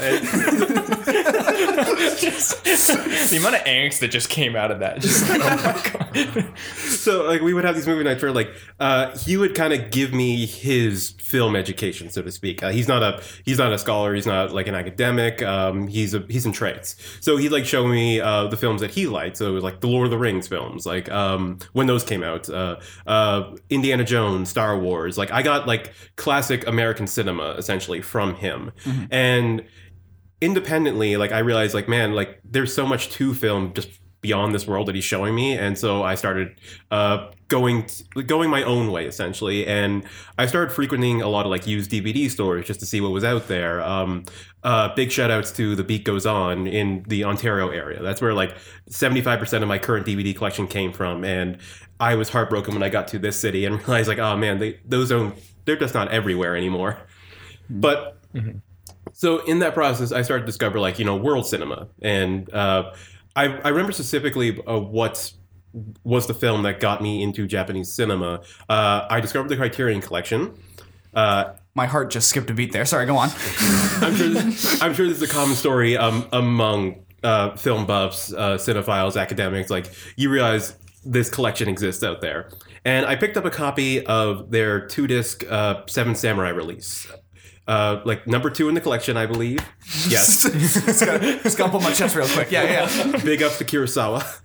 And- 2.25 2.34
the 3.30 3.38
amount 3.39 3.56
of 3.56 3.62
angst 3.62 4.00
that 4.00 4.10
just 4.10 4.30
came 4.30 4.56
out 4.56 4.72
of 4.72 4.80
that. 4.80 5.00
Just 5.01 5.30
like, 5.30 5.42
oh 5.44 5.56
my 5.56 6.24
god. 6.34 6.58
so 6.58 7.24
like 7.25 7.42
we 7.42 7.53
would 7.53 7.63
have 7.65 7.75
these 7.75 7.88
movie 7.88 8.03
nights 8.03 8.22
where 8.22 8.32
like 8.32 8.50
uh, 8.80 9.18
he 9.18 9.38
would 9.38 9.56
kind 9.56 9.74
of 9.74 9.92
give 9.92 10.13
me 10.13 10.46
his 10.46 11.12
film 11.20 11.56
education, 11.56 12.10
so 12.10 12.22
to 12.22 12.32
speak. 12.32 12.63
Uh, 12.63 12.70
he's 12.70 12.88
not 12.88 13.01
a 13.03 13.22
he's 13.46 13.58
not 13.58 13.72
a 13.74 13.77
scholar. 13.77 14.13
He's 14.13 14.25
not 14.25 14.53
like 14.53 14.68
an 14.68 14.75
academic. 14.75 15.42
Um, 15.42 15.88
he's 15.88 16.13
a 16.13 16.20
he's 16.30 16.46
in 16.46 16.51
trades. 16.51 16.96
So 17.22 17.38
he'd 17.38 17.50
like 17.51 17.65
show 17.65 17.88
me 17.88 18.20
uh, 18.22 18.48
the 18.48 18.58
films 18.58 18.82
that 18.82 18.92
he 18.92 19.08
liked. 19.08 19.38
So 19.38 19.50
it 19.50 19.51
was 19.53 19.63
like 19.63 19.82
the 19.82 19.88
Lord 19.88 20.06
of 20.06 20.12
the 20.12 20.18
Rings 20.18 20.48
films, 20.48 20.86
like 20.86 21.12
um, 21.12 21.60
when 21.74 21.88
those 21.88 22.03
came 22.03 22.24
out, 22.24 22.50
uh, 22.50 22.77
uh, 23.08 23.56
Indiana 23.70 24.03
Jones, 24.03 24.50
Star 24.50 24.77
Wars. 24.77 25.18
Like 25.18 25.32
I 25.32 25.42
got 25.42 25.68
like 25.68 25.94
classic 26.15 26.68
American 26.68 27.08
cinema 27.08 27.51
essentially 27.58 28.01
from 28.01 28.36
him, 28.36 28.72
and 29.12 29.63
independently, 30.44 31.16
like 31.16 31.32
I 31.32 31.40
realized, 31.40 31.74
like 31.74 31.88
man, 31.88 32.14
like 32.14 32.40
there's 32.44 32.74
so 32.74 32.86
much 32.86 33.10
to 33.12 33.34
film 33.34 33.74
just 33.74 33.90
beyond 34.20 34.56
this 34.56 34.66
world 34.66 34.88
that 34.88 34.96
he's 34.96 35.04
showing 35.04 35.34
me, 35.34 35.58
and 35.58 35.78
so 35.78 36.04
I 36.04 36.16
started 36.16 36.56
uh, 36.92 37.32
going 37.48 37.88
going 38.28 38.50
my 38.50 38.62
own 38.64 38.92
way 38.92 39.06
essentially, 39.06 39.66
and 39.66 40.04
I 40.38 40.46
started 40.46 40.74
frequenting 40.74 41.22
a 41.22 41.30
lot 41.30 41.46
of 41.46 41.50
like 41.52 41.66
used 41.66 41.92
DVD 41.92 42.30
stores 42.30 42.68
just 42.68 42.82
to 42.82 42.86
see 42.86 43.00
what 43.00 43.12
was 43.12 43.24
out 43.24 43.48
there. 43.48 43.82
Um, 43.82 44.26
uh, 44.64 44.94
big 44.96 45.12
shout 45.12 45.32
outs 45.32 45.52
to 45.54 45.76
the 45.76 45.84
Beat 45.84 46.04
Goes 46.04 46.26
On 46.26 46.68
in 46.68 47.04
the 47.08 47.24
Ontario 47.24 47.70
area. 47.70 48.02
That's 48.02 48.22
where 48.22 48.34
like 48.34 48.56
75% 48.90 49.62
of 49.62 49.68
my 49.68 49.78
current 49.78 50.06
DVD 50.06 50.36
collection 50.36 50.68
came 50.68 50.92
from, 50.92 51.24
and 51.24 51.58
I 52.02 52.16
was 52.16 52.30
heartbroken 52.30 52.74
when 52.74 52.84
I 52.84 52.90
got 52.90 53.08
to 53.10 53.20
this 53.20 53.40
city 53.40 53.64
and 53.66 53.80
realized 53.88 54.10
like, 54.10 54.20
oh 54.20 54.36
man, 54.36 54.60
they 54.60 54.80
those 54.86 55.08
don't 55.08 55.36
they're 55.64 55.78
just 55.78 55.94
not 55.94 56.10
everywhere 56.12 56.58
anymore. 56.58 56.98
But 57.70 58.18
so 59.13 59.39
in 59.46 59.60
that 59.60 59.74
process, 59.74 60.12
I 60.12 60.22
started 60.24 60.41
to 60.43 60.46
discover 60.48 60.79
like 60.79 61.00
you 61.00 61.05
know 61.05 61.15
world 61.15 61.46
cinema, 61.48 61.88
and 62.01 62.51
uh, 62.53 62.91
I 63.36 63.46
I 63.46 63.70
remember 63.70 63.91
specifically 63.91 64.60
uh, 64.67 64.79
what 64.79 65.32
was 66.03 66.27
the 66.27 66.34
film 66.34 66.63
that 66.63 66.79
got 66.79 67.01
me 67.01 67.24
into 67.24 67.48
Japanese 67.48 67.91
cinema. 67.91 68.41
Uh, 68.70 69.08
I 69.10 69.20
discovered 69.22 69.50
the 69.50 69.55
Criterion 69.55 70.01
Collection. 70.01 70.53
Uh, 71.13 71.53
My 71.75 71.88
heart 71.88 72.12
just 72.12 72.27
skipped 72.29 72.50
a 72.51 72.53
beat 72.53 72.72
there. 72.74 72.86
Sorry, 72.86 73.05
go 73.08 73.17
on. 73.17 73.29
I'm 74.01 74.15
sure 74.15 74.29
this, 74.29 74.82
I'm 74.82 74.93
sure 74.93 75.08
this 75.08 75.17
is 75.17 75.24
a 75.24 75.34
common 75.34 75.55
story 75.55 75.98
um, 75.98 76.27
among 76.32 77.03
uh, 77.24 77.55
film 77.55 77.86
buffs, 77.88 78.32
uh, 78.34 78.58
cinephiles, 78.58 79.20
academics. 79.20 79.70
Like 79.72 79.91
you 80.15 80.29
realize 80.29 80.75
this 81.05 81.29
collection 81.29 81.67
exists 81.67 82.03
out 82.03 82.22
there, 82.22 82.50
and 82.86 83.05
I 83.08 83.15
picked 83.15 83.38
up 83.38 83.46
a 83.46 83.50
copy 83.50 84.05
of 84.05 84.51
their 84.51 84.86
two 84.88 85.08
disc 85.08 85.43
uh, 85.50 85.82
Seven 85.88 86.13
Samurai 86.15 86.50
release. 86.50 87.08
Uh, 87.67 88.01
like 88.03 88.27
number 88.27 88.50
two 88.50 88.67
in 88.67 88.75
the 88.75 88.82
collection, 88.82 89.15
I 89.15 89.25
believe. 89.25 89.60
Yes. 90.08 90.43
just, 90.51 91.05
gotta, 91.05 91.39
just 91.41 91.58
gotta 91.58 91.72
put 91.72 91.82
my 91.82 91.93
chest 91.93 92.15
real 92.15 92.27
quick. 92.27 92.51
Yeah, 92.51 92.88
yeah. 92.88 93.17
Big 93.24 93.41
ups 93.41 93.58
to 93.60 93.65
Kurosawa. 93.65 94.41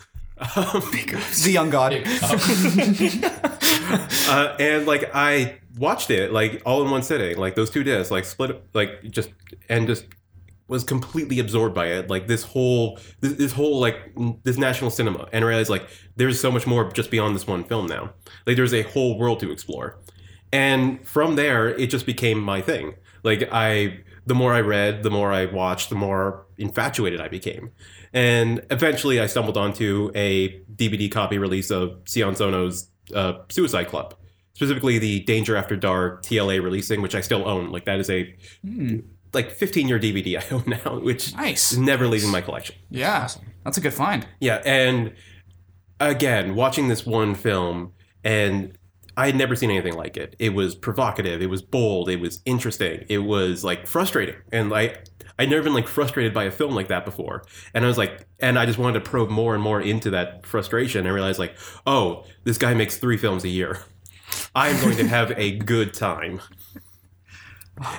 The 1.43 1.51
young 1.51 1.71
god. 1.71 1.95
Uh, 4.29 4.55
and 4.61 4.87
like 4.87 5.11
I 5.15 5.59
watched 5.79 6.11
it 6.11 6.33
like 6.33 6.61
all 6.67 6.83
in 6.83 6.91
one 6.91 7.03
sitting, 7.03 7.39
like 7.39 7.55
those 7.55 7.71
two 7.71 7.83
discs, 7.83 8.11
like 8.11 8.27
split, 8.27 8.63
like 8.75 9.03
just 9.11 9.31
and 9.71 9.87
just 9.87 10.05
was 10.69 10.85
completely 10.85 11.39
absorbed 11.41 11.75
by 11.75 11.87
it. 11.87 12.11
Like 12.11 12.27
this 12.27 12.43
whole 12.43 12.99
this, 13.21 13.33
this 13.35 13.53
whole 13.53 13.81
like 13.81 13.97
n- 14.19 14.39
this 14.45 14.59
national 14.59 14.91
cinema, 14.91 15.29
and 15.33 15.45
I 15.45 15.49
realized 15.49 15.71
like 15.71 15.89
there's 16.17 16.39
so 16.41 16.51
much 16.53 16.67
more 16.67 16.91
just 16.93 17.11
beyond 17.11 17.35
this 17.35 17.47
one 17.47 17.65
film 17.65 17.87
now. 17.87 18.13
Like 18.47 18.57
there's 18.57 18.75
a 18.75 18.83
whole 18.83 19.19
world 19.19 19.41
to 19.41 19.51
explore, 19.51 19.99
and 20.53 21.07
from 21.07 21.37
there 21.37 21.69
it 21.69 21.89
just 21.89 22.05
became 22.07 22.39
my 22.41 22.61
thing. 22.61 22.95
Like 23.23 23.49
I, 23.53 24.01
the 24.27 24.35
more 24.35 24.53
I 24.55 24.61
read, 24.61 25.03
the 25.03 25.11
more 25.11 25.33
I 25.33 25.47
watched, 25.47 25.91
the 25.91 25.97
more 25.97 26.47
infatuated 26.57 27.21
I 27.21 27.29
became. 27.29 27.71
And 28.13 28.65
eventually, 28.71 29.21
I 29.21 29.27
stumbled 29.27 29.57
onto 29.57 30.11
a 30.15 30.61
DVD 30.75 31.11
copy 31.11 31.39
release 31.39 31.71
of 31.71 31.99
Sion 32.07 32.35
Sono's 32.35 32.89
uh, 33.15 33.35
Suicide 33.51 33.89
Club, 33.89 34.15
specifically 34.55 34.99
the 34.99 35.21
Danger 35.21 35.57
After 35.57 35.77
Dark 35.77 36.23
TLA 36.23 36.63
releasing, 36.63 37.03
which 37.03 37.15
I 37.15 37.21
still 37.21 37.47
own. 37.47 37.71
Like 37.71 37.85
that 37.85 37.99
is 38.01 38.09
a 38.09 38.35
like 39.35 39.51
15 39.51 39.89
year 39.89 39.99
DVD 39.99 40.41
I 40.43 40.55
own 40.55 40.65
now, 40.67 40.99
which 41.05 41.35
Nice. 41.35 41.73
is 41.73 41.79
never 41.79 42.07
leaving 42.07 42.31
my 42.31 42.41
collection. 42.41 42.77
Yeah. 42.91 43.29
That's 43.65 43.77
a 43.77 43.81
good 43.83 43.93
find. 43.93 44.27
Yeah, 44.41 44.63
and 44.65 45.13
again, 46.01 46.55
watching 46.55 46.89
this 46.89 47.05
one 47.05 47.35
film, 47.35 47.93
and 48.25 48.78
I 49.19 49.27
had 49.27 49.35
never 49.35 49.57
seen 49.57 49.71
anything 49.71 49.95
like 49.95 50.17
it. 50.17 50.37
It 50.39 50.51
was 50.51 50.77
provocative, 50.77 51.43
it 51.43 51.51
was 51.51 51.61
bold, 51.61 52.09
it 52.09 52.21
was 52.21 52.41
interesting, 52.45 53.05
it 53.09 53.19
was 53.19 53.65
like 53.65 53.87
frustrating, 53.87 54.37
and 54.53 54.71
like 54.71 55.09
I'd 55.41 55.51
never 55.51 55.65
been 55.65 55.75
like 55.75 55.89
frustrated 55.89 56.33
by 56.33 56.45
a 56.45 56.53
film 56.53 56.75
like 56.75 56.87
that 56.89 57.05
before. 57.05 57.45
And 57.75 57.85
I 57.85 57.89
was 57.89 57.99
like, 57.99 58.27
and 58.39 58.57
I 58.57 58.65
just 58.65 58.79
wanted 58.79 59.05
to 59.05 59.11
probe 59.11 59.29
more 59.29 59.55
and 59.55 59.63
more 59.63 59.81
into 59.81 60.11
that 60.11 60.47
frustration. 60.47 61.05
and 61.05 61.13
realized 61.13 61.41
like, 61.41 61.57
oh, 61.85 62.25
this 62.45 62.59
guy 62.59 62.75
makes 62.75 62.97
three 62.97 63.17
films 63.17 63.43
a 63.43 63.49
year. 63.49 63.81
I 64.55 64.69
am 64.69 64.81
going 64.81 64.97
to 64.99 65.07
have 65.09 65.33
a 65.37 65.59
good 65.59 65.95
time. 65.95 66.41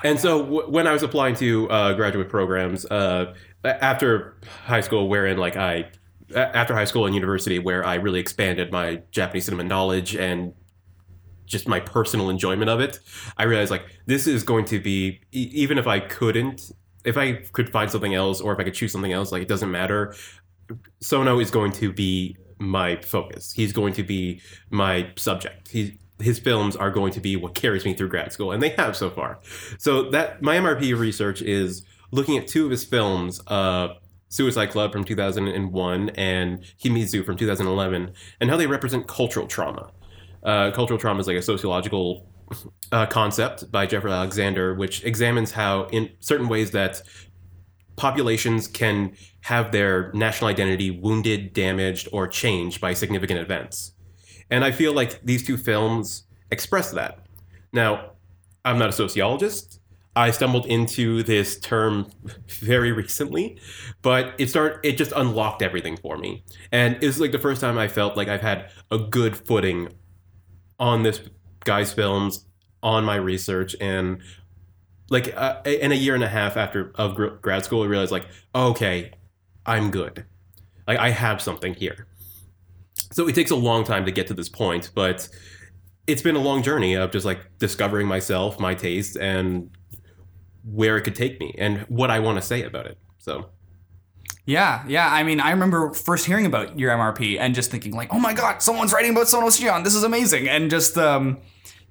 And 0.04 0.20
so 0.20 0.44
w- 0.44 0.70
when 0.70 0.88
I 0.88 0.92
was 0.92 1.04
applying 1.04 1.36
to 1.36 1.70
uh, 1.70 1.94
graduate 1.94 2.28
programs 2.28 2.86
uh, 2.86 3.34
after 3.64 4.36
high 4.66 4.82
school, 4.82 5.08
wherein 5.08 5.38
like 5.38 5.56
I 5.56 5.92
after 6.36 6.74
high 6.76 6.86
school 6.86 7.06
and 7.06 7.16
university, 7.16 7.60
where 7.60 7.86
I 7.86 7.96
really 7.96 8.20
expanded 8.20 8.72
my 8.72 9.02
Japanese 9.12 9.46
cinema 9.46 9.64
knowledge 9.64 10.16
and 10.16 10.54
just 11.50 11.68
my 11.68 11.80
personal 11.80 12.30
enjoyment 12.30 12.70
of 12.70 12.80
it, 12.80 13.00
I 13.38 13.44
realized 13.44 13.72
like 13.72 13.86
this 14.06 14.28
is 14.28 14.44
going 14.44 14.66
to 14.66 14.80
be 14.80 15.20
e- 15.32 15.52
even 15.54 15.78
if 15.78 15.88
I 15.88 16.00
couldn't, 16.00 16.72
if 17.04 17.18
I 17.18 17.44
could 17.52 17.72
find 17.72 17.92
something 17.92 18.14
else 18.14 18.40
or 18.40 18.54
if 18.54 18.60
I 18.60 18.64
could 18.64 18.76
choose 18.76 18.92
something 18.92 19.12
else, 19.12 19.32
like 19.32 19.42
it 19.42 19.48
doesn't 19.48 19.72
matter. 19.72 20.16
Sono 21.02 21.40
is 21.40 21.52
going 21.52 21.72
to 21.74 21.92
be 21.92 22.38
my 22.60 22.98
focus. 22.98 23.52
He's 23.52 23.74
going 23.74 23.94
to 23.94 24.04
be 24.04 24.42
my 24.70 25.12
subject. 25.16 25.70
He, 25.70 25.98
his 26.20 26.38
films 26.38 26.76
are 26.76 26.92
going 26.92 27.14
to 27.14 27.20
be 27.20 27.36
what 27.36 27.56
carries 27.56 27.86
me 27.86 27.94
through 27.94 28.10
grad 28.10 28.32
school, 28.32 28.52
and 28.52 28.62
they 28.62 28.70
have 28.70 28.96
so 28.96 29.10
far. 29.10 29.40
So 29.78 30.10
that 30.12 30.42
my 30.42 30.58
MRP 30.58 30.98
research 30.98 31.42
is 31.42 31.84
looking 32.12 32.38
at 32.38 32.48
two 32.48 32.66
of 32.66 32.72
his 32.72 32.84
films, 32.84 33.42
uh, 33.48 33.90
Suicide 34.28 34.68
Club 34.68 34.92
from 34.92 35.04
2001 35.04 36.10
and 36.10 36.60
Himizu 36.84 37.26
from 37.26 37.36
2011, 37.38 38.14
and 38.40 38.50
how 38.50 38.58
they 38.58 38.68
represent 38.68 39.08
cultural 39.08 39.48
trauma. 39.48 39.92
Uh, 40.43 40.71
cultural 40.71 40.99
trauma 40.99 41.19
is 41.19 41.28
like 41.28 41.38
a 41.38 41.41
sociological 41.41 42.28
uh, 42.91 43.06
concept 43.06 43.71
by 43.71 43.86
Jeffrey 43.86 44.12
Alexander, 44.12 44.73
which 44.73 45.04
examines 45.04 45.52
how, 45.52 45.84
in 45.86 46.10
certain 46.19 46.47
ways, 46.47 46.71
that 46.71 47.02
populations 47.95 48.67
can 48.67 49.13
have 49.41 49.71
their 49.71 50.12
national 50.13 50.49
identity 50.49 50.89
wounded, 50.89 51.54
damaged, 51.54 52.08
or 52.12 52.28
changed 52.28 52.80
by 52.80 52.93
significant 52.93 53.39
events. 53.39 53.93
And 54.49 54.63
I 54.63 54.71
feel 54.71 54.93
like 54.93 55.21
these 55.23 55.45
two 55.45 55.58
films 55.58 56.23
express 56.52 56.91
that. 56.91 57.19
Now, 57.71 58.12
I'm 58.65 58.80
not 58.80 58.89
a 58.89 58.93
sociologist. 58.93 59.80
I 60.15 60.32
stumbled 60.32 60.65
into 60.65 61.23
this 61.23 61.60
term 61.60 62.10
very 62.47 62.91
recently, 63.04 63.60
but 64.02 64.34
it 64.38 64.49
started 64.49 64.80
it 64.84 64.97
just 64.97 65.12
unlocked 65.15 65.62
everything 65.62 65.97
for 65.97 66.17
me. 66.17 66.43
And 66.71 66.97
it's 67.02 67.19
like 67.19 67.32
the 67.32 67.39
first 67.39 67.62
time 67.62 67.78
I 67.78 67.88
felt 67.88 68.17
like 68.17 68.28
I've 68.28 68.41
had 68.41 68.71
a 68.91 68.97
good 68.97 69.38
footing 69.38 69.89
on 70.80 71.04
this 71.04 71.22
guy's 71.65 71.94
films, 71.94 72.46
on 72.82 73.04
my 73.04 73.15
research 73.15 73.76
and 73.82 74.22
like 75.10 75.36
uh, 75.36 75.62
in 75.65 75.92
a 75.92 75.96
year 75.96 76.15
and 76.15 76.24
a 76.24 76.28
half 76.28 76.56
after 76.56 76.92
of 76.96 77.15
grad 77.42 77.65
school, 77.65 77.84
I 77.84 77.88
realized 77.88 78.12
like, 78.12 78.28
okay, 78.54 79.12
I'm 79.65 79.92
good. 79.92 80.26
Like 80.88 81.00
I 81.00 81.10
have 81.10 81.42
something 81.42 81.74
here. 81.74 82.08
So 83.12 83.28
it 83.28 83.36
takes 83.36 83.52
a 83.52 83.56
long 83.56 83.84
time 83.84 84.06
to 84.06 84.12
get 84.12 84.28
to 84.28 84.34
this 84.34 84.50
point, 84.50 84.92
but 84.94 85.28
it's 86.06 86.22
been 86.22 86.36
a 86.36 86.39
long 86.39 86.63
journey 86.63 86.94
of 86.96 87.12
just 87.12 87.26
like 87.26 87.39
discovering 87.58 88.08
myself, 88.08 88.60
my 88.60 88.76
taste, 88.76 89.18
and 89.18 89.72
where 90.63 90.98
it 90.98 91.02
could 91.02 91.15
take 91.15 91.39
me 91.39 91.56
and 91.58 91.80
what 91.89 92.12
I 92.12 92.20
want 92.20 92.38
to 92.38 92.42
say 92.42 92.63
about 92.63 92.86
it. 92.86 92.98
So 93.18 93.50
Yeah, 94.45 94.84
yeah. 94.88 95.08
I 95.12 95.23
mean, 95.23 95.39
I 95.39 95.52
remember 95.52 95.93
first 95.93 96.25
hearing 96.25 96.45
about 96.45 96.80
your 96.80 96.91
MRP 96.91 97.39
and 97.39 97.54
just 97.54 97.69
thinking 97.69 97.93
like, 97.93 98.12
"Oh 98.12 98.19
my 98.19 98.34
god, 98.34 98.62
someone's 98.62 98.91
writing 98.93 99.12
about 99.12 99.28
Sonos 99.28 99.60
Shion. 99.62 99.84
This 99.84 99.93
is 99.95 100.04
amazing!" 100.04 100.47
And 100.49 100.69
just 100.71 100.97
um, 100.97 101.38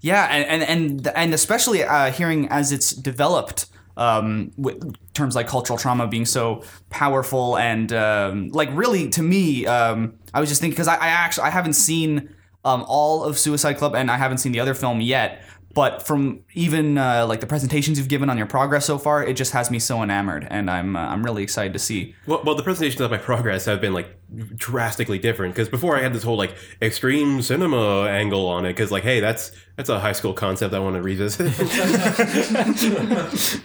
Yeah, 0.00 0.24
and 0.30 0.62
and 0.62 0.62
and, 0.62 1.06
and 1.16 1.34
especially 1.34 1.84
uh, 1.84 2.10
hearing 2.10 2.48
as 2.48 2.72
it's 2.72 2.90
developed. 2.92 3.66
Um, 3.96 4.52
with 4.56 4.94
terms 5.12 5.34
like 5.34 5.48
cultural 5.48 5.76
trauma 5.76 6.06
being 6.06 6.24
so 6.24 6.62
powerful 6.88 7.58
and 7.58 7.92
um, 7.92 8.50
like 8.50 8.68
really 8.72 9.08
to 9.10 9.22
me, 9.24 9.66
um, 9.66 10.14
I 10.32 10.38
was 10.38 10.48
just 10.48 10.60
thinking 10.60 10.74
because 10.74 10.86
I, 10.86 10.94
I 10.94 11.08
actually 11.08 11.44
I 11.44 11.50
haven't 11.50 11.72
seen 11.72 12.32
um, 12.64 12.84
all 12.86 13.24
of 13.24 13.36
Suicide 13.38 13.76
Club 13.76 13.96
and 13.96 14.08
I 14.08 14.16
haven't 14.16 14.38
seen 14.38 14.52
the 14.52 14.60
other 14.60 14.74
film 14.74 15.00
yet. 15.00 15.42
But 15.74 16.04
from 16.06 16.40
even 16.54 16.98
uh, 16.98 17.26
like 17.28 17.40
the 17.40 17.46
presentations 17.46 17.98
you've 17.98 18.08
given 18.08 18.30
on 18.30 18.36
your 18.38 18.46
progress 18.46 18.86
so 18.86 18.98
far, 18.98 19.22
it 19.22 19.34
just 19.34 19.52
has 19.52 19.70
me 19.70 19.78
so 19.78 20.02
enamored, 20.02 20.46
and 20.50 20.70
I'm 20.70 20.96
uh, 20.96 21.00
I'm 21.00 21.22
really 21.22 21.42
excited 21.42 21.72
to 21.74 21.78
see. 21.78 22.14
Well, 22.26 22.42
well, 22.44 22.54
the 22.56 22.62
presentations 22.62 23.00
of 23.00 23.10
my 23.10 23.18
progress 23.18 23.66
have 23.66 23.80
been 23.80 23.92
like 23.92 24.08
drastically 24.56 25.18
different 25.18 25.54
because 25.54 25.68
before 25.68 25.96
I 25.96 26.00
had 26.02 26.12
this 26.14 26.22
whole 26.22 26.36
like 26.36 26.56
extreme 26.82 27.42
cinema 27.42 28.06
angle 28.08 28.46
on 28.46 28.64
it 28.66 28.70
because 28.70 28.90
like 28.90 29.02
hey 29.04 29.20
that's 29.20 29.52
that's 29.76 29.88
a 29.88 30.00
high 30.00 30.12
school 30.12 30.32
concept 30.32 30.74
I 30.74 30.78
want 30.80 30.96
to 30.96 31.02
revisit. 31.02 31.46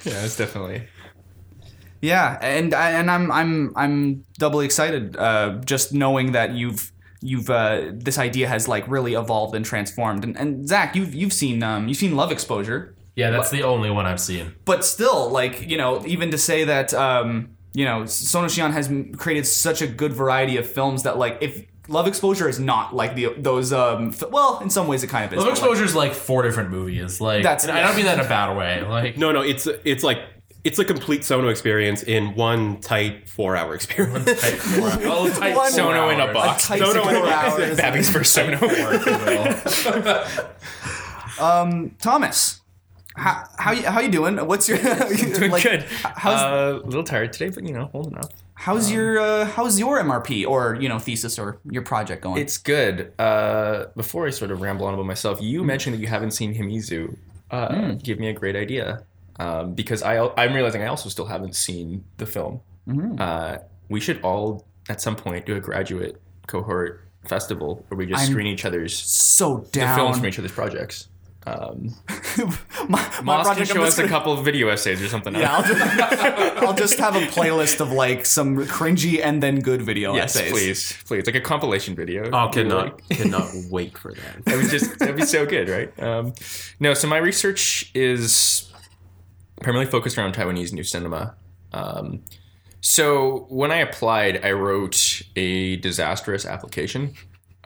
Yeah, 0.06 0.24
it's 0.26 0.38
definitely. 0.38 0.88
Yeah, 2.02 2.38
and 2.42 2.74
I- 2.74 2.92
and 2.92 3.10
I'm 3.10 3.32
I'm 3.32 3.74
I'm 3.78 4.26
doubly 4.38 4.66
excited 4.66 5.16
uh, 5.18 5.62
just 5.66 5.94
knowing 5.94 6.34
that 6.34 6.52
you've 6.52 6.92
you've 7.24 7.50
uh, 7.50 7.92
this 7.94 8.18
idea 8.18 8.48
has 8.48 8.68
like 8.68 8.88
really 8.88 9.14
evolved 9.14 9.56
and 9.56 9.66
transformed. 9.66 10.24
And, 10.24 10.38
and 10.38 10.68
Zach, 10.68 10.96
you've 10.96 11.14
you've 11.16 11.34
seen 11.34 11.64
um, 11.64 11.88
you've 11.88 11.98
seen 11.98 12.16
Love 12.16 12.32
Exposure, 12.32 12.96
Yeah, 13.16 13.30
that's 13.32 13.50
the 13.50 13.64
only 13.64 13.90
one 13.90 14.06
I've 14.06 14.22
seen. 14.22 14.54
but 14.66 14.84
still, 14.86 15.30
like 15.30 15.68
you 15.70 15.78
know, 15.78 16.06
even 16.06 16.32
to 16.32 16.38
say 16.38 16.64
that 16.66 16.94
um, 16.94 17.56
you 17.74 17.86
know 17.86 18.06
Sono 18.06 18.48
Sion 18.48 18.72
has 18.72 18.92
created 19.18 19.46
such 19.48 19.82
a 19.82 19.88
good 19.88 20.14
variety 20.14 20.58
of 20.58 20.70
films 20.70 21.04
that 21.04 21.18
like 21.18 21.38
if 21.42 21.66
Love 21.90 22.08
Exposure 22.08 22.48
is 22.48 22.60
not 22.60 22.96
like 22.96 23.16
the 23.16 23.34
those 23.38 23.74
um, 23.74 24.10
f- 24.10 24.30
well 24.30 24.60
in 24.60 24.70
some 24.70 24.88
ways 24.88 25.04
it 25.04 25.08
kind 25.08 25.26
of 25.26 25.34
is. 25.34 25.38
Love 25.38 25.48
but, 25.48 25.50
like, 25.52 25.60
Exposure 25.60 25.84
is 25.84 25.96
like 25.96 26.14
four 26.14 26.42
different 26.44 26.70
movies. 26.70 27.20
Like 27.20 27.44
That's- 27.44 27.64
and 27.68 27.72
I 27.78 27.82
don't 27.82 27.96
mean 27.96 28.06
that 28.06 28.20
in 28.20 28.26
a 28.26 28.30
bad 28.30 28.56
way. 28.58 28.82
Like 28.84 29.18
no, 29.18 29.32
no, 29.32 29.42
it's 29.42 29.68
it's 29.84 30.04
like 30.04 30.20
it's 30.64 30.80
a 30.80 30.86
complete 30.86 31.24
Sono 31.26 31.50
experience 31.50 32.04
in 32.04 32.36
one 32.36 32.80
tight 32.82 33.28
four 33.30 33.56
hour 33.58 33.76
experience. 33.76 34.26
tight 34.26 34.58
four, 34.60 34.82
well, 35.00 35.30
tight 35.30 35.56
One- 35.56 35.58
four 35.68 35.70
Sono 35.72 36.10
in 36.10 36.20
a 36.20 36.24
hours. 36.24 36.34
box. 36.34 36.68
tight 36.68 36.80
No, 36.80 36.94
no, 36.94 37.04
four 37.04 37.14
no, 37.14 37.24
no. 37.26 37.30
hours. 37.30 37.78
Babby's 37.78 38.10
first 38.10 38.34
Sono. 38.34 38.58
Thomas, 42.00 42.62
how 43.16 43.44
how 43.58 43.72
you, 43.72 43.84
how 43.84 44.00
you 44.00 44.10
doing? 44.10 44.38
What's 44.48 44.68
your 44.70 44.78
Doing 44.78 45.52
like, 45.52 45.64
good. 45.64 45.84
How's 45.84 46.40
uh, 46.42 46.80
a 46.84 46.86
little 46.86 47.04
tired 47.04 47.34
today, 47.34 47.50
but 47.50 47.64
you 47.66 47.74
know, 47.74 47.86
holding 47.92 48.18
up. 48.18 48.32
How's 48.56 48.92
your 48.92 49.20
uh, 49.20 49.46
how's 49.46 49.80
your 49.80 50.02
MRP 50.02 50.48
or 50.48 50.78
you 50.80 50.88
know 50.88 51.00
thesis 51.00 51.38
or 51.38 51.60
your 51.70 51.82
project 51.82 52.22
going? 52.24 52.42
It's 52.42 52.58
good. 52.58 53.12
Uh, 53.20 53.86
before 53.96 54.28
I 54.28 54.30
sort 54.30 54.52
of 54.52 54.62
ramble 54.62 54.86
on 54.86 54.94
about 54.94 55.06
myself, 55.06 55.42
you 55.42 55.64
mentioned 55.64 55.96
that 55.96 56.00
you 56.00 56.08
haven't 56.08 56.32
seen 56.32 56.54
Himizu. 56.56 57.18
Uh, 57.52 57.94
Give 58.02 58.20
me 58.20 58.30
a 58.30 58.34
great 58.34 58.56
idea. 58.56 59.04
Um, 59.40 59.74
because 59.74 60.04
I, 60.04 60.28
I'm 60.38 60.54
realizing 60.54 60.84
I 60.84 60.88
also 60.88 61.10
still 61.10 61.26
haven't 61.26 61.56
seen 61.56 62.04
the 62.18 62.26
film. 62.26 62.62
Uh, 63.20 63.58
we 63.90 64.00
should 64.00 64.22
all, 64.22 64.66
at 64.90 65.02
some 65.02 65.16
point, 65.16 65.46
do 65.46 65.56
a 65.56 65.60
graduate 65.60 66.22
cohort 66.48 67.08
festival 67.26 67.84
where 67.88 67.98
we 67.98 68.06
just 68.06 68.22
I'm 68.24 68.30
screen 68.30 68.48
each 68.48 68.66
other's 68.66 68.96
so 68.98 69.58
the 69.72 69.80
down. 69.80 69.98
films 69.98 70.18
from 70.18 70.28
each 70.28 70.38
other's 70.40 70.52
projects. 70.52 71.08
Um, 71.46 71.94
my, 72.88 73.10
my 73.22 73.22
Moss 73.22 73.48
can 73.50 73.60
I'm 73.60 73.66
show 73.66 73.74
just 73.76 73.88
us 73.88 73.98
a 73.98 74.02
gonna- 74.04 74.10
couple 74.10 74.34
of 74.34 74.46
video 74.46 74.70
essays 74.70 75.02
or 75.02 75.08
something. 75.08 75.34
Yeah, 75.36 75.56
I'll 75.58 75.64
just, 75.64 75.82
I'll 76.64 76.74
just 76.74 77.00
have 77.00 77.16
a 77.16 77.22
playlist 77.28 77.80
of 77.82 77.92
like 77.92 78.26
some 78.26 78.58
cringy 78.60 79.20
and 79.24 79.42
then 79.44 79.60
good 79.60 79.82
video 79.82 80.14
yes, 80.16 80.36
essays. 80.36 80.52
please, 80.52 80.98
please, 81.06 81.26
like 81.26 81.36
a 81.36 81.42
compilation 81.42 81.96
video. 81.96 82.30
oh, 82.32 82.50
cannot 82.50 82.86
like- 83.10 83.10
cannot 83.18 83.50
wait 83.70 83.98
for 83.98 84.14
that. 84.14 84.46
that 84.46 84.56
would 84.58 84.70
just 84.70 85.00
that'd 85.00 85.16
be 85.18 85.26
so 85.26 85.46
good, 85.46 85.68
right? 85.70 86.00
Um, 86.02 86.34
no, 86.80 86.94
so 86.94 87.08
my 87.10 87.18
research 87.18 87.92
is 87.94 88.72
primarily 89.64 89.90
focused 89.90 90.18
around 90.18 90.36
Taiwanese 90.36 90.74
new 90.74 90.84
cinema. 90.84 91.36
Um, 91.72 92.24
so 92.82 93.46
when 93.50 93.72
I 93.72 93.78
applied, 93.78 94.44
I 94.46 94.52
wrote 94.52 95.22
a 95.36 95.78
disastrous 95.78 96.46
application, 96.46 97.14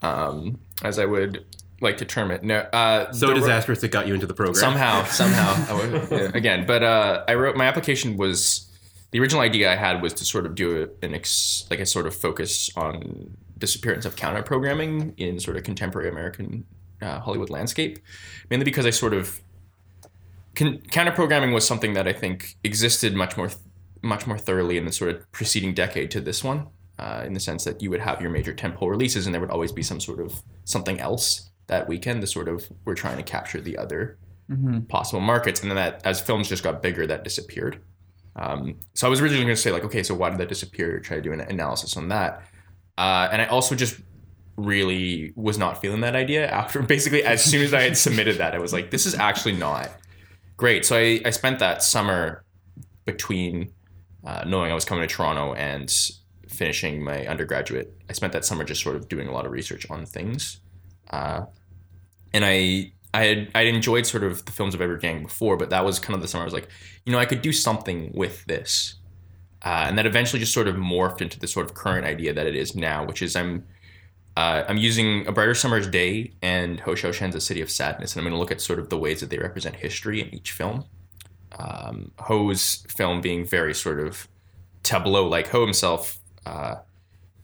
um, 0.02 0.60
as 0.84 1.00
I 1.00 1.06
would 1.06 1.44
like 1.82 1.98
to 1.98 2.06
term 2.06 2.32
it. 2.32 2.44
No, 2.44 2.58
uh, 2.74 3.12
So 3.12 3.34
disastrous 3.34 3.84
it 3.84 3.92
got 3.92 4.08
you 4.08 4.14
into 4.14 4.26
the 4.28 4.34
program. 4.34 4.56
somehow 4.56 5.04
somehow 5.22 5.78
would- 5.78 6.08
yeah, 6.12 6.32
again 6.34 6.66
but 6.66 6.82
uh, 6.84 7.24
i 7.28 7.36
wrote 7.36 7.56
my 7.56 7.66
application 7.66 8.18
was 8.18 8.68
the 9.12 9.20
original 9.20 9.42
idea 9.44 9.72
i 9.72 9.76
had 9.76 10.02
was 10.02 10.12
to 10.14 10.26
sort 10.26 10.48
of 10.48 10.56
do 10.56 10.84
a, 10.84 11.06
an 11.06 11.14
ex, 11.14 11.66
like 11.70 11.80
a 11.80 11.86
sort 11.86 12.08
of 12.08 12.16
focus 12.16 12.72
on 12.76 13.30
disappearance 13.60 14.06
of 14.06 14.16
counter 14.16 14.42
programming 14.42 15.14
in 15.18 15.40
sort 15.40 15.56
of 15.56 15.62
contemporary 15.64 16.10
american 16.10 16.66
uh, 17.04 17.20
hollywood 17.20 17.52
landscape 17.52 18.00
mainly 18.50 18.64
because 18.66 18.86
i 18.88 18.90
sort 18.90 19.14
of 19.14 19.40
con- 20.58 20.80
counter 20.92 21.12
programming 21.12 21.54
was 21.54 21.66
something 21.66 21.94
that 21.94 22.08
i 22.08 22.14
think 22.14 22.58
existed 22.64 23.16
much 23.16 23.38
more 23.38 23.50
much 24.02 24.28
more 24.28 24.38
thoroughly 24.38 24.78
in 24.78 24.86
the 24.86 24.92
sort 24.92 25.10
of 25.10 25.32
preceding 25.32 25.74
decade 25.74 26.12
to 26.12 26.20
this 26.20 26.44
one 26.44 26.68
uh, 27.00 27.24
in 27.26 27.34
the 27.34 27.40
sense 27.40 27.64
that 27.64 27.82
you 27.82 27.90
would 27.90 28.00
have 28.00 28.22
your 28.22 28.30
major 28.30 28.54
temple 28.54 28.90
releases 28.90 29.26
and 29.26 29.34
there 29.34 29.42
would 29.42 29.52
always 29.52 29.72
be 29.72 29.84
some 29.84 30.00
sort 30.00 30.20
of 30.20 30.42
something 30.66 31.00
else 31.00 31.52
that 31.68 31.88
weekend 31.88 32.22
the 32.22 32.28
sort 32.28 32.48
of 32.48 32.68
we're 32.86 32.96
trying 32.96 33.18
to 33.18 33.24
capture 33.24 33.62
the 33.62 33.78
other 33.78 34.18
possible 34.88 35.20
markets. 35.20 35.62
And 35.62 35.70
then 35.70 35.76
that 35.76 36.02
as 36.06 36.22
films 36.22 36.50
just 36.50 36.64
got 36.64 36.82
bigger 36.82 37.06
that 37.08 37.24
disappeared. 37.24 37.82
Um, 38.36 38.76
so 38.94 39.08
i 39.08 39.10
was 39.10 39.20
originally 39.20 39.44
going 39.46 39.56
to 39.56 39.62
say 39.62 39.72
like 39.72 39.84
okay 39.84 40.04
so 40.04 40.14
why 40.14 40.30
did 40.30 40.38
that 40.40 40.50
disappear? 40.50 41.00
Try 41.00 41.18
to 41.18 41.24
do 41.24 41.34
an 41.34 41.42
analysis 41.42 41.98
on 41.98 42.10
that? 42.10 42.44
Uh, 42.98 43.28
and 43.32 43.42
i 43.42 43.46
also 43.46 43.76
just 43.76 44.00
really 44.58 45.34
was 45.36 45.58
not 45.58 45.82
feeling 45.82 46.02
that 46.02 46.16
idea 46.16 46.48
after 46.50 46.82
basically 46.96 47.24
as 47.24 47.44
soon 47.44 47.62
as 47.64 47.74
i 47.74 47.82
had 47.82 47.96
submitted 47.96 48.38
that 48.38 48.56
i 48.56 48.60
was 48.60 48.74
like 48.74 48.90
this 48.90 49.06
is 49.06 49.14
actually 49.14 49.54
not 49.54 49.90
great. 50.58 50.86
So 50.86 50.98
i, 50.98 51.22
I 51.24 51.30
spent 51.30 51.60
that 51.60 51.84
summer 51.84 52.44
between 53.06 53.72
uh, 54.26 54.44
knowing 54.46 54.72
i 54.72 54.74
was 54.74 54.84
coming 54.84 55.08
to 55.08 55.14
toronto 55.14 55.54
and 55.54 55.90
finishing 56.48 57.04
my 57.04 57.26
undergraduate. 57.28 57.94
I 58.10 58.14
spent 58.14 58.34
that 58.34 58.46
summer 58.46 58.64
just 58.64 58.82
sort 58.82 58.96
of 58.96 59.08
doing 59.08 59.28
a 59.28 59.32
lot 59.32 59.46
of 59.46 59.52
research 59.52 59.90
on 59.90 60.06
things. 60.06 60.60
Uh, 61.10 61.46
and 62.34 62.44
I 62.46 62.94
I 63.14 63.24
had 63.24 63.52
I 63.56 63.62
enjoyed 63.64 64.06
sort 64.06 64.24
of 64.24 64.46
the 64.46 64.52
films 64.52 64.74
of 64.74 64.82
Edward 64.82 65.04
Yang 65.04 65.24
before, 65.24 65.58
but 65.58 65.70
that 65.70 65.86
was 65.86 66.00
kind 66.00 66.16
of 66.16 66.22
the 66.22 66.28
summer 66.28 66.44
I 66.44 66.46
was 66.46 66.54
like, 66.54 66.70
you 67.06 67.12
know, 67.12 67.20
I 67.20 67.26
could 67.26 67.42
do 67.42 67.54
something 67.54 68.12
with 68.14 68.46
this, 68.46 68.96
uh, 69.64 69.86
and 69.88 69.98
that 69.98 70.06
eventually 70.06 70.40
just 70.40 70.54
sort 70.54 70.68
of 70.68 70.76
morphed 70.76 71.22
into 71.22 71.40
the 71.40 71.48
sort 71.48 71.66
of 71.66 71.74
current 71.74 72.06
idea 72.06 72.34
that 72.34 72.48
it 72.48 72.56
is 72.56 72.76
now, 72.76 73.06
which 73.06 73.22
is 73.22 73.36
I'm 73.36 73.66
uh, 74.38 74.64
I'm 74.68 74.78
using 74.78 75.26
A 75.26 75.32
Brighter 75.32 75.56
Summer's 75.56 75.88
Day 75.88 76.32
and 76.44 76.80
Hou 76.82 76.92
Hsiao-hsien's 76.92 77.34
A 77.34 77.42
City 77.42 77.60
of 77.60 77.72
Sadness, 77.72 78.14
and 78.14 78.20
I'm 78.20 78.24
going 78.26 78.36
to 78.36 78.40
look 78.40 78.52
at 78.52 78.62
sort 78.62 78.78
of 78.78 78.90
the 78.90 78.98
ways 78.98 79.20
that 79.22 79.32
they 79.32 79.40
represent 79.40 79.78
history 79.78 80.22
in 80.22 80.32
each 80.32 80.52
film. 80.52 80.86
Um, 81.58 82.12
Hou's 82.20 82.86
film 82.88 83.20
being 83.20 83.48
very 83.48 83.74
sort 83.74 84.00
of 84.00 84.28
tableau, 84.84 85.28
like 85.28 85.48
Hou 85.48 85.62
himself, 85.62 86.20
uh, 86.46 86.76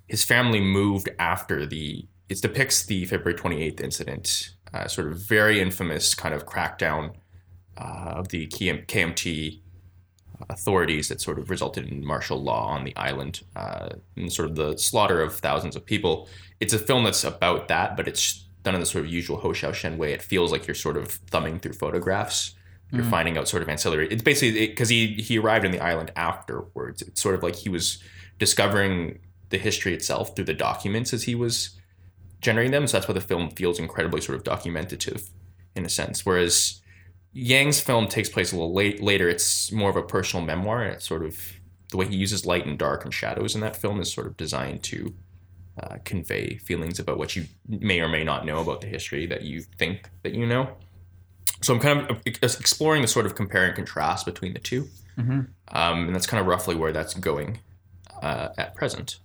his 0.08 0.24
family 0.24 0.62
moved 0.62 1.10
after 1.18 1.66
the 1.66 2.06
it 2.30 2.40
depicts 2.44 2.86
the 2.86 3.06
February 3.06 3.40
28th 3.40 3.82
incident, 3.82 4.54
uh, 4.72 4.88
sort 4.88 5.08
of 5.08 5.18
very 5.18 5.60
infamous 5.60 6.14
kind 6.14 6.36
of 6.36 6.46
crackdown 6.46 7.16
uh, 7.76 8.14
of 8.18 8.28
the 8.28 8.46
KM- 8.46 8.86
KMT 8.86 9.62
authorities 10.50 11.08
that 11.10 11.22
sort 11.22 11.40
of 11.40 11.50
resulted 11.50 11.88
in 11.88 12.06
martial 12.06 12.42
law 12.42 12.68
on 12.68 12.84
the 12.84 12.96
island 12.96 13.42
uh, 13.56 13.90
and 14.16 14.32
sort 14.32 14.50
of 14.50 14.56
the 14.56 14.78
slaughter 14.78 15.22
of 15.22 15.36
thousands 15.36 15.76
of 15.76 15.86
people. 15.86 16.28
It's 16.60 16.74
a 16.74 16.80
film 16.80 17.04
that's 17.04 17.24
about 17.24 17.68
that, 17.68 17.96
but 17.98 18.08
it's 18.08 18.46
done 18.64 18.76
in 18.76 18.80
the 18.80 18.86
sort 18.86 19.06
of 19.06 19.12
usual 19.12 19.38
Hou 19.38 19.54
Hsiao-hsien 19.54 19.98
way. 19.98 20.14
It 20.14 20.22
feels 20.22 20.52
like 20.52 20.68
you're 20.68 20.76
sort 20.76 20.98
of 20.98 21.12
thumbing 21.12 21.60
through 21.60 21.74
photographs. 21.74 22.56
You're 22.92 23.04
finding 23.06 23.40
out 23.40 23.48
sort 23.48 23.64
of 23.64 23.70
ancillary. 23.70 24.08
It's 24.12 24.22
basically 24.22 24.68
because 24.68 24.88
he 24.88 25.16
he 25.16 25.40
arrived 25.40 25.66
on 25.66 25.72
the 25.72 25.80
island 25.80 26.12
afterwards. 26.16 27.02
It's 27.02 27.20
sort 27.20 27.34
of 27.34 27.42
like 27.42 27.56
he 27.56 27.68
was 27.68 27.98
discovering 28.38 29.18
the 29.50 29.58
history 29.58 29.96
itself 29.96 30.36
through 30.36 30.46
the 30.46 30.54
documents 30.54 31.12
as 31.12 31.24
he 31.24 31.34
was 31.34 31.72
generating 32.40 32.70
them. 32.70 32.86
So 32.86 32.98
that's 32.98 33.08
why 33.08 33.16
the 33.16 33.22
film 33.22 33.50
feels 33.50 33.80
incredibly 33.80 34.22
sort 34.22 34.36
of 34.36 34.44
documentative 34.44 35.32
in 35.76 35.86
a 35.86 35.90
sense. 35.90 36.24
Whereas 36.24 36.83
Yang's 37.34 37.82
film 37.82 38.08
takes 38.08 38.30
place 38.30 38.52
a 38.52 38.56
little 38.56 38.74
late, 38.74 39.02
later. 39.02 39.28
It's 39.28 39.72
more 39.72 39.90
of 39.90 39.96
a 39.96 40.04
personal 40.04 40.46
memoir, 40.46 40.84
and 40.84 40.94
it's 40.94 41.08
sort 41.08 41.26
of 41.26 41.54
the 41.90 41.98
way 41.98 42.08
he 42.08 42.16
uses 42.16 42.46
light 42.46 42.66
and 42.66 42.78
dark 42.78 43.04
and 43.04 43.14
shadows 43.14 43.56
in 43.56 43.62
that 43.62 43.76
film 43.76 44.00
is 44.00 44.12
sort 44.12 44.28
of 44.28 44.38
designed 44.38 44.84
to 44.84 45.14
uh, 45.82 45.98
convey 46.06 46.58
feelings 46.58 47.00
about 47.00 47.18
what 47.18 47.36
you 47.36 47.46
may 47.68 48.00
or 48.00 48.08
may 48.08 48.24
not 48.24 48.46
know 48.46 48.60
about 48.62 48.82
the 48.82 48.88
history 48.88 49.26
that 49.26 49.42
you 49.44 49.62
think 49.62 50.10
that 50.22 50.34
you 50.34 50.46
know. 50.46 50.70
So 51.62 51.74
I'm 51.74 51.80
kind 51.80 52.10
of 52.10 52.22
exploring 52.26 53.02
the 53.02 53.08
sort 53.08 53.26
of 53.26 53.36
compare 53.36 53.66
and 53.66 53.76
contrast 53.76 54.26
between 54.26 54.54
the 54.54 54.60
2 54.60 54.88
um, 55.70 56.06
and 56.08 56.16
that's 56.16 56.28
kind 56.28 56.42
of 56.42 56.48
roughly 56.48 56.76
where 56.76 56.92
that's 56.92 57.14
going 57.14 57.60
uh, 58.22 58.50
at 58.58 58.76
present. 58.76 59.20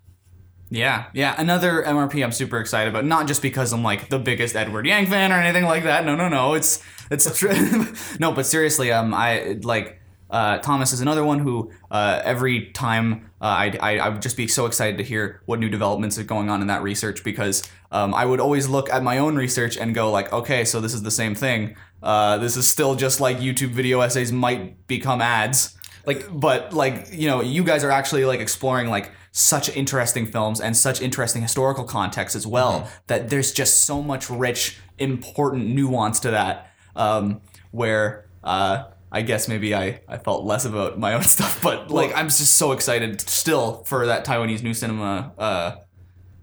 Yeah, 0.71 1.07
yeah. 1.15 1.35
Another 1.39 1.83
MRP 1.83 2.23
I'm 2.23 2.33
super 2.33 2.59
excited 2.59 2.91
about. 2.91 3.05
Not 3.05 3.27
just 3.27 3.41
because 3.41 3.73
I'm 3.73 3.83
like 3.83 4.11
the 4.11 4.19
biggest 4.19 4.55
Edward 4.55 4.87
Yang 4.87 5.07
fan 5.07 5.33
or 5.33 5.37
anything 5.37 5.65
like 5.65 5.85
that. 5.85 6.05
No, 6.05 6.15
no, 6.15 6.29
no. 6.29 6.55
It's 6.55 6.83
it's 7.11 7.39
tr- 7.39 7.53
no, 8.21 8.33
but 8.33 8.45
seriously, 8.45 8.93
um, 8.93 9.15
I 9.15 9.59
like 9.63 9.95
Uh, 10.31 10.59
Thomas 10.59 10.93
is 10.93 11.01
another 11.01 11.25
one 11.25 11.39
who 11.39 11.71
uh, 11.91 12.21
every 12.23 12.67
time 12.73 13.31
uh, 13.41 13.47
I, 13.47 13.79
I, 13.81 13.99
I 13.99 14.09
would 14.11 14.21
just 14.21 14.37
be 14.37 14.47
so 14.47 14.67
excited 14.67 14.99
to 14.99 15.03
hear 15.05 15.41
what 15.47 15.59
new 15.59 15.71
developments 15.71 16.19
are 16.19 16.25
going 16.25 16.51
on 16.51 16.61
in 16.61 16.67
that 16.67 16.83
research 16.83 17.25
because 17.25 17.63
um, 17.91 18.13
I 18.13 18.27
would 18.27 18.39
always 18.39 18.69
look 18.69 18.91
at 18.93 19.03
my 19.03 19.17
own 19.17 19.37
research 19.37 19.79
and 19.79 19.95
go 19.95 20.11
like, 20.11 20.31
okay, 20.31 20.67
so 20.67 20.83
this 20.83 20.93
is 20.93 21.03
the 21.03 21.11
same 21.11 21.35
thing. 21.35 21.77
Uh, 22.03 22.37
this 22.37 22.59
is 22.59 22.69
still 22.69 22.95
just 22.95 23.21
like 23.23 23.39
YouTube 23.39 23.71
video 23.73 24.03
essays 24.03 24.31
might 24.31 24.87
become 24.87 25.23
ads. 25.23 25.75
Like, 26.05 26.27
but 26.31 26.75
like 26.75 27.09
you 27.11 27.27
know, 27.27 27.41
you 27.41 27.65
guys 27.65 27.83
are 27.83 27.91
actually 27.91 28.27
like 28.27 28.41
exploring 28.41 28.91
like 28.91 29.11
such 29.39 29.75
interesting 29.77 30.27
films 30.27 30.61
and 30.61 30.77
such 30.77 31.01
interesting 31.01 31.43
historical 31.43 31.85
context 31.85 32.35
as 32.35 32.45
well 32.45 32.91
that 33.07 33.31
there's 33.31 33.53
just 33.53 33.85
so 33.85 34.03
much 34.03 34.29
rich, 34.29 34.79
important 34.99 35.69
nuance 35.69 36.19
to 36.19 36.33
that. 36.33 36.73
Um, 36.97 37.41
where 37.71 38.29
uh, 38.43 38.85
I 39.13 39.23
guess 39.23 39.47
maybe 39.47 39.77
I, 39.77 40.01
I 40.09 40.19
felt 40.19 40.45
less 40.45 40.65
about 40.65 40.99
my 40.99 41.15
own 41.15 41.23
stuff, 41.37 41.63
but 41.63 41.89
like 41.89 42.13
I'm 42.17 42.27
just 42.27 42.57
so 42.57 42.73
excited 42.73 43.21
still 43.21 43.85
for 43.85 44.07
that 44.07 44.25
Taiwanese 44.25 44.65
new 44.65 44.75
cinema 44.75 45.33
uh, 45.39 45.77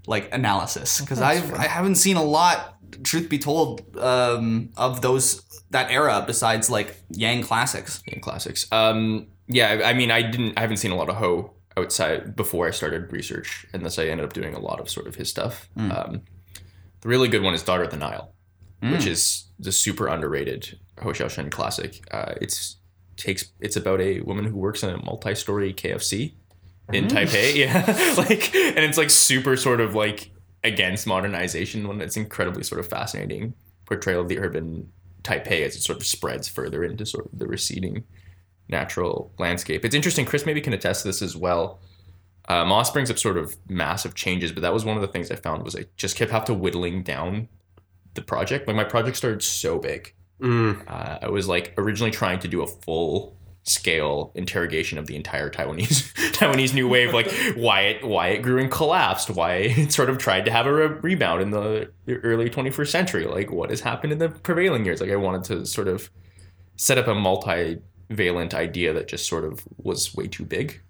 like 0.08 0.34
analysis 0.34 1.02
because 1.02 1.20
I 1.20 1.34
I 1.34 1.68
haven't 1.68 1.96
seen 1.96 2.16
a 2.16 2.24
lot. 2.24 2.78
Truth 3.04 3.28
be 3.28 3.40
told, 3.40 3.98
um, 3.98 4.70
of 4.78 5.02
those 5.02 5.42
that 5.72 5.92
era 5.92 6.24
besides 6.26 6.70
like 6.70 6.96
Yang 7.10 7.44
classics. 7.44 8.02
in 8.08 8.22
classics. 8.22 8.72
Um, 8.72 9.28
yeah, 9.48 9.82
I 9.84 9.94
mean, 9.94 10.12
I 10.12 10.22
didn't, 10.22 10.58
I 10.58 10.62
haven't 10.62 10.78
seen 10.78 10.92
a 10.92 10.96
lot 10.96 11.10
of 11.10 11.18
Hou 11.18 11.52
outside 11.78 12.36
before 12.36 12.68
I 12.68 12.72
started 12.72 13.12
research, 13.12 13.66
and 13.74 13.84
thus 13.86 14.00
I 14.00 14.06
ended 14.06 14.26
up 14.26 14.34
doing 14.34 14.54
a 14.54 14.60
lot 14.60 14.80
of 14.80 14.90
sort 14.90 15.08
of 15.08 15.16
his 15.16 15.30
stuff. 15.30 15.70
Um, 15.92 16.22
the 17.02 17.10
really 17.10 17.28
good 17.28 17.44
one 17.44 17.54
is 17.54 17.64
Daughter 17.64 17.84
of 17.84 17.92
the 17.92 17.98
Nile, 17.98 18.34
which 18.82 19.06
is 19.06 19.46
the 19.60 19.72
super 19.72 20.08
underrated 20.08 20.80
Hou 21.00 21.12
Hsiao-hsien 21.12 21.50
classic. 21.52 22.04
Uh, 22.12 22.34
it's 22.42 22.78
takes 23.18 23.52
it's 23.60 23.76
about 23.78 24.02
a 24.02 24.22
woman 24.22 24.46
who 24.46 24.58
works 24.58 24.84
in 24.84 24.90
a 24.90 24.98
multi-story 25.04 25.74
KFC 25.74 26.34
in 26.92 27.08
Taipei. 27.08 27.56
Yeah, 27.56 27.86
like, 28.18 28.54
and 28.54 28.80
it's 28.80 28.98
like 28.98 29.10
super 29.10 29.56
sort 29.58 29.82
of 29.82 29.96
like 29.96 30.32
against 30.64 31.08
modernization 31.08 31.88
when 31.88 32.02
it's 32.02 32.18
incredibly 32.18 32.64
sort 32.64 32.80
of 32.80 32.88
fascinating 32.88 33.54
portrayal 33.86 34.22
of 34.22 34.30
the 34.30 34.40
urban 34.40 34.92
Taipei 35.24 35.62
as 35.62 35.76
it 35.76 35.82
sort 35.82 35.98
of 35.98 36.06
spreads 36.06 36.48
further 36.48 36.84
into 36.84 37.06
sort 37.06 37.32
of 37.32 37.38
the 37.38 37.48
receding 37.48 38.04
natural 38.68 39.32
landscape. 39.38 39.86
It's 39.86 39.96
interesting. 39.96 40.26
Chris 40.26 40.46
maybe 40.46 40.62
can 40.62 40.74
attest 40.74 41.02
to 41.02 41.10
this 41.10 41.22
as 41.22 41.36
well. 41.36 41.80
Uh, 42.48 42.64
Moss 42.64 42.92
brings 42.92 43.10
up 43.10 43.18
sort 43.18 43.38
of 43.38 43.58
massive 43.68 44.14
changes, 44.14 44.52
but 44.52 44.62
that 44.62 44.74
was 44.74 44.86
one 44.86 44.96
of 44.96 45.02
the 45.02 45.08
things 45.08 45.32
I 45.32 45.36
found 45.36 45.64
was 45.64 45.76
I 45.76 45.86
just 45.98 46.16
kept 46.16 46.32
have 46.32 46.46
to 46.46 46.54
whittling 46.54 47.04
down 47.04 47.48
the 48.14 48.22
project. 48.22 48.68
Like 48.68 48.76
my 48.76 48.84
project 48.84 49.18
started 49.18 49.42
so 49.42 49.80
big. 49.80 50.14
Mm. 50.40 50.84
Uh, 50.88 51.20
I 51.24 51.30
was 51.30 51.48
like 51.48 51.74
originally 51.78 52.12
trying 52.12 52.40
to 52.40 52.48
do 52.48 52.62
a 52.62 52.68
full 52.68 53.36
scale 53.64 54.32
interrogation 54.36 55.00
of 55.00 55.08
the 55.08 55.16
entire 55.16 55.50
Taiwanese 55.50 56.14
Taiwanese 56.34 56.74
new 56.74 56.88
wave, 56.88 57.14
like 57.14 57.32
why 57.56 57.82
it 57.82 58.06
why 58.06 58.28
it 58.30 58.42
grew 58.42 58.60
and 58.60 58.70
collapsed, 58.70 59.32
why 59.32 59.56
it 59.56 59.92
sort 59.92 60.10
of 60.10 60.18
tried 60.18 60.46
to 60.46 60.52
have 60.52 60.68
a 60.68 60.74
re- 60.74 61.00
rebound 61.02 61.42
in 61.42 61.52
the 61.52 61.90
early 62.08 62.50
21st 62.50 62.88
century, 62.88 63.26
like 63.26 63.52
what 63.52 63.70
has 63.70 63.82
happened 63.82 64.14
in 64.14 64.20
the 64.20 64.30
prevailing 64.30 64.86
years. 64.86 65.02
Like 65.02 65.10
I 65.10 65.16
wanted 65.16 65.44
to 65.46 65.66
sort 65.66 65.88
of 65.88 66.12
set 66.76 66.98
up 66.98 67.08
a 67.08 67.16
multivalent 68.10 68.54
idea 68.54 68.94
that 68.94 69.08
just 69.08 69.28
sort 69.28 69.44
of 69.44 69.64
was 69.78 70.14
way 70.16 70.28
too 70.28 70.46
big, 70.46 70.82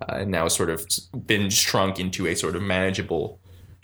uh, 0.00 0.16
and 0.16 0.30
now 0.30 0.48
sort 0.48 0.70
of 0.70 0.86
been 1.26 1.50
shrunk 1.50 1.98
into 1.98 2.26
a 2.26 2.34
sort 2.34 2.56
of 2.56 2.62
manageable 2.62 3.40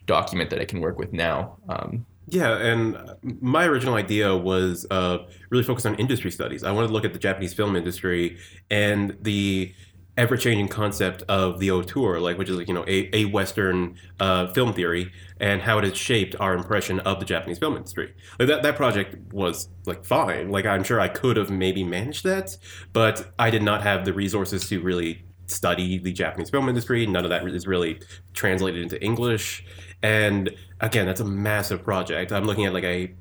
document 0.07 0.51
that 0.51 0.61
I 0.61 0.65
can 0.65 0.81
work 0.81 0.99
with 0.99 1.13
now. 1.13 1.59
Um, 1.69 2.07
Yeah, 2.29 2.59
and 2.59 2.97
my 3.41 3.67
original 3.67 3.95
idea 3.95 4.37
was 4.37 4.85
uh, 4.91 5.19
really 5.51 5.63
focused 5.65 5.87
on 5.87 5.95
industry 5.95 6.31
studies. 6.33 6.65
I 6.65 6.73
wanted 6.73 6.89
to 6.89 6.93
look 6.93 7.05
at 7.05 7.13
the 7.13 7.21
Japanese 7.21 7.55
film 7.55 7.77
industry 7.77 8.39
and 8.69 9.17
the 9.23 9.73
ever-changing 10.17 10.69
concept 10.69 11.23
of 11.29 11.59
the 11.59 11.71
auteur, 11.71 12.19
like 12.21 12.39
which 12.39 12.49
is 12.49 12.57
like 12.57 12.69
you 12.69 12.75
know 12.75 12.85
a, 12.87 13.11
a 13.15 13.25
Western 13.27 13.97
uh, 14.21 14.53
film 14.53 14.73
theory, 14.73 15.13
and 15.41 15.63
how 15.63 15.79
it 15.79 15.85
has 15.85 15.97
shaped 15.97 16.35
our 16.41 16.55
impression 16.55 17.01
of 17.01 17.21
the 17.21 17.27
Japanese 17.27 17.59
film 17.59 17.77
industry. 17.77 18.15
Like 18.39 18.49
that 18.49 18.63
that 18.63 18.77
project 18.77 19.33
was 19.33 19.69
like 19.85 20.05
fine. 20.05 20.51
Like 20.51 20.67
I'm 20.67 20.85
sure 20.85 21.01
I 21.01 21.09
could 21.09 21.37
have 21.37 21.51
maybe 21.51 21.85
managed 21.85 22.25
that, 22.25 22.57
but 22.93 23.33
I 23.39 23.51
did 23.51 23.63
not 23.63 23.83
have 23.83 24.05
the 24.05 24.13
resources 24.13 24.69
to 24.69 24.81
really 24.81 25.25
study 25.47 25.99
the 25.99 26.13
Japanese 26.13 26.51
film 26.51 26.69
industry. 26.69 27.07
None 27.07 27.25
of 27.25 27.31
that 27.31 27.47
is 27.47 27.67
really 27.67 28.01
translated 28.33 28.83
into 28.83 29.03
English. 29.03 29.65
And 30.03 30.55
again, 30.81 31.07
that's 31.07 31.21
a 31.21 31.25
massive 31.25 31.83
project. 31.83 32.33
I'm 32.33 32.45
looking 32.45 32.65
at 32.65 32.73
like 32.73 32.85
a 32.85 33.15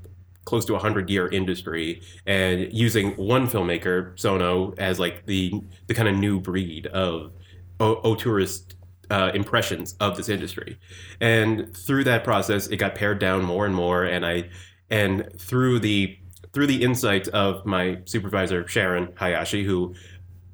close 0.45 0.63
to 0.65 0.75
a 0.75 0.79
hundred 0.79 1.09
year 1.09 1.27
industry 1.27 2.01
and 2.25 2.71
using 2.71 3.11
one 3.17 3.47
filmmaker, 3.47 4.17
Sono, 4.19 4.73
as 4.77 4.99
like 4.99 5.25
the 5.25 5.51
the 5.87 5.93
kind 5.93 6.07
of 6.07 6.15
new 6.15 6.39
breed 6.39 6.87
of 6.87 7.31
o- 7.79 8.01
auteurist 8.03 8.75
uh, 9.09 9.31
impressions 9.33 9.95
of 9.99 10.17
this 10.17 10.29
industry. 10.29 10.79
And 11.19 11.75
through 11.75 12.05
that 12.05 12.23
process, 12.23 12.67
it 12.67 12.77
got 12.77 12.95
pared 12.95 13.19
down 13.19 13.43
more 13.43 13.65
and 13.65 13.75
more. 13.75 14.03
And 14.03 14.25
I 14.25 14.49
and 14.89 15.29
through 15.37 15.79
the 15.79 16.17
through 16.53 16.67
the 16.67 16.83
insight 16.83 17.27
of 17.29 17.65
my 17.65 17.97
supervisor 18.05 18.65
Sharon 18.67 19.11
Hayashi, 19.17 19.63
who 19.65 19.93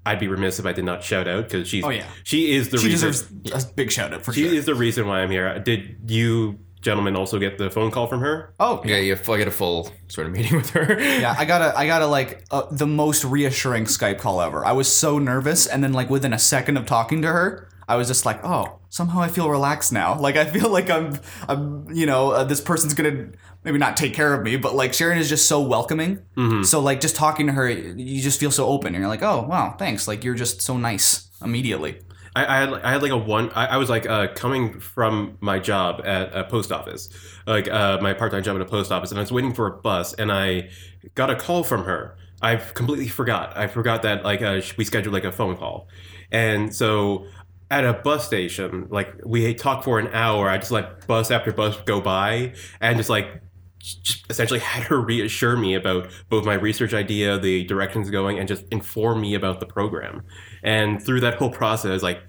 I'd 0.05 0.19
be 0.19 0.27
remiss 0.27 0.57
if 0.57 0.65
I 0.65 0.71
did 0.73 0.83
not 0.85 1.03
shout 1.03 1.27
out 1.27 1.43
because 1.43 1.67
she's 1.67 1.83
Oh, 1.83 1.89
yeah. 1.89 2.07
she 2.23 2.53
is 2.53 2.69
the 2.69 2.79
She 2.79 2.87
reason 2.87 3.09
deserves 3.11 3.69
a 3.69 3.73
big 3.73 3.91
shout 3.91 4.11
out 4.13 4.23
for 4.23 4.33
she 4.33 4.45
sure. 4.45 4.53
is 4.53 4.65
the 4.65 4.73
reason 4.73 5.05
why 5.05 5.21
I'm 5.21 5.29
here. 5.29 5.59
Did 5.59 5.97
you 6.09 6.57
gentlemen 6.81 7.15
also 7.15 7.39
get 7.39 7.57
the 7.57 7.69
phone 7.69 7.91
call 7.91 8.07
from 8.07 8.19
her? 8.21 8.53
oh 8.59 8.81
yeah, 8.83 8.97
you 8.97 9.13
I 9.15 9.37
get 9.37 9.47
a 9.47 9.51
full 9.51 9.91
sort 10.07 10.27
of 10.27 10.33
meeting 10.33 10.55
with 10.57 10.71
her. 10.71 10.99
Yeah, 10.99 11.35
I 11.37 11.45
got 11.45 11.61
a, 11.61 11.77
I 11.77 11.87
got 11.87 12.01
a 12.01 12.07
like 12.07 12.43
uh, 12.51 12.63
the 12.71 12.87
most 12.87 13.23
reassuring 13.23 13.85
Skype 13.85 14.19
call 14.19 14.41
ever. 14.41 14.65
I 14.65 14.73
was 14.73 14.91
so 14.91 15.19
nervous, 15.19 15.67
and 15.67 15.83
then 15.83 15.93
like 15.93 16.09
within 16.09 16.33
a 16.33 16.39
second 16.39 16.77
of 16.77 16.85
talking 16.85 17.21
to 17.21 17.27
her, 17.29 17.69
I 17.87 17.95
was 17.95 18.07
just 18.07 18.25
like, 18.25 18.43
oh, 18.43 18.79
somehow 18.89 19.21
I 19.21 19.27
feel 19.27 19.49
relaxed 19.49 19.93
now. 19.93 20.19
Like 20.19 20.35
I 20.35 20.45
feel 20.45 20.69
like 20.69 20.89
I'm, 20.89 21.19
I'm, 21.47 21.87
you 21.93 22.05
know, 22.05 22.31
uh, 22.31 22.43
this 22.43 22.61
person's 22.61 22.93
gonna 22.93 23.29
maybe 23.63 23.77
not 23.77 23.95
take 23.95 24.13
care 24.13 24.33
of 24.33 24.43
me, 24.43 24.57
but 24.57 24.73
like 24.75 24.93
Sharon 24.93 25.17
is 25.17 25.29
just 25.29 25.47
so 25.47 25.61
welcoming. 25.61 26.19
So 26.63 26.79
like 26.81 26.99
just 26.99 27.15
talking 27.15 27.47
to 27.47 27.53
her, 27.53 27.69
you 27.69 28.21
just 28.21 28.39
feel 28.39 28.51
so 28.51 28.65
open, 28.67 28.95
and 28.95 29.01
you're 29.01 29.09
like, 29.09 29.23
oh 29.23 29.43
wow, 29.43 29.75
thanks. 29.77 30.07
Like 30.07 30.23
you're 30.23 30.35
just 30.35 30.61
so 30.61 30.77
nice 30.77 31.29
immediately. 31.43 31.99
I, 32.35 32.45
I 32.45 32.59
had 32.59 32.73
I 32.73 32.91
had 32.91 33.01
like 33.01 33.11
a 33.11 33.17
one. 33.17 33.49
I, 33.51 33.67
I 33.67 33.77
was 33.77 33.89
like 33.89 34.07
uh, 34.07 34.27
coming 34.33 34.79
from 34.79 35.37
my 35.41 35.59
job 35.59 36.01
at 36.05 36.35
a 36.35 36.43
post 36.43 36.71
office, 36.71 37.09
like 37.45 37.67
uh, 37.69 37.99
my 38.01 38.13
part 38.13 38.31
time 38.31 38.43
job 38.43 38.55
at 38.55 38.61
a 38.61 38.65
post 38.65 38.91
office, 38.91 39.11
and 39.11 39.19
I 39.19 39.21
was 39.21 39.31
waiting 39.31 39.53
for 39.53 39.67
a 39.67 39.71
bus, 39.71 40.13
and 40.13 40.31
I 40.31 40.69
got 41.15 41.29
a 41.29 41.35
call 41.35 41.63
from 41.63 41.83
her. 41.83 42.17
I 42.41 42.55
completely 42.55 43.07
forgot. 43.07 43.57
I 43.57 43.67
forgot 43.67 44.01
that 44.03 44.23
like 44.23 44.41
uh, 44.41 44.61
we 44.77 44.85
scheduled 44.85 45.13
like 45.13 45.25
a 45.25 45.31
phone 45.31 45.57
call, 45.57 45.87
and 46.31 46.73
so 46.73 47.25
at 47.69 47.85
a 47.85 47.93
bus 47.93 48.25
station, 48.25 48.87
like 48.89 49.13
we 49.25 49.53
talked 49.53 49.83
for 49.83 49.99
an 49.99 50.07
hour. 50.13 50.49
I 50.49 50.57
just 50.57 50.71
let 50.71 51.05
bus 51.07 51.31
after 51.31 51.51
bus 51.51 51.77
go 51.85 52.01
by, 52.01 52.53
and 52.79 52.97
just 52.97 53.09
like 53.09 53.41
just 53.81 54.29
essentially 54.29 54.59
had 54.71 54.83
her 54.83 54.99
reassure 54.99 55.57
me 55.57 55.75
about 55.75 56.09
both 56.29 56.45
my 56.45 56.53
research 56.53 56.93
idea, 56.93 57.37
the 57.37 57.63
directions 57.65 58.09
going, 58.09 58.39
and 58.39 58.47
just 58.47 58.65
inform 58.71 59.21
me 59.21 59.33
about 59.33 59.59
the 59.59 59.65
program. 59.65 60.23
And 60.63 61.03
through 61.03 61.21
that 61.21 61.35
whole 61.35 61.51
process, 61.51 62.01
like, 62.03 62.21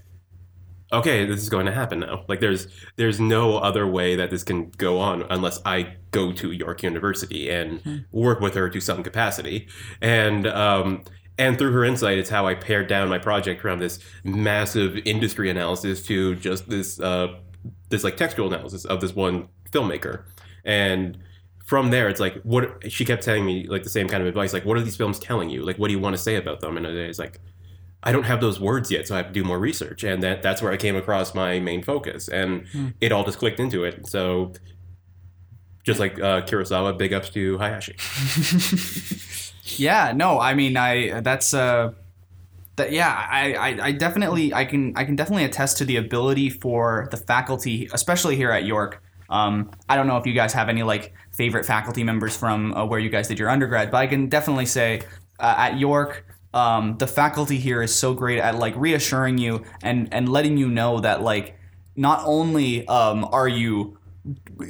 okay, 0.93 1.25
this 1.25 1.41
is 1.41 1.49
going 1.49 1.67
to 1.67 1.73
happen 1.73 2.01
now. 2.01 2.25
Like, 2.29 2.41
there's 2.41 2.67
there's 2.97 3.21
no 3.21 3.59
other 3.59 3.87
way 3.87 4.17
that 4.17 4.31
this 4.31 4.45
can 4.45 4.71
go 4.77 4.99
on 4.99 5.25
unless 5.31 5.61
I 5.65 5.97
go 6.11 6.33
to 6.33 6.53
York 6.53 6.83
University 6.83 7.51
and 7.51 8.05
work 8.13 8.41
with 8.41 8.55
her 8.55 8.69
to 8.69 8.81
some 8.81 9.03
capacity. 9.03 9.69
And 10.01 10.47
um, 10.47 11.05
and 11.39 11.59
through 11.59 11.73
her 11.73 11.85
insight, 11.85 12.19
it's 12.19 12.31
how 12.31 12.47
I 12.47 12.55
pared 12.55 12.89
down 12.89 13.09
my 13.09 13.19
project 13.19 13.63
from 13.63 13.79
this 13.79 13.99
massive 14.23 14.99
industry 15.05 15.51
analysis 15.51 16.05
to 16.07 16.35
just 16.37 16.69
this 16.69 17.01
uh, 17.01 17.39
this 17.89 18.05
like 18.05 18.17
textual 18.17 18.53
analysis 18.53 18.85
of 18.85 19.01
this 19.01 19.15
one 19.15 19.49
filmmaker. 19.71 20.25
And 20.65 21.19
from 21.65 21.91
there, 21.91 22.09
it's 22.09 22.21
like 22.21 22.41
what 22.43 22.91
she 22.91 23.05
kept 23.05 23.23
telling 23.23 23.45
me 23.45 23.67
like 23.69 23.83
the 23.83 23.91
same 23.91 24.09
kind 24.09 24.23
of 24.23 24.29
advice. 24.29 24.53
Like, 24.53 24.65
what 24.65 24.77
are 24.77 24.83
these 24.83 24.97
films 24.97 25.19
telling 25.19 25.51
you? 25.51 25.65
Like, 25.65 25.79
what 25.79 25.89
do 25.89 25.93
you 25.93 26.01
want 26.01 26.17
to 26.17 26.23
say 26.23 26.37
about 26.37 26.61
them? 26.61 26.77
And 26.77 26.87
it's 26.87 27.19
like, 27.19 27.41
I 28.03 28.13
don't 28.13 28.25
have 28.25 28.41
those 28.41 28.59
words 28.59 28.91
yet, 28.91 29.07
so 29.07 29.15
I 29.15 29.19
have 29.19 29.29
to 29.29 29.33
do 29.33 29.45
more 29.45 29.59
research. 29.59 30.03
And 30.03 30.23
that 30.23 30.43
that's 30.43 30.61
where 30.61 30.73
I 30.73 30.77
came 30.77 30.97
across 30.97 31.35
my 31.35 31.61
main 31.61 31.83
focus, 31.83 32.29
and 32.29 32.67
it 33.01 33.13
all 33.13 33.25
just 33.25 33.39
clicked 33.39 33.61
into 33.61 33.85
it. 33.85 34.07
So, 34.09 34.53
just 35.85 36.01
like 36.01 36.19
uh, 36.19 36.43
Kurosawa, 36.43 36.99
big 36.99 37.13
ups 37.13 37.31
to 37.31 37.59
Hayashi. 37.59 37.97
Yeah, 39.79 40.13
no, 40.15 40.41
I 40.41 40.55
mean, 40.55 40.77
I 40.77 41.21
that's 41.21 41.55
uh, 41.55 41.93
that 42.77 42.93
yeah, 42.93 43.27
I, 43.31 43.55
I 43.55 43.87
I 43.87 43.93
definitely 43.93 44.53
I 44.53 44.65
can 44.65 44.97
I 44.97 45.05
can 45.05 45.17
definitely 45.17 45.45
attest 45.45 45.79
to 45.79 45.85
the 45.85 45.97
ability 45.97 46.51
for 46.51 47.09
the 47.11 47.17
faculty, 47.17 47.89
especially 47.93 48.37
here 48.37 48.51
at 48.51 48.65
York. 48.65 49.03
Um, 49.33 49.71
I 49.89 49.97
don't 49.97 50.07
know 50.07 50.19
if 50.19 50.27
you 50.27 50.35
guys 50.35 50.53
have 50.53 50.69
any 50.69 50.83
like 50.83 51.15
favorite 51.33 51.65
faculty 51.65 52.05
members 52.05 52.37
from 52.37 52.75
uh, 52.75 52.85
where 52.85 53.01
you 53.01 53.09
guys 53.09 53.29
did 53.29 53.39
your 53.39 53.49
undergrad, 53.49 53.91
but 53.91 53.99
I 53.99 54.07
can 54.07 54.29
definitely 54.29 54.67
say 54.67 55.03
uh, 55.41 55.55
at 55.57 55.79
York. 55.79 56.27
Um, 56.55 56.99
the 56.99 57.07
faculty 57.07 57.59
here 57.59 57.83
is 57.83 57.95
so 57.95 58.13
great 58.13 58.39
at 58.39 58.57
like 58.57 58.75
reassuring 58.77 59.39
you 59.39 59.65
and 59.83 60.13
and 60.13 60.29
letting 60.29 60.59
you 60.59 60.69
know 60.69 61.01
that 61.01 61.23
like 61.23 61.57
not 61.97 62.23
only 62.27 62.87
um, 62.89 63.25
are 63.33 63.49
you 63.49 63.99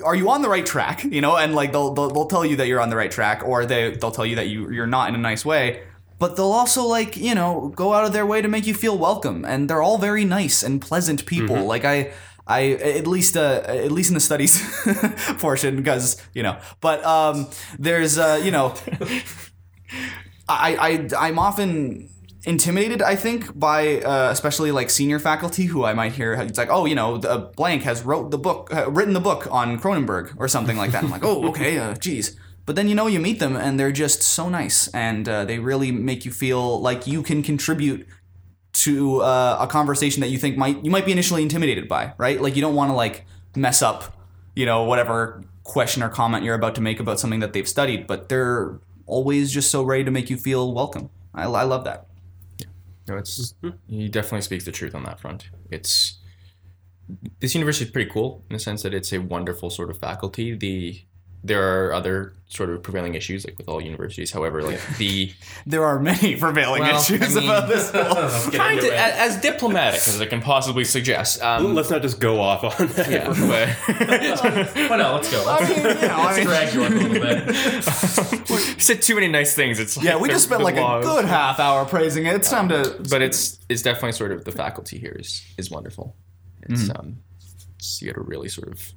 are 0.05 0.15
you 0.15 0.31
on 0.31 0.43
the 0.43 0.49
right 0.49 0.65
track 0.65 1.03
you 1.11 1.21
know 1.21 1.37
and 1.37 1.57
like 1.57 1.73
they'll, 1.73 1.93
they'll, 1.93 2.09
they'll 2.11 2.29
tell 2.29 2.47
you 2.47 2.55
that 2.57 2.69
you're 2.69 2.81
on 2.81 2.89
the 2.89 2.97
right 2.97 3.11
track 3.11 3.43
or 3.45 3.67
they, 3.67 3.91
they'll 3.97 4.13
tell 4.13 4.25
you 4.25 4.37
that 4.37 4.47
you, 4.47 4.71
you're 4.71 4.87
not 4.87 5.09
in 5.09 5.17
a 5.17 5.19
nice 5.19 5.45
way 5.45 5.83
but 6.23 6.37
they'll 6.37 6.53
also 6.53 6.85
like 6.85 7.17
you 7.17 7.35
know 7.35 7.73
go 7.75 7.93
out 7.93 8.05
of 8.05 8.13
their 8.13 8.25
way 8.25 8.41
to 8.41 8.47
make 8.47 8.65
you 8.65 8.75
feel 8.75 8.97
welcome, 8.97 9.45
and 9.45 9.69
they're 9.69 9.83
all 9.83 9.99
very 9.99 10.25
nice 10.25 10.63
and 10.63 10.81
pleasant 10.81 11.27
people. 11.27 11.57
Mm-hmm. 11.57 11.67
Like 11.67 11.85
I. 11.85 12.13
I 12.47 12.73
at 12.73 13.07
least 13.07 13.37
uh, 13.37 13.63
at 13.65 13.93
least 13.93 14.11
in 14.11 14.15
the 14.15 14.21
studies 14.21 14.61
portion 15.39 15.77
because 15.77 16.21
you 16.35 16.43
know 16.43 16.59
but 16.81 17.05
um, 17.05 17.49
there's 17.79 18.19
uh, 18.19 18.41
you 18.43 18.51
know 18.51 18.75
I, 20.49 20.77
I 21.19 21.27
I'm 21.29 21.39
often 21.39 22.09
intimidated. 22.45 23.01
I 23.01 23.15
think 23.15 23.59
by 23.59 24.01
uh, 24.01 24.31
especially 24.31 24.73
like 24.73 24.91
senior 24.91 25.19
faculty 25.19 25.65
who 25.67 25.85
I 25.85 25.95
might 25.95 26.13
hear 26.13 26.33
it's 26.35 26.59
like 26.59 26.71
oh 26.71 26.85
you 26.85 26.95
know 26.95 27.19
the 27.19 27.51
blank 27.57 27.83
has 27.83 28.03
wrote 28.03 28.31
the 28.31 28.39
book 28.39 28.75
uh, 28.75 28.91
written 28.91 29.15
the 29.15 29.21
book 29.21 29.47
on 29.51 29.79
Cronenberg 29.79 30.35
or 30.37 30.49
something 30.49 30.77
like 30.77 30.93
that. 30.93 31.05
I'm 31.05 31.11
like 31.11 31.25
oh 31.25 31.49
okay 31.49 31.79
uh, 31.79 31.95
geez. 31.95 32.37
But 32.65 32.77
then 32.77 32.89
you 32.89 32.95
know 32.95 33.07
you 33.07 33.19
meet 33.19 33.39
them 33.41 33.57
and 33.57 33.79
they're 33.79 33.93
just 33.93 34.23
so 34.23 34.49
nice 34.49 34.89
and 34.89 35.29
uh, 35.29 35.45
they 35.45 35.59
really 35.59 35.91
make 35.91 36.25
you 36.25 36.31
feel 36.31 36.81
like 36.81 37.07
you 37.07 37.23
can 37.23 37.43
contribute 37.43 38.07
to 38.73 39.21
uh, 39.21 39.59
a 39.61 39.67
conversation 39.67 40.21
that 40.21 40.29
you 40.29 40.39
think 40.39 40.57
might 40.57 40.85
you 40.85 40.91
might 40.91 41.05
be 41.05 41.13
initially 41.13 41.43
intimidated 41.43 41.89
by 41.89 42.13
right? 42.19 42.41
Like 42.41 42.57
you 42.57 42.63
don't 42.63 42.75
want 42.75 42.91
to 42.91 42.95
like 42.95 43.27
mess 43.55 43.83
up 43.83 44.17
you 44.55 44.67
know 44.67 44.85
whatever 44.85 45.45
question 45.63 46.03
or 46.03 46.09
comment 46.09 46.45
you're 46.45 46.55
about 46.55 46.75
to 46.75 46.81
make 46.81 46.99
about 46.99 47.21
something 47.21 47.41
that 47.41 47.53
they've 47.53 47.69
studied 47.69 48.07
but 48.07 48.29
they're 48.29 48.81
always 49.07 49.53
just 49.53 49.71
so 49.71 49.83
ready 49.83 50.05
to 50.05 50.11
make 50.11 50.31
you 50.31 50.37
feel 50.37 50.73
welcome. 50.73 51.11
I, 51.35 51.45
I 51.45 51.65
love 51.65 51.85
that. 51.85 52.07
Yeah, 52.59 52.67
No, 53.09 53.17
it's 53.19 53.55
he 53.89 54.09
definitely 54.09 54.43
speaks 54.43 54.65
the 54.65 54.73
truth 54.73 54.95
on 54.95 55.05
that 55.05 55.21
front. 55.21 55.51
It's 55.71 56.19
this 57.41 57.55
university 57.55 57.85
is 57.85 57.91
pretty 57.91 58.11
cool 58.11 58.45
in 58.49 58.55
the 58.55 58.61
sense 58.61 58.83
that 58.83 58.95
it's 58.95 59.13
a 59.13 59.19
wonderful 59.19 59.71
sort 59.71 59.91
of 59.91 59.99
faculty. 59.99 60.55
The 60.55 61.03
there 61.45 61.87
are 61.89 61.93
other 61.93 62.35
sort 62.49 62.69
of 62.69 62.83
prevailing 62.83 63.15
issues 63.15 63.47
like 63.47 63.57
with 63.57 63.67
all 63.69 63.81
universities. 63.81 64.31
However, 64.31 64.63
like 64.63 64.79
the 64.99 65.33
there 65.67 65.85
are 65.85 65.99
many 65.99 66.37
prevailing 66.37 66.83
Well, 66.83 67.01
issues 67.01 67.37
I 67.37 67.41
mean- 67.41 67.49
about 67.49 67.69
this 67.69 67.91
trying 68.51 68.79
to 68.81 68.89
a- 68.91 68.95
as 68.97 69.41
diplomatic 69.41 70.01
as 70.07 70.21
I 70.21 70.27
can 70.27 70.41
possibly 70.43 70.85
suggest. 70.85 71.43
Um, 71.43 71.75
Let's 71.75 71.91
not 71.91 72.03
just 72.03 72.21
go 72.21 72.41
off 72.41 72.63
on 72.63 72.87
that. 72.89 73.11
yeah, 73.11 73.27
but 74.77 74.91
Well, 74.91 74.99
no, 74.99 75.15
let's 75.15 75.31
go. 75.33 75.43
Let's, 75.47 75.63
I 75.65 75.75
mean, 75.75 75.79
you 75.79 76.09
know, 76.09 76.15
I 76.17 76.37
mean, 76.37 76.47
drag 76.47 76.75
York 76.75 76.91
a 76.91 76.95
little 76.95 77.21
bit. 77.21 78.81
said 78.83 79.03
too 79.03 79.15
many 79.15 79.29
nice 79.29 79.55
things. 79.55 79.79
It's 79.79 79.97
like 79.97 80.05
yeah 80.07 80.17
we 80.19 80.29
just 80.29 80.45
spent 80.45 80.61
the 80.61 80.65
like 80.65 80.77
a 80.77 81.01
good 81.03 81.25
half 81.25 81.59
hour 81.59 81.85
praising 81.87 82.27
it 82.27 82.35
it's 82.37 82.51
time 82.51 82.69
to 82.69 82.97
but 83.11 83.23
it's 83.23 83.59
it's 83.69 83.83
definitely 83.83 84.13
sort 84.13 84.33
of 84.33 84.45
the 84.45 84.53
faculty 84.53 84.99
here 84.99 85.17
is 85.19 85.43
is 85.57 85.71
wonderful. 85.71 86.15
It's 86.69 86.91
um, 86.91 87.19
it's, 87.79 88.01
you 88.01 88.09
get 88.09 88.17
a 88.17 88.21
really 88.21 88.49
sort 88.49 88.69
of 88.69 88.93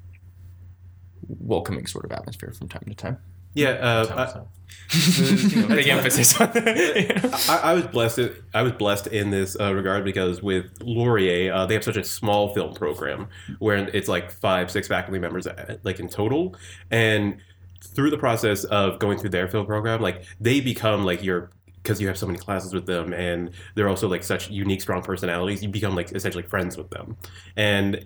welcoming 1.27 1.85
sort 1.85 2.05
of 2.05 2.11
atmosphere 2.11 2.53
from 2.57 2.67
time 2.67 2.83
to 2.87 2.95
time. 2.95 3.17
Yeah, 3.53 3.69
uh, 3.69 4.43
Big 5.69 5.87
emphasis 5.87 6.39
on 6.39 6.51
I, 6.55 7.59
I 7.63 7.73
was 7.73 7.87
blessed. 7.87 8.19
I 8.53 8.61
was 8.61 8.73
blessed 8.73 9.07
in 9.07 9.29
this 9.29 9.57
uh, 9.59 9.73
regard 9.73 10.03
because 10.03 10.43
with 10.43 10.65
Laurier, 10.81 11.53
uh, 11.53 11.65
they 11.65 11.73
have 11.73 11.83
such 11.83 11.97
a 11.97 12.03
small 12.03 12.53
film 12.53 12.73
program 12.73 13.29
where 13.59 13.77
it's 13.77 14.09
like 14.09 14.31
five, 14.31 14.69
six 14.69 14.87
faculty 14.87 15.19
members, 15.19 15.47
uh, 15.47 15.77
like 15.83 15.99
in 15.99 16.09
total, 16.09 16.55
and 16.91 17.37
through 17.81 18.09
the 18.09 18.17
process 18.17 18.65
of 18.65 18.99
going 18.99 19.17
through 19.17 19.29
their 19.29 19.47
film 19.47 19.65
program, 19.65 20.01
like 20.01 20.25
they 20.39 20.59
become 20.59 21.05
like 21.05 21.23
your 21.23 21.51
because 21.81 22.01
you 22.01 22.07
have 22.07 22.17
so 22.17 22.25
many 22.25 22.39
classes 22.39 22.73
with 22.73 22.85
them, 22.85 23.13
and 23.13 23.51
they're 23.75 23.87
also 23.87 24.07
like 24.07 24.23
such 24.23 24.49
unique, 24.49 24.81
strong 24.81 25.01
personalities. 25.01 25.63
You 25.63 25.69
become 25.69 25.95
like 25.95 26.11
essentially 26.11 26.43
friends 26.43 26.77
with 26.77 26.89
them, 26.89 27.15
and 27.55 28.05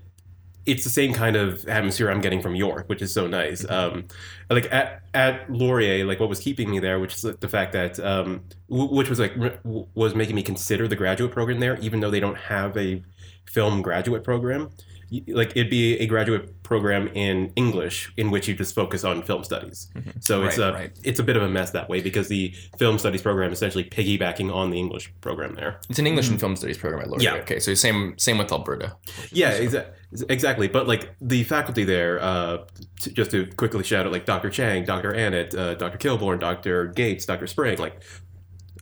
it's 0.70 0.84
the 0.84 0.90
same 0.90 1.14
kind 1.14 1.36
of 1.36 1.68
atmosphere 1.68 2.10
I'm 2.10 2.22
getting 2.22 2.42
from 2.42 2.56
York, 2.56 2.88
which 2.88 3.02
is 3.02 3.14
so 3.14 3.28
nice. 3.28 3.66
Um, 3.70 4.06
like 4.50 4.72
at 4.72 5.04
at 5.14 5.50
Laurier, 5.52 6.06
like 6.06 6.20
what 6.20 6.30
was 6.30 6.40
keeping 6.40 6.70
me 6.70 6.80
there, 6.80 7.00
which 7.00 7.16
is 7.16 7.22
the 7.22 7.48
fact 7.48 7.74
that 7.74 8.00
um, 8.00 8.42
w- 8.70 8.94
which 8.94 9.10
was 9.10 9.20
like 9.20 9.34
r- 9.40 9.60
was 9.96 10.16
making 10.16 10.36
me 10.36 10.44
consider 10.44 10.88
the 10.88 10.96
graduate 10.96 11.32
program 11.32 11.60
there, 11.60 11.78
even 11.80 12.00
though 12.00 12.12
they 12.12 12.20
don't 12.20 12.38
have 12.38 12.78
a 12.78 13.04
film 13.46 13.82
graduate 13.82 14.24
program. 14.24 14.70
Y- 15.12 15.24
Like 15.28 15.52
it'd 15.52 15.70
be 15.70 15.98
a 16.00 16.06
graduate 16.06 16.62
program 16.64 17.08
in 17.16 17.52
English 17.56 18.12
in 18.18 18.30
which 18.30 18.48
you 18.48 18.54
just 18.54 18.76
focus 18.76 19.04
on 19.04 19.24
film 19.24 19.44
studies. 19.44 19.88
So 20.20 20.44
it's 20.44 20.58
Right, 20.60 20.70
a 20.70 20.74
right. 20.74 20.92
it's 21.04 21.20
a 21.20 21.24
bit 21.24 21.36
of 21.36 21.42
a 21.44 21.50
mess 21.50 21.72
that 21.72 21.90
way 21.90 22.00
because 22.02 22.28
the 22.28 22.54
film 22.78 23.00
studies 23.00 23.22
program 23.24 23.52
is 23.52 23.58
essentially 23.58 23.84
piggybacking 23.86 24.54
on 24.54 24.70
the 24.70 24.78
English 24.78 25.12
program 25.22 25.56
there. 25.56 25.80
It's 25.90 25.98
an 26.00 26.06
English 26.08 26.30
and 26.30 26.40
film 26.40 26.56
studies 26.56 26.78
program 26.78 27.02
at 27.02 27.10
Laurier. 27.10 27.24
Yeah. 27.36 27.42
Okay, 27.42 27.60
so 27.60 27.74
same 27.74 28.18
same 28.18 28.38
with 28.38 28.52
Alberta. 28.52 28.96
Yeah, 29.32 29.58
exa- 29.58 29.88
exactly. 30.30 30.68
But 30.68 30.88
like 30.88 31.10
the 31.22 31.44
faculty 31.44 31.84
there, 31.86 32.22
uh, 32.22 32.58
t- 33.02 33.12
just 33.12 33.32
to 33.32 33.48
quickly 33.58 33.84
shout 33.84 34.06
out, 34.06 34.12
like 34.12 34.26
Dr. 34.26 34.50
Chang, 34.52 34.86
Dr. 34.86 35.12
Annett, 35.14 35.58
uh, 35.58 35.74
Dr. 35.76 35.98
Kilborn, 35.98 36.40
Dr. 36.40 36.88
Gates, 36.88 37.26
Dr. 37.26 37.48
Spring. 37.48 37.80
Like, 37.80 38.02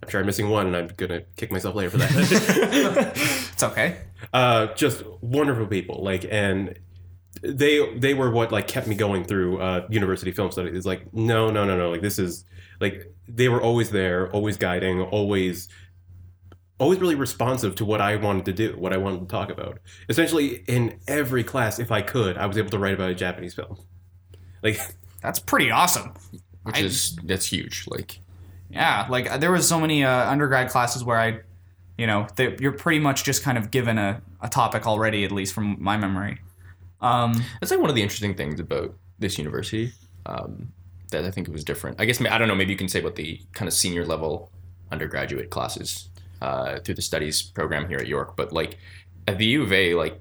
I'm 0.04 0.10
sure 0.10 0.20
I'm 0.20 0.26
missing 0.28 0.50
one, 0.50 0.68
and 0.68 0.76
I'm 0.76 0.88
gonna 0.98 1.22
kick 1.38 1.52
myself 1.52 1.74
later 1.76 1.90
for 1.92 1.98
that. 1.98 3.44
it's 3.58 3.64
okay 3.64 3.98
uh, 4.34 4.68
just 4.74 5.04
wonderful 5.22 5.68
people. 5.68 6.04
Like, 6.04 6.26
and 6.30 6.78
they 7.44 7.96
they 7.98 8.14
were 8.14 8.32
what 8.32 8.52
like 8.52 8.68
kept 8.68 8.88
me 8.88 8.96
going 8.96 9.24
through 9.24 9.60
uh, 9.62 9.86
university 9.90 10.32
film 10.32 10.52
studies. 10.52 10.76
It's 10.76 10.86
like, 10.86 11.14
no, 11.14 11.50
no, 11.52 11.66
no, 11.66 11.78
no. 11.78 11.92
Like, 11.92 12.02
this 12.02 12.18
is 12.20 12.44
like 12.80 13.12
they 13.28 13.48
were 13.48 13.62
always 13.62 13.92
there, 13.92 14.30
always 14.32 14.58
guiding, 14.58 15.02
always 15.02 15.70
always 16.80 17.00
really 17.00 17.16
responsive 17.16 17.76
to 17.76 17.86
what 17.86 18.02
I 18.02 18.16
wanted 18.16 18.46
to 18.46 18.54
do, 18.54 18.76
what 18.78 18.94
I 18.94 18.98
wanted 18.98 19.20
to 19.22 19.26
talk 19.28 19.50
about. 19.52 19.80
Essentially, 20.10 20.64
in 20.68 21.00
every 21.08 21.44
class, 21.44 21.80
if 21.80 21.92
I 21.92 22.02
could, 22.02 22.38
I 22.38 22.46
was 22.48 22.58
able 22.58 22.70
to 22.72 22.80
write 22.80 22.94
about 22.94 23.10
a 23.10 23.16
Japanese 23.16 23.54
film. 23.54 23.78
Like, 24.64 24.80
that's 25.22 25.40
pretty 25.40 25.70
awesome 25.72 26.14
Which 26.64 26.78
I- 26.78 26.82
is 26.86 27.16
that's 27.24 27.46
huge. 27.46 27.86
Like 27.88 28.20
Yeah, 28.70 29.06
like 29.10 29.40
there 29.40 29.52
was 29.52 29.68
so 29.68 29.80
many 29.80 30.04
uh, 30.04 30.30
undergrad 30.32 30.70
classes 30.70 31.04
where 31.04 31.20
I, 31.20 31.40
you 31.98 32.08
know, 32.08 32.28
they, 32.36 32.56
you're 32.60 32.72
pretty 32.74 33.00
much 33.00 33.24
just 33.24 33.44
kind 33.44 33.58
of 33.58 33.72
given 33.72 33.98
a, 33.98 34.22
a 34.42 34.50
topic 34.50 34.86
already, 34.86 35.24
at 35.26 35.32
least 35.32 35.54
from 35.54 35.78
my 35.80 35.98
memory. 35.98 36.40
Um, 37.02 37.44
That's 37.60 37.72
like 37.72 37.80
one 37.80 37.90
of 37.90 37.96
the 37.96 38.02
interesting 38.02 38.36
things 38.36 38.60
about 38.60 38.94
this 39.20 39.38
university 39.38 39.92
um, 40.26 40.72
that 41.12 41.24
I 41.26 41.32
think 41.32 41.48
it 41.48 41.52
was 41.52 41.64
different. 41.64 42.00
I 42.02 42.06
guess 42.06 42.22
I 42.22 42.38
don't 42.38 42.48
know. 42.48 42.56
Maybe 42.56 42.72
you 42.72 42.78
can 42.78 42.88
say 42.90 43.00
about 43.00 43.16
the 43.16 43.42
kind 43.54 43.68
of 43.68 43.74
senior 43.74 44.06
level 44.06 44.52
undergraduate 44.92 45.50
classes 45.50 46.10
uh, 46.42 46.80
through 46.80 46.96
the 46.96 47.02
studies 47.02 47.42
program 47.42 47.88
here 47.88 47.98
at 47.98 48.08
York. 48.08 48.36
But 48.38 48.52
like 48.52 48.78
at 49.28 49.38
the 49.38 49.46
U 49.46 49.64
of 49.64 49.72
A, 49.74 49.94
like 49.96 50.20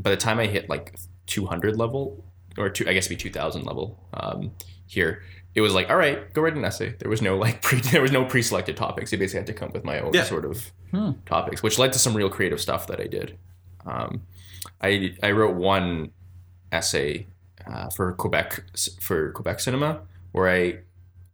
by 0.00 0.10
the 0.10 0.16
time 0.16 0.38
I 0.38 0.46
hit 0.46 0.68
like 0.68 0.94
200 1.26 1.76
level 1.76 2.24
or 2.58 2.68
two, 2.68 2.88
I 2.88 2.92
guess 2.92 3.06
it'd 3.06 3.18
be 3.18 3.22
2000 3.22 3.64
level 3.64 3.98
um, 4.14 4.52
here. 4.86 5.22
It 5.54 5.60
was 5.60 5.74
like, 5.74 5.90
all 5.90 5.96
right, 5.96 6.32
go 6.32 6.42
write 6.42 6.54
an 6.54 6.64
essay. 6.64 6.94
There 6.98 7.10
was 7.10 7.20
no 7.22 7.36
like 7.36 7.62
pre, 7.62 7.80
there 7.92 8.02
was 8.02 8.12
no 8.12 8.24
pre-selected 8.24 8.76
topics. 8.76 9.12
You 9.12 9.18
basically 9.18 9.40
had 9.40 9.46
to 9.48 9.52
come 9.54 9.68
up 9.68 9.74
with 9.74 9.84
my 9.84 10.00
own 10.00 10.12
Yeah. 10.14 10.24
sort 10.24 10.44
of 10.44 10.72
topics, 11.26 11.62
which 11.62 11.78
led 11.78 11.92
to 11.92 11.98
some 11.98 12.14
real 12.14 12.28
creative 12.30 12.60
stuff 12.60 12.86
that 12.88 13.00
I 13.00 13.06
did. 13.06 13.38
Um, 13.86 14.22
I 14.80 15.14
I 15.22 15.30
wrote 15.32 15.54
one 15.56 16.10
essay 16.70 17.26
uh, 17.66 17.88
for 17.90 18.12
Quebec 18.12 18.62
for 19.00 19.30
Quebec 19.32 19.60
Cinema 19.60 20.00
where 20.32 20.48
I 20.48 20.78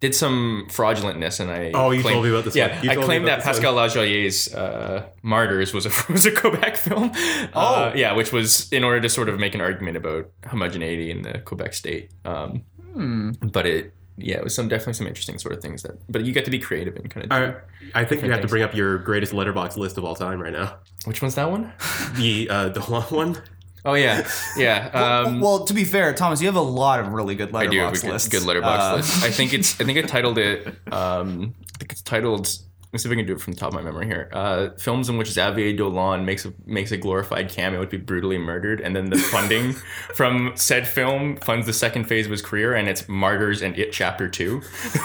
did 0.01 0.15
some 0.15 0.67
fraudulentness 0.71 1.41
and 1.41 1.51
I 1.51 1.73
Oh, 1.75 1.91
you 1.91 2.03
claimed- 2.03 2.15
told 2.15 2.25
me 2.25 2.31
about 2.31 2.45
this 2.45 2.57
Yeah. 2.57 2.81
I 2.89 2.95
claimed 2.97 3.27
that 3.27 3.43
Pascal 3.43 3.73
Laugier's 3.75 4.53
uh, 4.55 5.07
Martyrs 5.23 5.73
was 5.75 5.87
a 5.87 5.91
was 6.13 6.25
a 6.27 6.31
Quebec 6.33 6.77
film. 6.77 7.11
Oh, 7.55 7.93
yeah, 7.95 8.13
which 8.15 8.33
was 8.33 8.73
in 8.73 8.85
order 8.85 9.01
to 9.01 9.09
sort 9.09 9.29
of 9.29 9.39
make 9.39 9.55
an 9.55 9.61
argument 9.61 9.97
about 9.97 10.31
homogeneity 10.47 11.11
in 11.11 11.23
the 11.23 11.39
Quebec 11.41 11.75
state. 11.75 12.11
Um, 12.25 12.63
Hmm. 12.95 13.33
But 13.53 13.67
it 13.67 13.93
yeah, 14.19 14.37
it 14.37 14.45
was 14.45 14.55
some 14.55 14.69
definitely 14.69 14.95
some 14.95 15.07
interesting 15.07 15.39
sort 15.39 15.55
of 15.55 15.63
things 15.63 15.83
that. 15.83 15.99
But 16.11 16.25
you 16.25 16.33
get 16.33 16.45
to 16.45 16.51
be 16.51 16.59
creative 16.59 16.97
and 16.97 17.09
kind 17.11 17.27
of. 17.27 17.33
I, 17.33 18.01
I 18.01 18.05
think 18.05 18.23
you 18.23 18.31
have 18.31 18.43
to 18.43 18.49
bring 18.49 18.63
up 18.63 18.75
your 18.75 18.99
greatest 18.99 19.33
letterbox 19.33 19.77
list 19.77 19.97
of 19.99 20.05
all 20.05 20.15
time 20.15 20.41
right 20.41 20.53
now. 20.53 20.77
Which 21.05 21.23
one's 21.23 21.35
that 21.37 21.51
one? 21.51 21.73
The 22.17 22.49
uh, 22.51 22.69
the 22.71 22.81
long 22.91 23.03
one. 23.05 23.43
Oh 23.85 23.95
yeah, 23.95 24.29
yeah. 24.57 24.91
Um, 25.27 25.41
well, 25.41 25.65
to 25.65 25.73
be 25.73 25.85
fair, 25.85 26.13
Thomas, 26.13 26.41
you 26.41 26.47
have 26.49 26.57
a 26.57 26.61
lot 26.61 27.01
of 27.01 27.09
really 27.13 27.35
good 27.37 27.55
I 27.55 27.67
do 27.69 27.79
have 27.79 27.95
a 27.95 27.97
good, 27.97 28.11
lists. 28.11 28.29
good 28.29 28.43
letterbox 28.45 28.83
Uh, 28.83 28.97
list. 28.97 29.25
I 29.25 29.31
think 29.31 29.55
it's. 29.55 29.81
I 29.81 29.85
think 29.85 29.99
I 29.99 30.03
titled 30.03 30.37
it. 30.39 30.67
Um, 30.93 31.55
I 31.75 31.79
think 31.79 31.93
it's 31.93 32.03
titled. 32.03 32.49
Let 32.89 32.95
me 32.95 32.99
see 33.01 33.09
if 33.11 33.13
I 33.13 33.17
can 33.17 33.27
do 33.27 33.35
it 33.35 33.41
from 33.43 33.53
the 33.53 33.61
top 33.61 33.69
of 33.69 33.75
my 33.75 33.83
memory 33.83 34.07
here. 34.07 34.31
Uh, 34.33 34.71
films 34.79 35.11
in 35.11 35.19
which 35.19 35.31
Xavier 35.31 35.77
Dolan 35.77 36.25
makes 36.25 36.47
a 36.47 36.55
makes 36.65 36.91
a 36.91 36.97
glorified 36.97 37.51
cameo 37.51 37.81
would 37.81 37.91
be 37.91 37.99
brutally 37.99 38.39
murdered, 38.39 38.81
and 38.81 38.97
then 38.97 39.11
the 39.11 39.19
funding 39.31 39.75
from 40.15 40.53
said 40.55 40.89
film 40.89 41.37
funds 41.37 41.67
the 41.67 41.75
second 41.75 42.05
phase 42.05 42.25
of 42.25 42.31
his 42.31 42.41
career, 42.41 42.75
and 42.75 42.89
it's 42.89 43.07
Martyrs 43.07 43.61
and 43.61 43.79
It 43.79 43.93
Chapter 43.93 44.27
Two. 44.27 44.63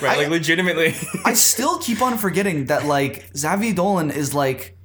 right, 0.00 0.16
like 0.16 0.30
legitimately. 0.30 0.94
I 1.26 1.34
still 1.34 1.78
keep 1.80 2.00
on 2.00 2.16
forgetting 2.16 2.64
that 2.66 2.86
like 2.86 3.28
Xavier 3.36 3.74
Dolan 3.74 4.10
is 4.10 4.32
like 4.32 4.78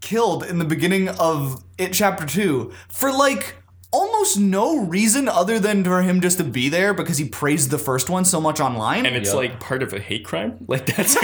killed 0.00 0.44
in 0.44 0.58
the 0.58 0.64
beginning 0.64 1.10
of 1.10 1.62
It 1.76 1.92
Chapter 1.92 2.24
Two 2.24 2.72
for 2.88 3.12
like 3.12 3.56
almost 3.90 4.38
no 4.38 4.84
reason 4.84 5.28
other 5.28 5.58
than 5.58 5.82
for 5.82 6.02
him 6.02 6.20
just 6.20 6.36
to 6.38 6.44
be 6.44 6.68
there 6.68 6.92
because 6.92 7.16
he 7.18 7.26
praised 7.28 7.70
the 7.70 7.78
first 7.78 8.10
one 8.10 8.24
so 8.24 8.40
much 8.40 8.60
online. 8.60 9.06
And 9.06 9.16
it's 9.16 9.30
Yeah. 9.30 9.36
like 9.36 9.60
part 9.60 9.82
of 9.82 9.92
a 9.94 9.98
hate 9.98 10.24
crime. 10.26 10.58
Like 10.68 10.84
that's 10.86 11.16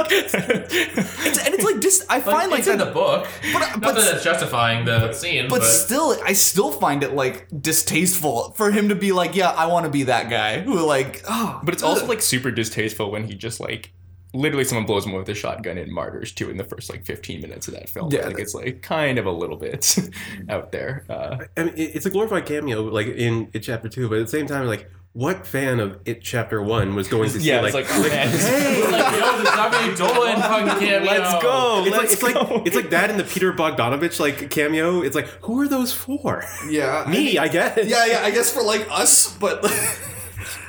It's, 0.00 0.34
and 0.34 1.54
it's 1.54 1.64
like 1.64 1.80
just 1.80 2.02
I 2.10 2.16
Like, 2.16 2.24
find 2.24 2.50
like 2.50 2.58
it's 2.60 2.68
in 2.68 2.78
the 2.78 2.86
book. 2.86 3.26
but, 3.52 3.58
Not 3.60 3.80
but, 3.80 3.94
that 3.94 4.14
it's 4.16 4.24
justifying 4.24 4.84
the 4.84 5.12
scene, 5.12 5.48
but 5.48 5.60
but, 5.60 5.64
still, 5.66 6.16
I 6.24 6.32
still 6.34 6.72
find 6.72 7.02
it 7.02 7.14
like 7.14 7.46
distasteful 7.60 8.50
for 8.52 8.70
him 8.70 8.88
to 8.90 8.94
be 8.94 9.12
like, 9.12 9.34
yeah, 9.34 9.50
I 9.50 9.66
want 9.66 9.84
to 9.86 9.90
be 9.90 10.04
that 10.04 10.28
guy 10.30 10.60
who 10.60 10.84
like, 10.84 11.22
oh, 11.28 11.60
But 11.62 11.74
it's 11.74 11.82
also 11.82 12.06
like 12.06 12.20
super 12.22 12.50
distasteful 12.50 13.10
when 13.10 13.24
he 13.24 13.34
just 13.34 13.60
like 13.60 13.92
literally 14.34 14.64
someone 14.64 14.86
blows 14.86 15.06
him 15.06 15.12
with 15.12 15.28
a 15.28 15.34
shotgun 15.34 15.78
in 15.78 15.92
Martyrs 15.92 16.32
too 16.32 16.50
in 16.50 16.56
the 16.56 16.64
first 16.64 16.90
like 16.90 17.04
15 17.04 17.40
minutes 17.40 17.66
of 17.68 17.74
that 17.74 17.88
film. 17.88 18.10
Yeah. 18.12 18.26
like 18.26 18.38
it's 18.38 18.54
like 18.54 18.82
kind 18.82 19.18
of 19.18 19.26
a 19.26 19.32
little 19.32 19.56
bit 19.56 19.96
out 20.48 20.70
there. 20.72 21.04
Uh, 21.08 21.38
I 21.56 21.64
mean, 21.64 21.74
it's 21.76 22.06
a 22.06 22.10
glorified 22.10 22.46
cameo, 22.46 22.82
like 22.82 23.06
in 23.08 23.48
it 23.54 23.60
chapter 23.60 23.88
two, 23.88 24.08
but 24.08 24.18
at 24.18 24.22
the 24.26 24.30
same 24.30 24.46
time, 24.46 24.66
like, 24.66 24.90
what 25.14 25.46
fan 25.46 25.80
of 25.80 25.98
it 26.04 26.20
chapter 26.22 26.62
one 26.62 26.94
was 26.94 27.08
going 27.08 27.30
to 27.30 27.40
see 27.40 27.48
Yeah, 27.48 27.62
like, 27.62 27.74
it's 27.74 27.90
like, 27.90 27.98
oh, 27.98 28.02
hey, 28.10 28.82
like, 28.92 29.12
yo, 29.18 29.38
the 29.42 29.70
Xavier 29.70 29.96
Dolan 29.96 30.36
fucking 30.40 30.86
cameo. 30.88 31.10
let's 31.10 31.42
go. 31.42 31.84
It's 31.86 31.96
let's 31.96 32.12
it's 32.12 32.22
go. 32.22 32.40
like 32.54 32.66
it's 32.66 32.76
like 32.76 32.90
that 32.90 33.10
in 33.10 33.16
the 33.16 33.24
Peter 33.24 33.52
Bogdanovich 33.52 34.20
like 34.20 34.50
cameo. 34.50 35.00
It's 35.00 35.16
like 35.16 35.26
who 35.42 35.60
are 35.62 35.66
those 35.68 35.92
for? 35.92 36.44
yeah, 36.68 37.04
Me, 37.08 37.38
I 37.38 37.48
guess. 37.48 37.78
yeah, 37.86 38.04
yeah. 38.06 38.20
I 38.22 38.30
guess 38.30 38.52
for 38.52 38.62
like 38.62 38.86
us, 38.90 39.34
but 39.38 39.60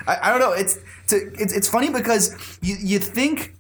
I, 0.07 0.18
I 0.24 0.30
don't 0.32 0.39
know. 0.39 0.53
It's 0.53 0.80
it's 1.12 1.41
it's, 1.41 1.53
it's 1.53 1.68
funny 1.68 1.89
because 1.89 2.36
you 2.62 2.76
you 2.80 2.99
think 2.99 3.55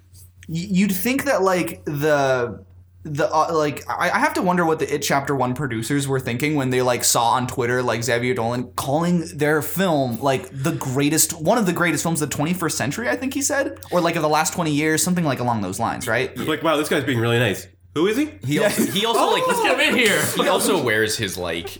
you'd 0.47 0.91
think 0.91 1.25
that 1.25 1.41
like 1.41 1.83
the 1.85 2.63
the 3.03 3.33
uh, 3.33 3.53
like 3.53 3.83
I, 3.89 4.09
I 4.11 4.19
have 4.19 4.33
to 4.33 4.41
wonder 4.41 4.65
what 4.65 4.79
the 4.79 4.93
it 4.93 4.99
chapter 4.99 5.33
one 5.35 5.53
producers 5.53 6.07
were 6.07 6.19
thinking 6.19 6.55
when 6.55 6.69
they 6.69 6.81
like 6.81 7.03
saw 7.05 7.29
on 7.31 7.47
twitter 7.47 7.81
like 7.81 8.03
xavier 8.03 8.33
dolan 8.33 8.71
calling 8.73 9.23
their 9.37 9.61
film 9.61 10.19
like 10.19 10.49
the 10.51 10.73
greatest 10.73 11.31
one 11.39 11.57
of 11.57 11.65
the 11.65 11.71
greatest 11.71 12.03
films 12.03 12.21
of 12.21 12.29
the 12.29 12.35
21st 12.35 12.71
century 12.73 13.07
i 13.09 13.15
think 13.15 13.33
he 13.33 13.41
said 13.41 13.79
or 13.91 14.01
like 14.01 14.17
of 14.17 14.21
the 14.21 14.27
last 14.29 14.53
20 14.53 14.71
years 14.71 15.01
something 15.01 15.23
like 15.23 15.39
along 15.39 15.61
those 15.61 15.79
lines 15.79 16.07
right 16.09 16.35
Like, 16.37 16.61
wow, 16.61 16.75
this 16.75 16.89
guy's 16.89 17.05
being 17.05 17.19
really 17.19 17.39
nice. 17.39 17.67
Who 17.95 18.05
is 18.07 18.17
he? 18.17 18.25
he 18.45 18.59
also 18.59 18.83
he 18.91 19.05
also 19.05 19.31
like 19.31 19.47
Let's 19.47 19.61
get 19.61 19.79
him 19.79 19.93
in 19.93 19.97
here. 19.97 20.21
he 20.35 20.47
also 20.49 20.83
wears 20.89 21.17
his 21.17 21.37
like 21.37 21.79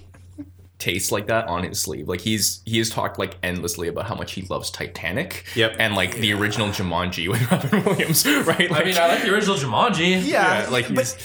taste 0.80 1.12
like 1.12 1.28
that 1.28 1.48
on 1.48 1.64
his 1.64 1.80
sleeve. 1.80 2.08
Like 2.08 2.22
he's 2.22 2.62
he 2.66 2.78
has 2.80 2.90
talked 2.90 3.20
like 3.20 3.38
endlessly 3.44 3.88
about 3.90 4.08
how 4.08 4.16
much 4.16 4.32
he 4.32 4.42
loves 4.44 4.72
Titanic. 4.72 5.46
Yep. 5.56 5.76
And 5.78 5.94
like 5.96 6.16
the 6.16 6.34
original 6.34 6.70
Jumanji 6.70 7.30
with 7.30 7.52
Robin 7.52 7.84
Williams, 7.86 8.26
right? 8.48 8.72
I 8.72 8.74
Like, 8.74 8.86
mean, 8.86 8.98
I 8.98 9.08
like 9.08 9.22
the 9.24 9.34
original 9.34 9.58
Jumanji. 9.58 10.12
yeah, 10.26 10.64
yeah, 10.64 10.70
like 10.70 10.88
but 10.96 11.06
he's 11.06 11.18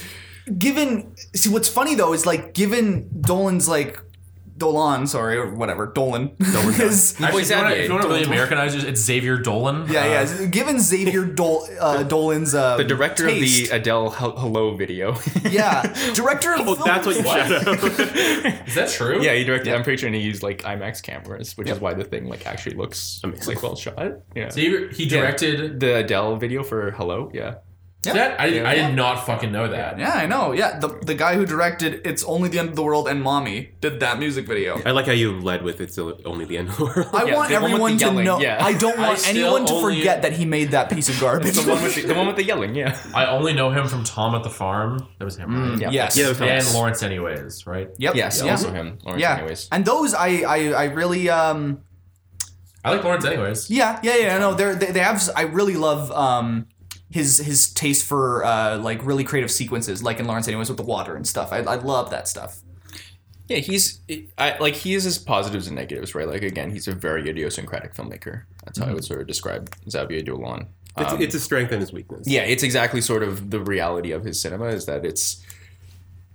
given 0.59 1.15
see 1.35 1.49
what's 1.49 1.69
funny 1.69 1.95
though 1.95 2.13
is 2.13 2.27
like 2.27 2.53
given 2.53 3.09
dolan's 3.21 3.67
like 3.67 3.99
dolan 4.57 5.07
sorry 5.07 5.37
or 5.37 5.53
whatever 5.55 5.87
dolan 5.87 6.31
is 6.41 7.21
Actually, 7.21 7.43
if 7.43 7.51
you 7.51 7.57
wanna- 7.57 7.75
if 7.75 7.85
you 7.89 7.91
want 7.93 8.03
to 8.03 8.09
really 8.09 8.25
Americanize 8.25 8.75
it, 8.75 8.85
it's 8.85 9.01
Xavier 9.01 9.37
Dolan. 9.37 9.87
yeah 9.91 10.03
Uh, 10.03 10.07
yeah 10.07 10.47
given 10.47 10.79
xavier 10.79 11.25
Dol, 11.25 11.67
uh, 11.81 12.03
dolan's 12.15 12.55
uh, 12.55 12.77
the 12.77 12.85
director 12.85 13.27
taste, 13.27 13.65
of 13.65 13.71
the 13.71 13.77
Adele 13.77 14.11
Hel- 14.11 14.37
Hello 14.37 14.77
video. 14.77 15.17
yeah 15.51 15.83
director 16.15 16.55
of 16.55 16.61
Oh, 16.69 16.75
that's 16.77 17.07
what 17.07 17.17
you 17.17 17.23
shadow. 17.25 17.73
Is 18.67 18.75
that 18.77 18.91
true? 18.91 19.23
yeah, 19.23 19.35
he 19.35 19.45
directed. 19.45 19.75
I'm 19.75 19.83
pretty 19.83 19.99
sure 20.01 20.07
and 20.07 20.15
he 20.17 20.23
used 20.23 20.43
like 20.43 20.63
IMAX 20.63 21.03
cameras, 21.03 21.57
which 21.57 21.69
is 21.69 21.81
why 21.81 21.95
the 21.95 22.05
thing 22.05 22.27
like 22.29 22.47
actually 22.47 22.77
looks 22.77 23.21
like 23.47 23.63
well 23.63 23.77
shot. 23.77 23.99
Yeah. 24.35 24.51
Xavier, 24.51 24.89
he 24.89 25.07
directed 25.09 25.81
the 25.81 25.97
Adele 25.97 26.37
video 26.37 26.63
for 26.63 26.91
Hello. 26.93 27.31
Yeah. 27.35 27.57
That. 28.13 28.41
I, 28.41 28.47
Yeah. 28.47 28.69
I 28.69 28.75
did 28.75 28.95
not 28.95 29.25
fucking 29.27 29.51
know 29.51 29.67
that. 29.69 29.99
yeah 29.99 30.13
i 30.15 30.27
know 30.27 30.53
yeah 30.53 30.79
the, 30.79 30.89
the 31.11 31.15
guy 31.15 31.35
who 31.37 31.47
directed 31.47 32.01
it's 32.05 32.23
only 32.25 32.49
the 32.49 32.59
end 32.59 32.69
of 32.69 32.77
the 32.77 32.83
world 32.83 33.09
and 33.09 33.23
mommy 33.23 33.71
did 33.81 34.01
that 34.01 34.19
music 34.19 34.47
video 34.47 34.81
I 34.85 34.91
like 34.91 35.07
how 35.07 35.13
you 35.13 35.41
led 35.41 35.63
with 35.63 35.81
it's 35.81 35.99
only 35.99 36.45
the 36.45 36.59
end 36.59 36.69
of 36.69 36.77
the 36.77 36.85
world. 36.85 37.09
I 37.13 37.25
Yeah, 37.25 37.35
want 37.37 37.49
the 37.51 37.61
one 37.61 37.73
with 37.73 37.99
the 37.99 38.05
everyone 38.05 38.19
to 38.19 38.23
know. 38.25 38.39
yeah. 38.41 38.59
I 38.71 38.73
don't 38.75 38.99
want 39.07 39.19
still 39.19 39.37
anyone 39.37 39.67
to 39.67 39.73
only- 39.75 39.97
forget 39.99 40.23
that 40.23 40.33
he 40.33 40.45
made 40.45 40.71
that 40.73 40.91
piece 40.91 41.09
of 41.09 41.19
garbage. 41.21 41.55
The 41.55 41.71
one 41.71 41.83
with 41.83 41.95
the, 41.95 42.03
the 42.03 42.15
one 42.15 42.27
with 42.27 42.37
the 42.37 42.45
yelling. 42.45 42.75
Yeah. 42.75 42.97
I 43.15 43.27
only 43.27 43.53
know 43.55 43.71
him 43.71 43.87
from 43.89 44.03
Tom 44.05 44.35
at 44.35 44.43
the 44.43 44.51
Farm. 44.51 44.99
That 45.19 45.25
was 45.25 45.37
him, 45.37 45.49
right? 45.71 45.81
yeah. 45.81 45.91
yes. 45.91 46.17
Yeah, 46.17 46.33
that 46.33 46.41
was 46.41 46.67
And 46.67 46.75
Laurence, 46.77 47.03
anyways, 47.03 47.67
right? 47.67 47.89
Yep. 47.99 48.15
Yes. 48.15 48.43
Yeah. 48.43 48.51
Also 48.53 48.71
him. 48.73 48.99
Laurence 49.05 49.21
yeah. 49.23 49.37
Anyways. 49.39 49.69
And 49.73 49.85
those 49.85 50.13
I, 50.15 50.29
I 50.57 50.59
I 50.73 50.85
really 51.01 51.29
um 51.31 51.81
I 52.85 52.91
like 52.93 53.03
Laurence, 53.05 53.25
anyways. 53.25 53.71
yeah 53.71 53.99
yeah 54.03 54.17
yeah 54.17 54.39
no 54.39 54.53
they're 54.55 54.75
they, 54.75 54.91
they 54.93 55.01
have 55.01 55.23
I 55.35 55.43
really 55.43 55.77
love 55.77 56.11
um 56.13 56.67
his 57.15 57.39
his 57.39 57.73
taste 57.73 58.05
for 58.05 58.45
uh 58.45 58.77
like 58.79 58.99
really 59.07 59.23
creative 59.25 59.51
sequences 59.51 60.03
like 60.03 60.19
in 60.19 60.27
Laurence 60.27 60.49
anyways 60.49 60.69
with 60.69 60.79
the 60.79 60.85
water 60.97 61.15
and 61.15 61.27
stuff. 61.27 61.53
I 61.53 61.59
I 61.59 61.77
love 61.77 62.11
that 62.11 62.27
stuff. 62.29 62.61
Yeah, 63.49 63.59
he's 63.59 64.01
I, 64.37 64.57
like 64.59 64.75
he 64.75 64.95
has 64.95 65.05
his 65.05 65.19
positives 65.19 65.67
and 65.69 65.77
negatives, 65.77 66.15
right? 66.15 66.27
Like 66.27 66.43
again, 66.43 66.71
he's 66.73 66.89
a 66.89 66.93
very 66.95 67.29
idiosyncratic 67.29 67.95
filmmaker. 67.95 68.43
That's 68.65 68.79
how 68.79 68.87
I 68.87 68.93
would 68.95 69.05
sort 69.05 69.21
of 69.21 69.27
describe 69.29 69.73
Xavier 69.89 70.23
Dolan. 70.23 70.67
It's, 70.97 71.13
Um, 71.13 71.21
it's 71.23 71.35
a 71.35 71.41
strength 71.41 71.71
and 71.73 71.81
his 71.81 71.93
weakness. 71.93 72.27
yeah, 72.27 72.43
it's 72.43 72.63
exactly 72.63 73.01
sort 73.01 73.23
of 73.23 73.51
the 73.51 73.61
reality 73.61 74.13
of 74.13 74.25
his 74.25 74.41
cinema 74.41 74.67
is 74.69 74.87
that 74.87 75.05
it's 75.05 75.43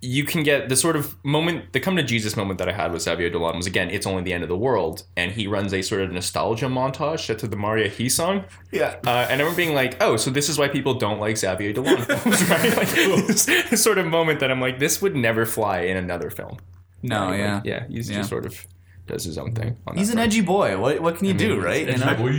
you 0.02 0.24
can 0.24 0.44
get 0.44 0.70
the 0.70 0.76
sort 0.78 0.96
of 0.96 1.16
moment 1.26 1.74
the 1.74 1.80
come 1.80 1.96
to 1.98 2.04
Jesus 2.04 2.38
moment 2.38 2.58
that 2.60 2.70
I 2.70 2.72
had 2.72 2.94
with 2.94 3.02
Xavier 3.02 3.30
Dolan 3.30 3.58
was 3.58 3.68
again, 3.68 3.90
it's 3.90 4.06
only 4.08 4.24
the 4.24 4.32
end 4.32 4.44
of 4.44 4.50
the 4.50 4.56
world, 4.58 5.04
and 5.18 5.32
he 5.34 5.46
runs 5.46 5.74
a 5.74 5.82
sort 5.82 6.02
of 6.02 6.12
nostalgia 6.12 6.68
montage 6.68 7.26
set 7.26 7.40
to 7.40 7.48
the 7.48 7.58
Maria 7.58 7.90
He 7.90 8.08
song. 8.08 8.46
Yeah. 8.72 8.96
Uh, 9.06 9.10
and 9.30 9.42
I 9.42 9.44
remember 9.44 9.58
being 9.58 9.74
like, 9.76 10.02
oh, 10.02 10.16
so 10.16 10.30
this 10.32 10.48
is 10.48 10.58
why 10.58 10.70
people 10.70 10.94
don't 10.94 11.20
like 11.20 11.38
Xavier 11.38 11.74
Dolan 11.74 11.98
films, 12.04 12.50
right? 12.50 12.78
Like 12.78 12.90
this, 13.28 13.46
this 13.46 13.84
sort 13.84 13.98
of 13.98 14.06
moment 14.06 14.40
that 14.40 14.50
I'm 14.52 14.62
like, 14.62 14.80
this 14.80 15.02
would 15.02 15.16
never 15.16 15.46
fly 15.46 15.82
in 15.82 15.98
another 15.98 16.30
film. 16.30 16.58
No, 17.04 17.28
Like, 17.28 17.40
yeah. 17.40 17.62
yeah, 17.66 17.88
he's 17.90 18.10
Yeah. 18.10 18.18
just 18.18 18.30
sort 18.30 18.46
of 18.46 18.66
does 19.08 19.24
his 19.24 19.38
own 19.40 19.56
thing. 19.56 19.76
On 19.88 19.98
He's 19.98 20.10
an 20.10 20.18
front. 20.18 20.28
edgy 20.32 20.42
boy. 20.42 20.78
What 20.80 21.00
what 21.02 21.18
can 21.18 21.26
you 21.26 21.34
do, 21.34 21.60
right? 21.60 21.88
You 21.90 21.98
know? 21.98 22.30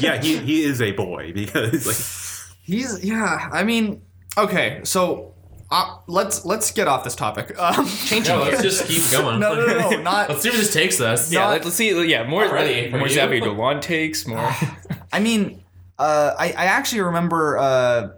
Yeah, 0.00 0.20
he, 0.20 0.38
he 0.38 0.64
is 0.64 0.82
a 0.82 0.90
boy 0.90 1.32
because 1.32 1.86
like 1.86 2.56
He's 2.64 3.04
yeah. 3.04 3.48
I 3.52 3.62
mean, 3.62 4.02
okay, 4.36 4.80
so 4.82 5.33
uh, 5.70 5.96
let's 6.06 6.44
let's 6.44 6.70
get 6.70 6.86
off 6.88 7.04
this 7.04 7.14
topic. 7.16 7.56
Um, 7.58 7.86
Yeah, 8.10 8.36
let's 8.36 8.62
just 8.62 8.86
keep 8.86 9.02
going. 9.10 9.40
no, 9.40 9.54
no, 9.54 9.66
no, 9.66 9.90
no, 9.90 10.02
not. 10.02 10.28
Let's 10.28 10.42
see 10.42 10.50
where 10.50 10.58
this 10.58 10.72
takes 10.72 11.00
us. 11.00 11.32
Yeah, 11.32 11.40
Not- 11.40 11.50
let- 11.50 11.64
let's 11.64 11.76
see. 11.76 12.06
Yeah, 12.06 12.24
more 12.26 12.44
Already, 12.44 12.90
for 12.90 12.98
more 12.98 13.08
you? 13.08 13.14
Xavier 13.14 13.40
Dolan 13.40 13.80
takes 13.80 14.26
more. 14.26 14.50
I 15.12 15.20
mean, 15.20 15.62
uh, 15.98 16.34
I 16.38 16.46
I 16.48 16.64
actually 16.66 17.02
remember 17.02 17.56
uh, 17.58 18.08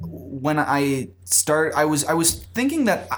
when 0.00 0.58
I 0.58 1.08
start. 1.24 1.74
I 1.76 1.84
was 1.84 2.04
I 2.04 2.14
was 2.14 2.34
thinking 2.54 2.86
that. 2.86 3.08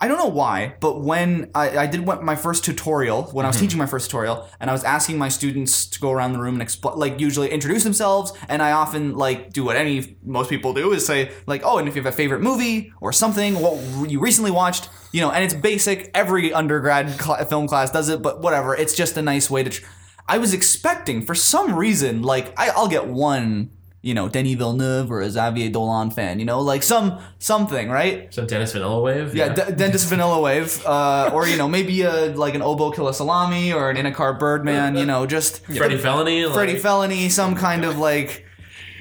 I, 0.00 0.08
don't 0.08 0.18
know 0.18 0.26
why, 0.26 0.74
but 0.80 1.00
when 1.00 1.50
I, 1.54 1.78
I 1.78 1.86
did 1.86 2.04
my 2.04 2.36
first 2.36 2.64
tutorial, 2.64 3.24
when 3.24 3.44
I 3.44 3.48
was 3.48 3.56
mm-hmm. 3.56 3.66
teaching 3.66 3.78
my 3.78 3.86
first 3.86 4.10
tutorial, 4.10 4.48
and 4.60 4.70
I 4.70 4.72
was 4.72 4.84
asking 4.84 5.18
my 5.18 5.28
students 5.28 5.86
to 5.86 6.00
go 6.00 6.10
around 6.10 6.32
the 6.32 6.38
room 6.38 6.60
and 6.60 6.84
like 6.96 7.20
usually 7.20 7.50
introduce 7.50 7.84
themselves, 7.84 8.32
and 8.48 8.62
I 8.62 8.72
often 8.72 9.16
like 9.16 9.52
do 9.52 9.64
what 9.64 9.76
any 9.76 10.16
most 10.22 10.50
people 10.50 10.72
do 10.72 10.92
is 10.92 11.06
say 11.06 11.32
like, 11.46 11.62
oh, 11.64 11.78
and 11.78 11.88
if 11.88 11.96
you 11.96 12.02
have 12.02 12.12
a 12.12 12.16
favorite 12.16 12.40
movie 12.40 12.92
or 13.00 13.12
something, 13.12 13.54
what 13.54 14.10
you 14.10 14.20
recently 14.20 14.50
watched, 14.50 14.88
you 15.12 15.20
know, 15.20 15.30
and 15.30 15.44
it's 15.44 15.54
basic. 15.54 16.10
Every 16.14 16.52
undergrad 16.52 17.20
cl- 17.20 17.44
film 17.46 17.66
class 17.66 17.90
does 17.90 18.08
it, 18.08 18.22
but 18.22 18.40
whatever. 18.40 18.74
It's 18.74 18.94
just 18.94 19.16
a 19.16 19.22
nice 19.22 19.50
way 19.50 19.62
to. 19.62 19.70
Tr- 19.70 19.84
I 20.28 20.38
was 20.38 20.52
expecting 20.52 21.22
for 21.22 21.34
some 21.34 21.74
reason, 21.74 22.22
like 22.22 22.52
I, 22.58 22.68
I'll 22.68 22.88
get 22.88 23.06
one, 23.06 23.70
you 24.00 24.14
know, 24.14 24.28
Denis 24.28 24.54
Villeneuve 24.54 25.10
or 25.10 25.20
a 25.20 25.30
Xavier 25.30 25.70
Dolan 25.70 26.10
fan, 26.10 26.38
you 26.38 26.44
know, 26.44 26.60
like 26.60 26.82
some 26.82 27.18
something, 27.38 27.90
right? 27.90 28.32
So 28.32 28.46
Dennis 28.46 28.72
Vanilla 28.72 29.00
Wave. 29.00 29.34
Yeah, 29.34 29.52
D- 29.52 29.72
Dentist 29.74 30.06
Vanilla 30.08 30.40
Wave, 30.40 30.84
uh, 30.86 31.30
or 31.32 31.48
you 31.48 31.56
know, 31.56 31.68
maybe 31.68 32.02
a 32.02 32.26
like 32.34 32.54
an 32.54 32.62
Oboe 32.62 32.92
Kill 32.92 33.08
a 33.08 33.14
Salami 33.14 33.72
or 33.72 33.90
an 33.90 33.96
Inakar 33.96 34.38
Birdman, 34.38 34.96
you 34.96 35.04
know, 35.04 35.26
just 35.26 35.64
Freddie 35.76 35.98
Felony. 35.98 36.44
Like, 36.44 36.54
Freddie 36.54 36.78
Felony, 36.78 37.28
some 37.28 37.56
kind 37.56 37.84
of 37.84 37.98
like, 37.98 38.46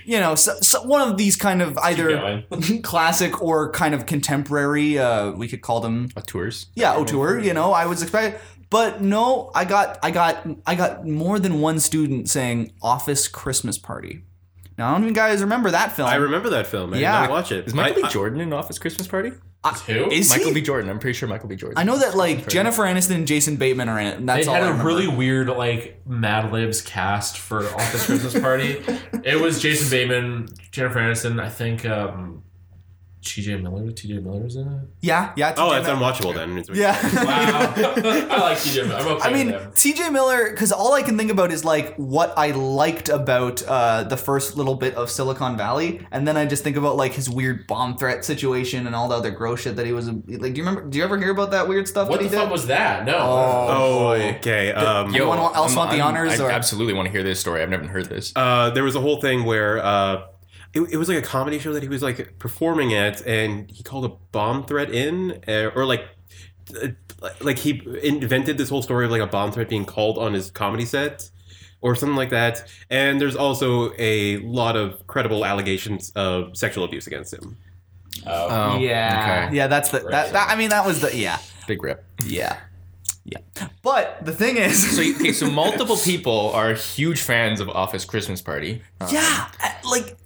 you 0.04 0.20
know, 0.20 0.34
so, 0.34 0.56
so 0.62 0.82
one 0.82 1.08
of 1.08 1.16
these 1.16 1.36
kind 1.36 1.62
of 1.62 1.78
either 1.78 2.44
classic 2.84 3.40
or 3.42 3.72
kind 3.72 3.94
of 3.94 4.08
contemporary. 4.08 4.98
Uh, 4.98 5.32
we 5.32 5.48
could 5.48 5.62
call 5.62 5.80
them 5.80 6.10
auteurs. 6.18 6.68
yeah, 6.76 6.96
auteur, 6.96 7.40
you 7.40 7.54
know, 7.54 7.72
I 7.72 7.86
was 7.86 8.02
expecting 8.02 8.40
but 8.70 9.02
no, 9.02 9.50
I 9.56 9.64
got 9.64 9.98
I 10.04 10.12
got 10.12 10.46
I 10.66 10.76
got 10.76 11.08
more 11.08 11.40
than 11.40 11.62
one 11.62 11.80
student 11.80 12.30
saying 12.30 12.74
Office 12.82 13.28
Christmas 13.28 13.78
Party. 13.78 14.24
Now 14.78 14.90
I 14.90 14.92
don't 14.94 15.04
even 15.04 15.14
guys 15.14 15.42
remember 15.42 15.72
that 15.72 15.94
film. 15.94 16.08
I 16.08 16.16
remember 16.16 16.50
that 16.52 16.68
film. 16.68 16.94
I 16.94 16.98
Yeah. 17.00 17.22
did 17.22 17.28
not 17.28 17.30
watch 17.32 17.52
it. 17.52 17.66
Is 17.68 17.74
Michael 17.74 17.94
I- 18.00 18.02
B. 18.02 18.08
I- 18.08 18.12
Jordan 18.12 18.40
in 18.42 18.54
Office 18.54 18.78
Christmas 18.78 19.08
Party? 19.08 19.32
Who? 19.88 20.10
Is 20.12 20.30
Michael 20.30 20.48
he? 20.50 20.54
B. 20.54 20.62
Jordan. 20.62 20.90
I'm 20.90 21.00
pretty 21.00 21.18
sure 21.18 21.28
Michael 21.28 21.50
B. 21.50 21.56
Jordan. 21.58 21.78
I 21.78 21.84
know 21.84 21.98
that 21.98 22.16
like 22.16 22.48
Jennifer 22.48 22.84
Aniston 22.84 23.16
and 23.16 23.28
Jason 23.28 23.58
Bateman 23.58 23.90
are 23.90 24.00
in 24.00 24.08
it. 24.08 24.18
And 24.18 24.30
They 24.30 24.36
that's 24.36 24.48
all 24.48 24.54
had 24.54 24.64
I 24.64 24.68
a 24.68 24.70
remember. 24.70 24.88
really 24.88 25.08
weird 25.08 25.50
like 25.50 26.00
Mad 26.08 26.54
Libs 26.54 26.82
cast 26.82 27.38
for 27.38 27.66
Office 27.74 28.06
Christmas 28.06 28.40
Party. 28.40 28.82
it 29.26 29.42
was 29.42 29.60
Jason 29.62 29.90
Bateman, 29.90 30.48
Jennifer 30.72 31.00
Aniston. 31.00 31.42
I 31.42 31.50
think 31.50 31.86
um, 31.86 32.44
T.J. 33.24 33.58
Miller. 33.58 33.92
T.J. 33.92 34.20
Miller's 34.20 34.56
in 34.56 34.68
it. 34.68 34.88
Yeah, 35.02 35.34
yeah. 35.36 35.54
Oh, 35.58 35.74
it's 35.74 35.86
Miller. 35.88 36.00
unwatchable 36.00 36.34
then. 36.36 36.58
It's- 36.58 36.76
Yeah. 36.78 36.96
Wow. 37.26 37.74
I 38.36 38.40
like 38.40 38.60
T.J. 38.60 38.84
Miller. 38.84 38.96
I'm 39.00 39.08
okay 39.08 39.30
I 39.30 39.34
mean. 39.34 39.48
TJ 39.52 40.12
Miller, 40.14 40.50
because 40.52 40.72
all 40.72 40.94
I 40.94 41.02
can 41.02 41.18
think 41.18 41.32
about 41.32 41.52
is 41.52 41.66
like 41.66 41.96
what 41.98 42.34
I 42.38 42.52
liked 42.52 43.10
about 43.10 43.64
uh, 43.68 44.04
the 44.04 44.16
first 44.18 44.56
little 44.56 44.76
bit 44.76 44.96
of 44.96 45.10
Silicon 45.12 45.58
Valley, 45.58 46.06
and 46.12 46.28
then 46.28 46.38
I 46.38 46.46
just 46.46 46.64
think 46.64 46.78
about 46.78 46.96
like 46.96 47.14
his 47.14 47.30
weird 47.30 47.68
bomb 47.68 47.98
threat 47.98 48.24
situation 48.24 48.86
and 48.88 48.96
all 48.96 49.08
the 49.10 49.16
other 49.16 49.32
gross 49.32 49.62
shit 49.62 49.76
that 49.76 49.86
he 49.86 49.92
was 49.94 50.08
like. 50.10 50.26
Do 50.26 50.48
you 50.48 50.64
remember? 50.66 50.84
Do 50.88 50.98
you 50.98 51.04
ever 51.04 51.18
hear 51.18 51.32
about 51.32 51.52
that 51.52 51.68
weird 51.68 51.88
stuff 51.88 52.08
What 52.10 52.22
that 52.22 52.30
the 52.32 52.38
fuck 52.38 52.52
was 52.52 52.68
that? 52.68 53.04
No. 53.06 53.18
Oh, 53.18 54.12
okay. 54.38 54.72
Um, 54.72 55.08
Yo, 55.14 55.24
Anyone 55.32 55.40
else 55.40 55.70
I'm- 55.72 55.76
want 55.76 55.92
the 55.92 55.98
I'm- 55.98 56.08
honors, 56.16 56.40
I 56.40 56.46
or- 56.46 56.52
absolutely 56.52 56.94
want 56.94 57.08
to 57.08 57.12
hear 57.12 57.24
this 57.24 57.40
story. 57.40 57.62
I've 57.62 57.70
never 57.70 57.88
heard 57.88 58.06
this. 58.08 58.32
uh, 58.36 58.70
there 58.70 58.84
was 58.84 58.96
a 58.96 59.02
whole 59.02 59.20
thing 59.20 59.44
where 59.44 59.84
uh, 59.84 60.24
it, 60.78 60.94
it 60.94 60.98
was 60.98 61.10
like 61.10 61.18
a 61.18 61.22
comedy 61.22 61.60
show 61.60 61.74
that 61.74 61.84
he 61.84 61.90
was 61.90 62.04
like 62.04 62.38
performing 62.40 62.94
at, 62.94 63.26
and 63.26 63.70
he 63.70 63.84
called 63.84 64.06
a 64.06 64.14
bomb 64.32 64.66
threat 64.66 64.90
in, 64.92 65.42
uh, 65.48 65.72
or 65.76 65.86
like, 65.86 66.06
uh, 66.82 66.90
like 67.42 67.58
he 67.58 67.82
invented 68.04 68.58
this 68.58 68.70
whole 68.70 68.82
story 68.82 69.06
of 69.06 69.12
like 69.12 69.22
a 69.22 69.28
bomb 69.28 69.52
threat 69.52 69.70
being 69.70 69.86
called 69.86 70.18
on 70.18 70.34
his 70.34 70.52
comedy 70.52 70.86
set, 70.86 71.30
or 71.82 71.96
something 71.96 72.16
like 72.16 72.30
that. 72.30 72.68
And 72.90 73.20
there's 73.20 73.36
also 73.36 73.94
a 73.98 74.38
lot 74.38 74.76
of 74.76 75.06
credible 75.08 75.46
allegations 75.46 76.12
of 76.16 76.56
sexual 76.58 76.84
abuse 76.84 77.08
against 77.08 77.34
him. 77.34 77.58
Oh. 78.26 78.48
Oh, 78.50 78.78
yeah, 78.80 79.46
okay. 79.48 79.56
yeah. 79.56 79.68
That's 79.68 79.90
the 79.92 80.00
that, 80.00 80.34
that. 80.34 80.50
I 80.50 80.56
mean, 80.56 80.70
that 80.70 80.86
was 80.86 81.02
the 81.02 81.16
yeah, 81.16 81.40
Big 81.68 81.84
rip. 81.84 82.04
yeah, 82.26 82.60
yeah. 83.26 83.40
But 83.84 84.26
the 84.26 84.32
thing 84.32 84.58
is, 84.58 84.96
So, 84.96 85.02
okay, 85.02 85.32
so 85.34 85.50
multiple 85.66 85.98
people 85.98 86.52
are 86.52 86.74
huge 86.74 87.22
fans 87.22 87.60
of 87.60 87.70
Office 87.70 88.06
Christmas 88.06 88.42
Party. 88.42 88.82
Yeah, 89.12 89.50
uh, 89.64 89.72
like, 89.90 90.18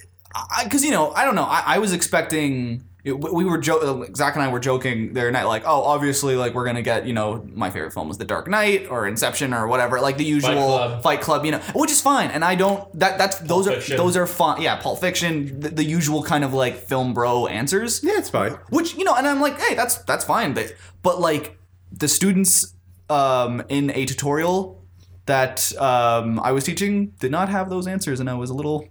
because 0.63 0.83
you 0.83 0.91
know, 0.91 1.11
I 1.11 1.25
don't 1.25 1.35
know. 1.35 1.43
I, 1.43 1.63
I 1.65 1.77
was 1.79 1.93
expecting. 1.93 2.85
We 3.03 3.13
we 3.13 3.45
were 3.45 3.57
jo- 3.57 4.05
Zach 4.15 4.35
and 4.35 4.43
I 4.43 4.51
were 4.51 4.59
joking 4.59 5.13
the 5.13 5.21
other 5.21 5.31
night, 5.31 5.45
like, 5.45 5.63
oh, 5.65 5.81
obviously, 5.81 6.35
like 6.35 6.53
we're 6.53 6.65
gonna 6.65 6.83
get, 6.83 7.07
you 7.07 7.13
know, 7.13 7.43
my 7.51 7.71
favorite 7.71 7.93
film 7.93 8.07
was 8.07 8.19
The 8.19 8.25
Dark 8.25 8.47
Knight 8.47 8.87
or 8.91 9.07
Inception 9.07 9.55
or 9.55 9.65
whatever, 9.65 9.99
like 9.99 10.17
the 10.17 10.23
usual 10.23 10.99
Fight 11.01 11.19
Club. 11.19 11.41
Club, 11.41 11.45
you 11.45 11.51
know, 11.51 11.57
which 11.73 11.89
is 11.89 11.99
fine, 11.99 12.29
and 12.29 12.45
I 12.45 12.53
don't. 12.53 12.87
That 12.99 13.17
that's 13.17 13.39
those 13.39 13.67
Fiction. 13.67 13.95
are 13.95 13.97
those 13.97 14.15
are 14.15 14.27
fun. 14.27 14.61
Yeah, 14.61 14.75
Pulp 14.75 14.99
Fiction, 15.01 15.59
the, 15.61 15.69
the 15.69 15.83
usual 15.83 16.21
kind 16.21 16.43
of 16.43 16.53
like 16.53 16.75
film 16.75 17.15
bro 17.15 17.47
answers. 17.47 18.03
Yeah, 18.03 18.19
it's 18.19 18.29
fine. 18.29 18.51
Which 18.69 18.95
you 18.95 19.03
know, 19.03 19.15
and 19.15 19.27
I'm 19.27 19.41
like, 19.41 19.59
hey, 19.59 19.73
that's 19.73 19.97
that's 20.03 20.23
fine, 20.23 20.53
but 20.53 20.75
but 21.01 21.19
like 21.19 21.57
the 21.91 22.07
students 22.07 22.75
um, 23.09 23.63
in 23.67 23.89
a 23.95 24.05
tutorial 24.05 24.79
that 25.25 25.75
um, 25.81 26.39
I 26.39 26.51
was 26.51 26.65
teaching 26.65 27.15
did 27.19 27.31
not 27.31 27.49
have 27.49 27.71
those 27.71 27.87
answers, 27.87 28.19
and 28.19 28.29
I 28.29 28.35
was 28.35 28.51
a 28.51 28.53
little. 28.53 28.87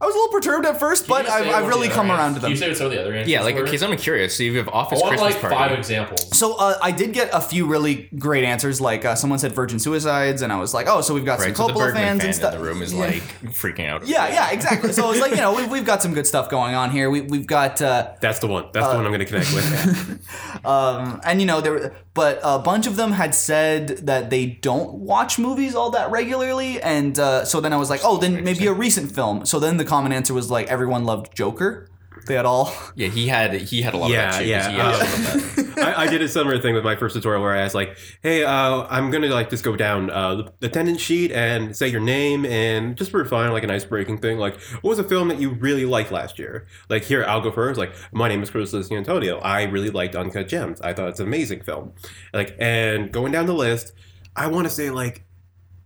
I 0.00 0.06
was 0.06 0.14
a 0.14 0.18
little 0.18 0.32
perturbed 0.32 0.64
at 0.64 0.78
first, 0.78 1.08
but 1.08 1.26
Can 1.26 1.26
you 1.26 1.32
I've, 1.32 1.44
say 1.44 1.50
I've 1.54 1.62
what 1.64 1.68
really 1.70 1.88
the 1.88 1.94
come 1.94 2.08
other 2.10 2.20
around 2.20 2.34
to 2.34 2.34
ans- 2.36 2.42
them. 2.42 2.42
Can 2.42 2.50
you 2.52 2.56
say 2.56 2.68
what 2.68 2.76
some 2.76 2.86
of 2.86 2.92
the 2.92 3.00
other 3.00 3.12
answers 3.14 3.32
Yeah, 3.32 3.42
like, 3.42 3.56
were? 3.56 3.62
okay, 3.66 3.76
so 3.76 3.90
I'm 3.90 3.96
curious. 3.96 4.36
So 4.36 4.44
you 4.44 4.56
have 4.58 4.68
I 4.68 4.72
Office 4.72 5.00
want 5.00 5.18
Christmas 5.18 5.32
like 5.34 5.40
Party. 5.40 5.56
five 5.56 5.72
examples. 5.78 6.38
So 6.38 6.54
uh, 6.56 6.78
I 6.80 6.92
did 6.92 7.12
get 7.12 7.30
a 7.32 7.40
few 7.40 7.66
really 7.66 8.08
great 8.16 8.44
answers. 8.44 8.80
Like 8.80 9.04
uh, 9.04 9.16
someone 9.16 9.40
said 9.40 9.52
Virgin 9.54 9.80
Suicides, 9.80 10.42
and 10.42 10.52
I 10.52 10.60
was 10.60 10.72
like, 10.72 10.86
oh, 10.88 11.00
so 11.00 11.14
we've 11.14 11.24
got 11.24 11.40
Right, 11.40 11.56
some 11.56 11.66
so 11.66 11.66
the 11.66 11.72
Coppola 11.72 11.86
Bergman 11.86 12.02
fans 12.02 12.20
fan 12.20 12.26
and 12.28 12.34
stuff. 12.36 12.54
in 12.54 12.60
the 12.60 12.64
room 12.66 12.80
is 12.82 12.92
Yeah. 12.92 13.00
like 13.06 13.22
freaking 13.46 13.88
out. 13.88 14.06
Yeah, 14.06 14.28
yeah, 14.28 14.50
exactly. 14.52 14.92
So 14.92 15.10
it's 15.10 15.20
like 15.20 15.32
you 15.32 15.38
know 15.38 15.52
we've, 15.54 15.68
we've 15.68 15.84
got 15.84 16.00
some 16.00 16.14
good 16.14 16.28
stuff 16.28 16.48
going 16.48 16.76
on 16.76 16.92
here. 16.92 17.10
We 17.10 17.22
we've 17.22 17.46
got 17.48 17.82
uh, 17.82 18.12
That's 18.20 18.38
the 18.38 18.46
one. 18.46 18.66
That's 18.72 18.86
the 18.86 18.94
one 18.94 19.04
I'm 19.04 19.10
going 19.12 19.18
to 19.18 19.24
connect 19.26 19.52
with. 19.52 20.64
um, 20.64 21.20
and 21.24 21.40
you 21.40 21.46
know 21.46 21.60
there, 21.60 21.92
but 22.18 22.40
a 22.42 22.58
bunch 22.58 22.88
of 22.88 22.96
them 22.96 23.12
had 23.12 23.32
said 23.32 23.98
that 23.98 24.28
they 24.28 24.44
don't 24.44 24.92
watch 24.94 25.38
movies 25.38 25.76
all 25.76 25.90
that 25.90 26.10
regularly, 26.10 26.82
and 26.82 27.16
uh, 27.16 27.44
so 27.44 27.60
then 27.60 27.72
I 27.72 27.76
was 27.76 27.90
like, 27.90 28.00
oh, 28.02 28.16
then 28.16 28.42
maybe 28.42 28.66
a 28.66 28.72
recent 28.72 29.14
film. 29.14 29.46
So 29.46 29.60
then 29.60 29.76
the 29.76 29.84
common 29.84 30.10
answer 30.10 30.34
was 30.34 30.50
like 30.50 30.66
everyone 30.66 31.04
loved 31.04 31.32
Joker. 31.32 31.88
They 32.28 32.34
had 32.34 32.46
all. 32.46 32.72
Yeah, 32.94 33.08
he 33.08 33.26
had 33.26 33.52
he 33.54 33.82
had 33.82 33.94
a 33.94 33.96
lot 33.96 34.10
Yeah, 34.10 34.28
of 34.28 34.32
that 34.34 34.38
shit. 34.38 34.48
yeah, 34.48 34.86
uh, 34.88 35.04
some 35.04 35.64
of 35.66 35.74
that. 35.76 35.98
I, 35.98 36.02
I 36.02 36.06
did 36.08 36.22
a 36.22 36.28
similar 36.28 36.60
thing 36.60 36.74
with 36.74 36.84
my 36.84 36.94
first 36.96 37.14
tutorial 37.16 37.42
where 37.42 37.54
I 37.54 37.60
asked 37.60 37.74
like, 37.74 37.96
"Hey, 38.22 38.44
uh, 38.44 38.86
I'm 38.88 39.10
gonna 39.10 39.28
like 39.28 39.48
just 39.50 39.64
go 39.64 39.74
down 39.76 40.10
uh, 40.10 40.48
the 40.60 40.66
attendance 40.66 41.00
sheet 41.00 41.32
and 41.32 41.74
say 41.76 41.88
your 41.88 42.00
name 42.00 42.44
and 42.46 42.96
just 42.96 43.10
for 43.10 43.24
fun, 43.24 43.50
like 43.52 43.64
a 43.64 43.66
nice 43.66 43.84
breaking 43.84 44.18
thing. 44.18 44.38
Like, 44.38 44.60
what 44.82 44.90
was 44.90 44.98
a 44.98 45.04
film 45.04 45.28
that 45.28 45.40
you 45.40 45.50
really 45.50 45.84
liked 45.84 46.12
last 46.12 46.38
year? 46.38 46.66
Like, 46.88 47.04
here 47.04 47.24
I'll 47.24 47.40
go 47.40 47.50
first. 47.50 47.78
Like, 47.78 47.92
my 48.12 48.28
name 48.28 48.42
is 48.42 48.50
Chris 48.50 48.72
Lucy 48.72 48.94
Antonio. 48.94 49.38
I 49.38 49.62
really 49.64 49.90
liked 49.90 50.14
Uncut 50.14 50.48
Gems. 50.48 50.80
I 50.82 50.92
thought 50.92 51.08
it's 51.08 51.20
an 51.20 51.26
amazing 51.26 51.62
film. 51.62 51.92
Like, 52.32 52.54
and 52.58 53.10
going 53.10 53.32
down 53.32 53.46
the 53.46 53.54
list, 53.54 53.92
I 54.36 54.46
want 54.48 54.66
to 54.66 54.70
say 54.72 54.90
like 54.90 55.24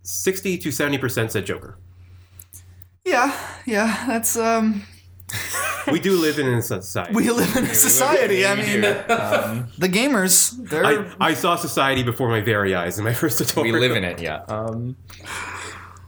sixty 0.03 0.57
to 0.57 0.71
seventy 0.71 0.97
percent 0.97 1.31
said 1.31 1.45
Joker. 1.45 1.77
Yeah, 3.05 3.37
yeah, 3.65 4.05
that's 4.07 4.35
um. 4.37 4.83
We 5.91 5.99
do 5.99 6.17
live 6.17 6.39
in 6.39 6.47
a 6.47 6.61
society. 6.61 7.13
We 7.13 7.29
live 7.29 7.55
in 7.55 7.65
a 7.65 7.75
society. 7.75 8.45
I 8.45 8.55
mean. 8.55 8.85
Um, 8.85 9.67
the 9.77 9.89
gamers. 9.89 10.51
They're. 10.69 10.85
I, 10.85 11.13
I 11.19 11.33
saw 11.33 11.55
society 11.55 12.03
before 12.03 12.29
my 12.29 12.41
very 12.41 12.75
eyes 12.75 12.97
in 12.97 13.03
my 13.03 13.13
first 13.21 13.55
we 13.57 13.71
live 13.71 13.95
in 13.95 14.03
it. 14.03 14.21
Yeah. 14.21 14.43
Um, 14.47 14.95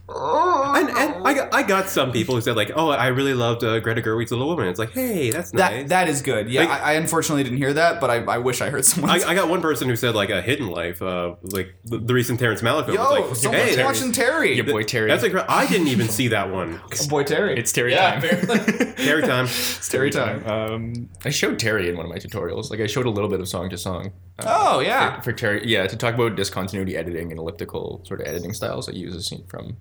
And, 0.07 0.89
and 0.89 1.14
I, 1.25 1.33
got, 1.33 1.53
I 1.53 1.63
got 1.63 1.89
some 1.89 2.11
people 2.11 2.35
who 2.35 2.41
said 2.41 2.55
like, 2.55 2.71
"Oh, 2.75 2.89
I 2.89 3.07
really 3.07 3.33
loved 3.33 3.63
uh, 3.63 3.79
Greta 3.79 4.01
Gerwig's 4.01 4.31
Little 4.31 4.47
Woman." 4.47 4.67
It's 4.67 4.79
like, 4.79 4.91
hey, 4.91 5.31
that's 5.31 5.51
that 5.51 5.73
nice. 5.73 5.89
that 5.89 6.07
is 6.07 6.21
good. 6.21 6.49
Yeah, 6.49 6.61
Like- 6.65 6.81
I, 6.81 6.91
I 6.91 6.93
unfortunately 6.93 7.43
didn't 7.43 7.57
hear 7.57 7.73
that, 7.73 7.99
but 7.99 8.09
I, 8.09 8.17
I 8.23 8.37
wish 8.37 8.61
I 8.61 8.69
heard 8.69 8.85
someone. 8.91 9.11
I, 9.11 9.15
I 9.29 9.35
got 9.35 9.49
one 9.49 9.61
person 9.61 9.89
who 9.89 9.95
said 9.95 10.15
like 10.15 10.29
a 10.29 10.41
Hidden 10.41 10.67
Life, 10.67 11.01
uh, 11.01 11.35
like 11.43 11.75
the, 11.85 11.97
the 11.97 12.13
recent 12.13 12.39
Terrence 12.39 12.61
Malick 12.61 12.85
film. 12.85 12.95
Yo, 12.97 13.03
was 13.03 13.11
like, 13.11 13.35
someone's 13.35 13.75
hey, 13.75 13.83
watching 13.83 14.11
Terry. 14.11 14.53
your 14.55 14.65
boy 14.65 14.83
Terry. 14.83 15.09
that's 15.09 15.23
incredible. 15.23 15.53
I 15.53 15.67
didn't 15.67 15.87
even 15.87 16.07
see 16.07 16.27
that 16.29 16.51
one. 16.51 16.79
Oh, 17.01 17.07
boy 17.09 17.23
Terry. 17.23 17.57
it's 17.57 17.71
Terry 17.71 17.91
yeah, 17.93 18.19
time. 18.19 18.21
Terry 18.95 19.21
time. 19.21 19.45
It's 19.45 19.89
Terry 19.89 20.09
time. 20.11 20.45
Um, 20.47 21.09
I 21.25 21.29
showed 21.29 21.59
Terry 21.59 21.89
in 21.89 21.97
one 21.97 22.05
of 22.05 22.09
my 22.11 22.17
tutorials. 22.17 22.69
Like 22.69 22.79
I 22.79 22.87
showed 22.87 23.05
a 23.05 23.09
little 23.09 23.29
bit 23.29 23.39
of 23.41 23.47
song 23.47 23.69
to 23.69 23.77
song. 23.77 24.11
uh, 24.39 24.43
Oh 24.75 24.79
yeah. 24.79 25.19
For 25.21 25.33
Terry, 25.33 25.65
yeah, 25.67 25.87
to 25.87 25.97
talk 25.97 26.13
about 26.15 26.35
discontinuity 26.35 26.95
editing 26.95 27.31
and 27.31 27.39
elliptical 27.39 28.01
sort 28.05 28.21
of 28.21 28.27
editing 28.27 28.53
styles, 28.53 28.87
I 28.87 28.93
use 28.93 29.13
a 29.15 29.21
scene 29.21 29.45
from 29.47 29.77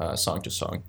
uh, 0.00 0.16
song 0.16 0.40
to 0.42 0.50
song, 0.50 0.82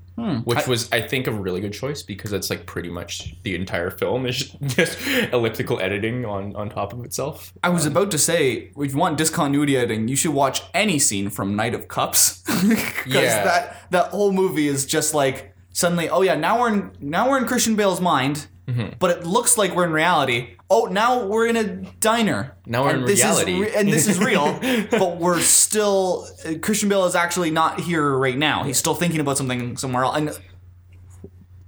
which 0.45 0.65
was 0.67 0.89
I 0.91 1.01
think 1.01 1.27
a 1.27 1.31
really 1.31 1.61
good 1.61 1.73
choice 1.73 2.01
because 2.01 2.31
it's 2.33 2.49
like 2.49 2.65
pretty 2.65 2.89
much 2.89 3.35
the 3.43 3.53
entire 3.55 3.89
film 3.91 4.25
is 4.25 4.39
just 4.63 4.97
elliptical 5.33 5.79
editing 5.81 6.25
on 6.25 6.55
on 6.55 6.69
top 6.69 6.93
of 6.93 7.03
itself. 7.05 7.53
I 7.63 7.69
was 7.69 7.85
about 7.85 8.09
to 8.11 8.17
say, 8.17 8.71
if 8.77 8.91
you 8.93 8.97
want 8.97 9.17
discontinuity 9.17 9.75
editing, 9.77 10.07
you 10.07 10.15
should 10.15 10.33
watch 10.33 10.61
any 10.73 10.97
scene 10.99 11.29
from 11.29 11.55
Knight 11.55 11.75
of 11.75 11.87
Cups, 11.87 12.41
because 12.69 13.05
Yeah. 13.13 13.43
that 13.43 13.91
that 13.91 14.05
whole 14.11 14.31
movie 14.31 14.67
is 14.67 14.85
just 14.85 15.13
like 15.13 15.53
suddenly, 15.73 16.09
oh 16.09 16.21
yeah, 16.21 16.35
now 16.35 16.59
we're 16.61 16.73
in 16.73 16.91
now 16.99 17.29
we're 17.29 17.37
in 17.37 17.45
Christian 17.45 17.75
Bale's 17.75 18.01
mind, 18.01 18.47
Mm-hmm. 18.67 18.93
but 18.99 19.17
it 19.17 19.25
looks 19.25 19.57
like 19.57 19.75
we're 19.75 19.85
in 19.85 19.91
reality. 19.91 20.55
Oh, 20.69 20.85
now 20.85 21.25
we're 21.25 21.47
in 21.47 21.57
a 21.57 21.63
diner. 21.99 22.55
Now 22.65 22.83
we're 22.83 22.89
and 22.91 22.99
in 22.99 23.05
this 23.05 23.21
reality. 23.23 23.53
is 23.55 23.59
re- 23.61 23.75
and 23.75 23.87
this 23.91 24.07
is 24.07 24.19
real, 24.19 24.59
but 24.91 25.17
we're 25.17 25.39
still 25.41 26.27
Christian 26.61 26.87
Bale 26.87 27.05
is 27.05 27.15
actually 27.15 27.51
not 27.51 27.79
here 27.79 28.17
right 28.17 28.37
now. 28.37 28.63
He's 28.63 28.77
still 28.77 28.93
thinking 28.93 29.19
about 29.19 29.37
something 29.37 29.75
somewhere 29.77 30.03
else. 30.03 30.15
And 30.17 30.39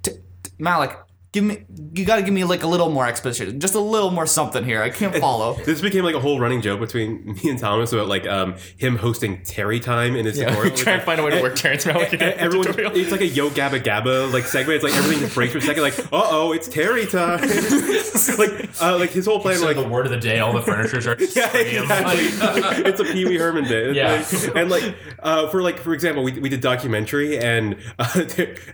t- 0.03 0.11
t- 0.43 0.51
Malick, 0.59 0.95
give 1.33 1.43
me 1.43 1.65
you 1.95 2.05
got 2.05 2.15
to 2.15 2.21
give 2.21 2.33
me 2.33 2.43
like 2.45 2.63
a 2.63 2.67
little 2.67 2.89
more 2.89 3.05
exposition, 3.07 3.59
just 3.59 3.75
a 3.75 3.79
little 3.79 4.09
more 4.11 4.25
something 4.25 4.63
here. 4.63 4.81
I 4.81 4.89
can't 4.89 5.13
follow. 5.27 5.55
This 5.65 5.81
became 5.81 6.03
like 6.05 6.15
a 6.15 6.19
whole 6.19 6.39
running 6.39 6.61
joke 6.61 6.79
between 6.79 7.25
me 7.43 7.49
and 7.49 7.59
Thomas 7.59 7.91
about 7.91 8.07
like 8.07 8.25
um, 8.27 8.55
him 8.77 8.95
hosting 8.95 9.43
Terry 9.43 9.79
time 9.81 10.15
in 10.15 10.25
his 10.25 10.37
tutorial. 10.39 10.75
Try 10.77 10.93
and 10.93 11.03
find 11.03 11.19
a 11.19 11.23
way 11.23 11.31
to 11.31 11.41
work 11.41 11.55
Terrence 11.55 11.83
Malick 11.85 12.05
into 12.13 12.17
the 12.17 12.39
everyone, 12.39 12.67
tutorial. 12.67 12.95
it's 12.95 13.11
like 13.11 13.21
a 13.21 13.27
yo 13.27 13.49
gabba 13.49 13.83
gabba 13.83 14.31
like 14.31 14.45
segment. 14.45 14.75
It's 14.75 14.83
like 14.83 14.93
everything 14.95 15.19
just 15.23 15.35
breaks 15.35 15.51
for 15.51 15.57
a 15.57 15.61
second. 15.61 15.83
Like, 15.83 15.99
uh 15.99 16.05
oh, 16.13 16.51
it's 16.53 16.67
Terry 16.69 17.05
time. 17.05 17.41
like, 18.37 18.81
uh, 18.81 18.97
like 18.97 19.09
his 19.11 19.25
whole 19.25 19.39
plan, 19.39 19.57
So 19.57 19.65
like, 19.65 19.75
the 19.77 19.87
word 19.87 20.05
of 20.05 20.11
the 20.11 20.19
day, 20.19 20.39
all 20.39 20.53
the 20.53 20.61
furnitures 20.61 21.07
are 21.07 21.17
yeah, 21.19 21.55
exactly. 21.57 22.31
like- 22.39 22.85
it's 22.85 22.99
a 22.99 23.03
Pee 23.05 23.25
Wee 23.25 23.37
Herman 23.37 23.65
bit. 23.65 23.95
Yeah. 23.95 24.13
Like- 24.13 24.55
and 24.55 24.69
like 24.69 24.95
uh, 25.19 25.47
for 25.49 25.61
like 25.61 25.79
for 25.79 25.93
example, 25.93 26.23
we, 26.23 26.33
we 26.39 26.49
did 26.49 26.61
documentary, 26.61 27.37
and 27.39 27.77
uh, 27.99 28.25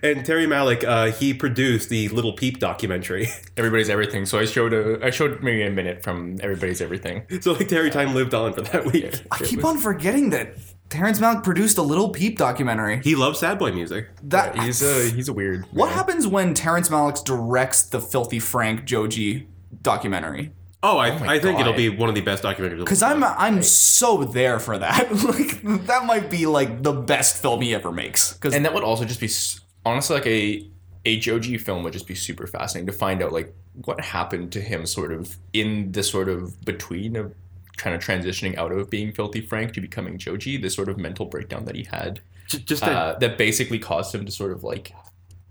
and 0.03 0.25
Terry 0.25 0.45
Malick 0.45 0.83
uh, 0.83 1.11
he 1.11 1.33
produced 1.33 1.89
the 1.89 2.07
Lil 2.09 2.33
Peep 2.51 2.59
documentary. 2.59 3.27
Everybody's 3.57 3.89
everything. 3.89 4.25
So 4.25 4.39
I 4.39 4.45
showed 4.45 4.73
a 4.73 5.05
I 5.05 5.09
showed 5.11 5.43
maybe 5.43 5.61
a 5.63 5.69
minute 5.69 6.03
from 6.03 6.37
Everybody's 6.41 6.81
Everything. 6.81 7.23
so 7.41 7.53
like 7.53 7.67
Terry 7.67 7.89
time 7.91 8.15
lived 8.15 8.33
on 8.33 8.53
for 8.53 8.61
that 8.61 8.85
week. 8.85 9.21
I 9.31 9.37
keep 9.39 9.63
on 9.63 9.77
forgetting 9.77 10.31
that 10.31 10.53
Terrence 10.89 11.19
Malick 11.19 11.43
produced 11.43 11.77
a 11.77 11.83
Lil 11.83 12.09
Peep 12.09 12.37
documentary. 12.37 13.01
He 13.03 13.15
loves 13.15 13.39
sad 13.39 13.59
boy 13.59 13.71
music. 13.71 14.07
That 14.23 14.57
He's 14.57 14.81
a 14.81 15.09
he's 15.15 15.29
a 15.29 15.33
weird. 15.33 15.65
what 15.71 15.87
man. 15.87 15.95
happens 15.95 16.25
when 16.27 16.53
Terrence 16.55 16.89
Malick 16.89 17.23
directs 17.23 17.83
the 17.83 17.99
Filthy 18.01 18.39
Frank 18.39 18.85
Joji 18.85 19.47
documentary? 19.83 20.51
Oh, 20.81 20.97
I, 20.97 21.09
oh 21.11 21.19
my 21.19 21.33
I 21.35 21.39
think 21.39 21.57
God. 21.57 21.61
it'll 21.67 21.73
be 21.77 21.89
one 21.89 22.07
of 22.09 22.15
the 22.15 22.21
best 22.21 22.41
documentaries. 22.43 22.79
Because 22.79 23.03
I'm 23.03 23.23
I'm 23.23 23.61
so 23.61 24.23
there 24.23 24.59
for 24.59 24.77
that. 24.79 25.11
like 25.23 25.61
that 25.87 26.05
might 26.05 26.29
be 26.31 26.45
like 26.45 26.81
the 26.83 26.93
best 26.93 27.37
film 27.41 27.61
he 27.61 27.75
ever 27.75 27.91
makes. 27.91 28.33
Because 28.33 28.55
And 28.55 28.63
that 28.65 28.73
would 28.73 28.83
also 28.83 29.03
just 29.05 29.19
be 29.19 29.25
s- 29.27 29.59
honestly 29.85 30.15
like 30.15 30.25
a 30.27 30.69
a 31.05 31.17
Joji 31.19 31.57
film 31.57 31.83
would 31.83 31.93
just 31.93 32.07
be 32.07 32.15
super 32.15 32.47
fascinating 32.47 32.87
to 32.87 32.93
find 32.93 33.23
out 33.23 33.31
like 33.31 33.53
what 33.85 34.01
happened 34.01 34.51
to 34.51 34.61
him 34.61 34.85
sort 34.85 35.11
of 35.11 35.37
in 35.53 35.91
the 35.91 36.03
sort 36.03 36.29
of 36.29 36.63
between 36.65 37.15
of 37.15 37.33
kind 37.77 37.95
of 37.95 38.03
transitioning 38.03 38.57
out 38.57 38.71
of 38.71 38.89
being 38.89 39.11
filthy 39.11 39.41
Frank 39.41 39.73
to 39.73 39.81
becoming 39.81 40.17
Joji, 40.17 40.57
the 40.57 40.69
sort 40.69 40.89
of 40.89 40.97
mental 40.97 41.25
breakdown 41.25 41.65
that 41.65 41.75
he 41.75 41.83
had 41.83 42.19
just 42.49 42.81
that 42.81 42.91
uh, 42.91 43.19
that 43.19 43.37
basically 43.37 43.79
caused 43.79 44.13
him 44.13 44.25
to 44.25 44.31
sort 44.31 44.51
of 44.51 44.63
like 44.63 44.93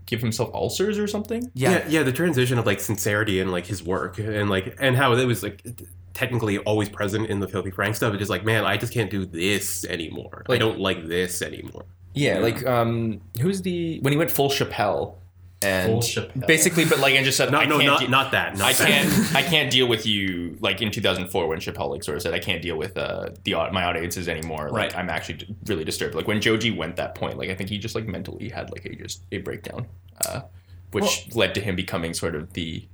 give 0.07 0.21
himself 0.21 0.51
ulcers 0.55 0.99
or 0.99 1.07
something. 1.07 1.51
Yeah. 1.55 1.71
yeah, 1.71 1.89
yeah, 1.89 2.03
the 2.03 2.13
transition 2.13 2.59
of 2.59 2.67
like 2.67 2.81
sincerity 2.81 3.41
and 3.41 3.53
like 3.53 3.67
his 3.67 3.83
work 3.83 4.19
and 4.19 4.51
like 4.51 4.77
and 4.81 4.97
how 4.97 5.13
it 5.13 5.25
was 5.25 5.43
like 5.43 5.63
technically 6.15 6.59
always 6.59 6.89
present 6.89 7.29
in 7.29 7.41
the 7.41 7.49
Filthy 7.49 7.71
Frank 7.71 7.95
stuff. 7.95 8.13
It's 8.15 8.21
just 8.21 8.31
like, 8.31 8.45
man, 8.45 8.65
I 8.65 8.77
just 8.77 8.93
can't 8.93 9.11
do 9.11 9.25
this 9.25 9.85
anymore. 9.85 10.45
I 10.49 10.59
don't 10.59 10.81
like 10.81 11.07
this 11.07 11.43
anymore. 11.43 11.85
Yeah, 12.15 12.39
like 12.39 12.67
um, 12.67 13.21
who's 13.41 13.63
the 13.63 14.01
when 14.01 14.13
he 14.13 14.17
went 14.17 14.31
full 14.31 14.49
Chappelle 14.49 15.15
and 15.61 16.01
basically, 16.47 16.85
but 16.85 17.01
like 17.01 17.15
I 17.17 17.23
just 17.25 17.37
said, 17.37 17.51
No, 17.51 17.59
I 17.59 17.65
no, 17.67 17.79
can't 17.79 17.87
not 17.87 18.01
de- 18.01 18.09
not 18.09 18.31
that. 18.33 18.57
Not 18.57 18.69
I 18.69 18.73
that. 18.75 18.87
can't 18.89 19.37
I 19.37 19.43
can't 19.43 19.71
deal 19.71 19.89
with 19.89 20.07
you 20.07 20.57
like 20.61 20.81
in 20.83 20.91
2004 20.93 21.49
when 21.49 21.59
Chappelle 21.59 21.91
like 21.91 22.05
sort 22.05 22.17
of 22.17 22.23
said 22.23 22.33
I 22.35 22.39
can't 22.39 22.63
deal 22.63 22.77
with 22.77 22.97
uh 22.97 23.31
the 23.45 23.55
my 23.73 23.85
audiences 23.85 24.29
anymore 24.29 24.71
like 24.71 24.93
Right. 24.93 24.97
I'm 24.97 25.11
actually 25.11 25.35
d- 25.39 25.57
really 25.67 25.85
disturbed 25.85 26.15
like 26.15 26.29
when 26.29 26.41
Joji 26.41 26.71
went 26.71 26.97
that 26.97 27.15
point 27.17 27.39
like 27.39 27.51
I 27.51 27.55
think 27.57 27.71
he 27.71 27.79
just 27.79 27.95
like 27.97 28.07
mentally 28.07 28.49
had 28.51 28.71
like 28.71 28.85
a 28.85 28.95
just 28.95 29.23
a 29.33 29.39
breakdown 29.39 29.87
uh 30.25 30.43
which 30.93 31.35
led 31.35 31.55
to 31.57 31.61
him 31.61 31.75
becoming 31.77 32.15
sort 32.15 32.35
of 32.35 32.53
the 32.53 32.87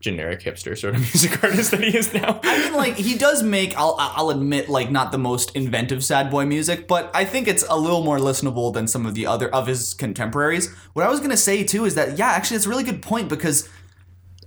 generic 0.00 0.40
hipster 0.40 0.76
sort 0.76 0.94
of 0.94 1.00
music 1.14 1.42
artist 1.42 1.70
that 1.70 1.80
he 1.80 1.96
is 1.96 2.12
now 2.14 2.40
I 2.42 2.58
mean, 2.58 2.74
like 2.74 2.96
he 2.96 3.16
does 3.16 3.42
make. 3.42 3.76
I'll 3.76 3.96
I'll 3.98 4.30
admit, 4.30 4.68
like 4.68 4.90
not 4.90 5.12
the 5.12 5.18
most 5.18 5.54
inventive 5.54 6.02
sad 6.04 6.30
boy 6.30 6.46
music, 6.46 6.88
but 6.88 7.10
I 7.14 7.24
think 7.24 7.46
it's 7.46 7.64
a 7.68 7.76
little 7.76 8.02
more 8.02 8.18
listenable 8.18 8.72
than 8.72 8.88
some 8.88 9.06
of 9.06 9.14
the 9.14 9.26
other 9.26 9.52
of 9.54 9.66
his 9.66 9.94
contemporaries. 9.94 10.74
What 10.94 11.04
I 11.04 11.10
was 11.10 11.20
gonna 11.20 11.36
say 11.36 11.64
too 11.64 11.84
is 11.84 11.94
that 11.94 12.18
yeah, 12.18 12.30
actually, 12.30 12.56
it's 12.56 12.66
a 12.66 12.68
really 12.68 12.84
good 12.84 13.02
point 13.02 13.28
because 13.28 13.68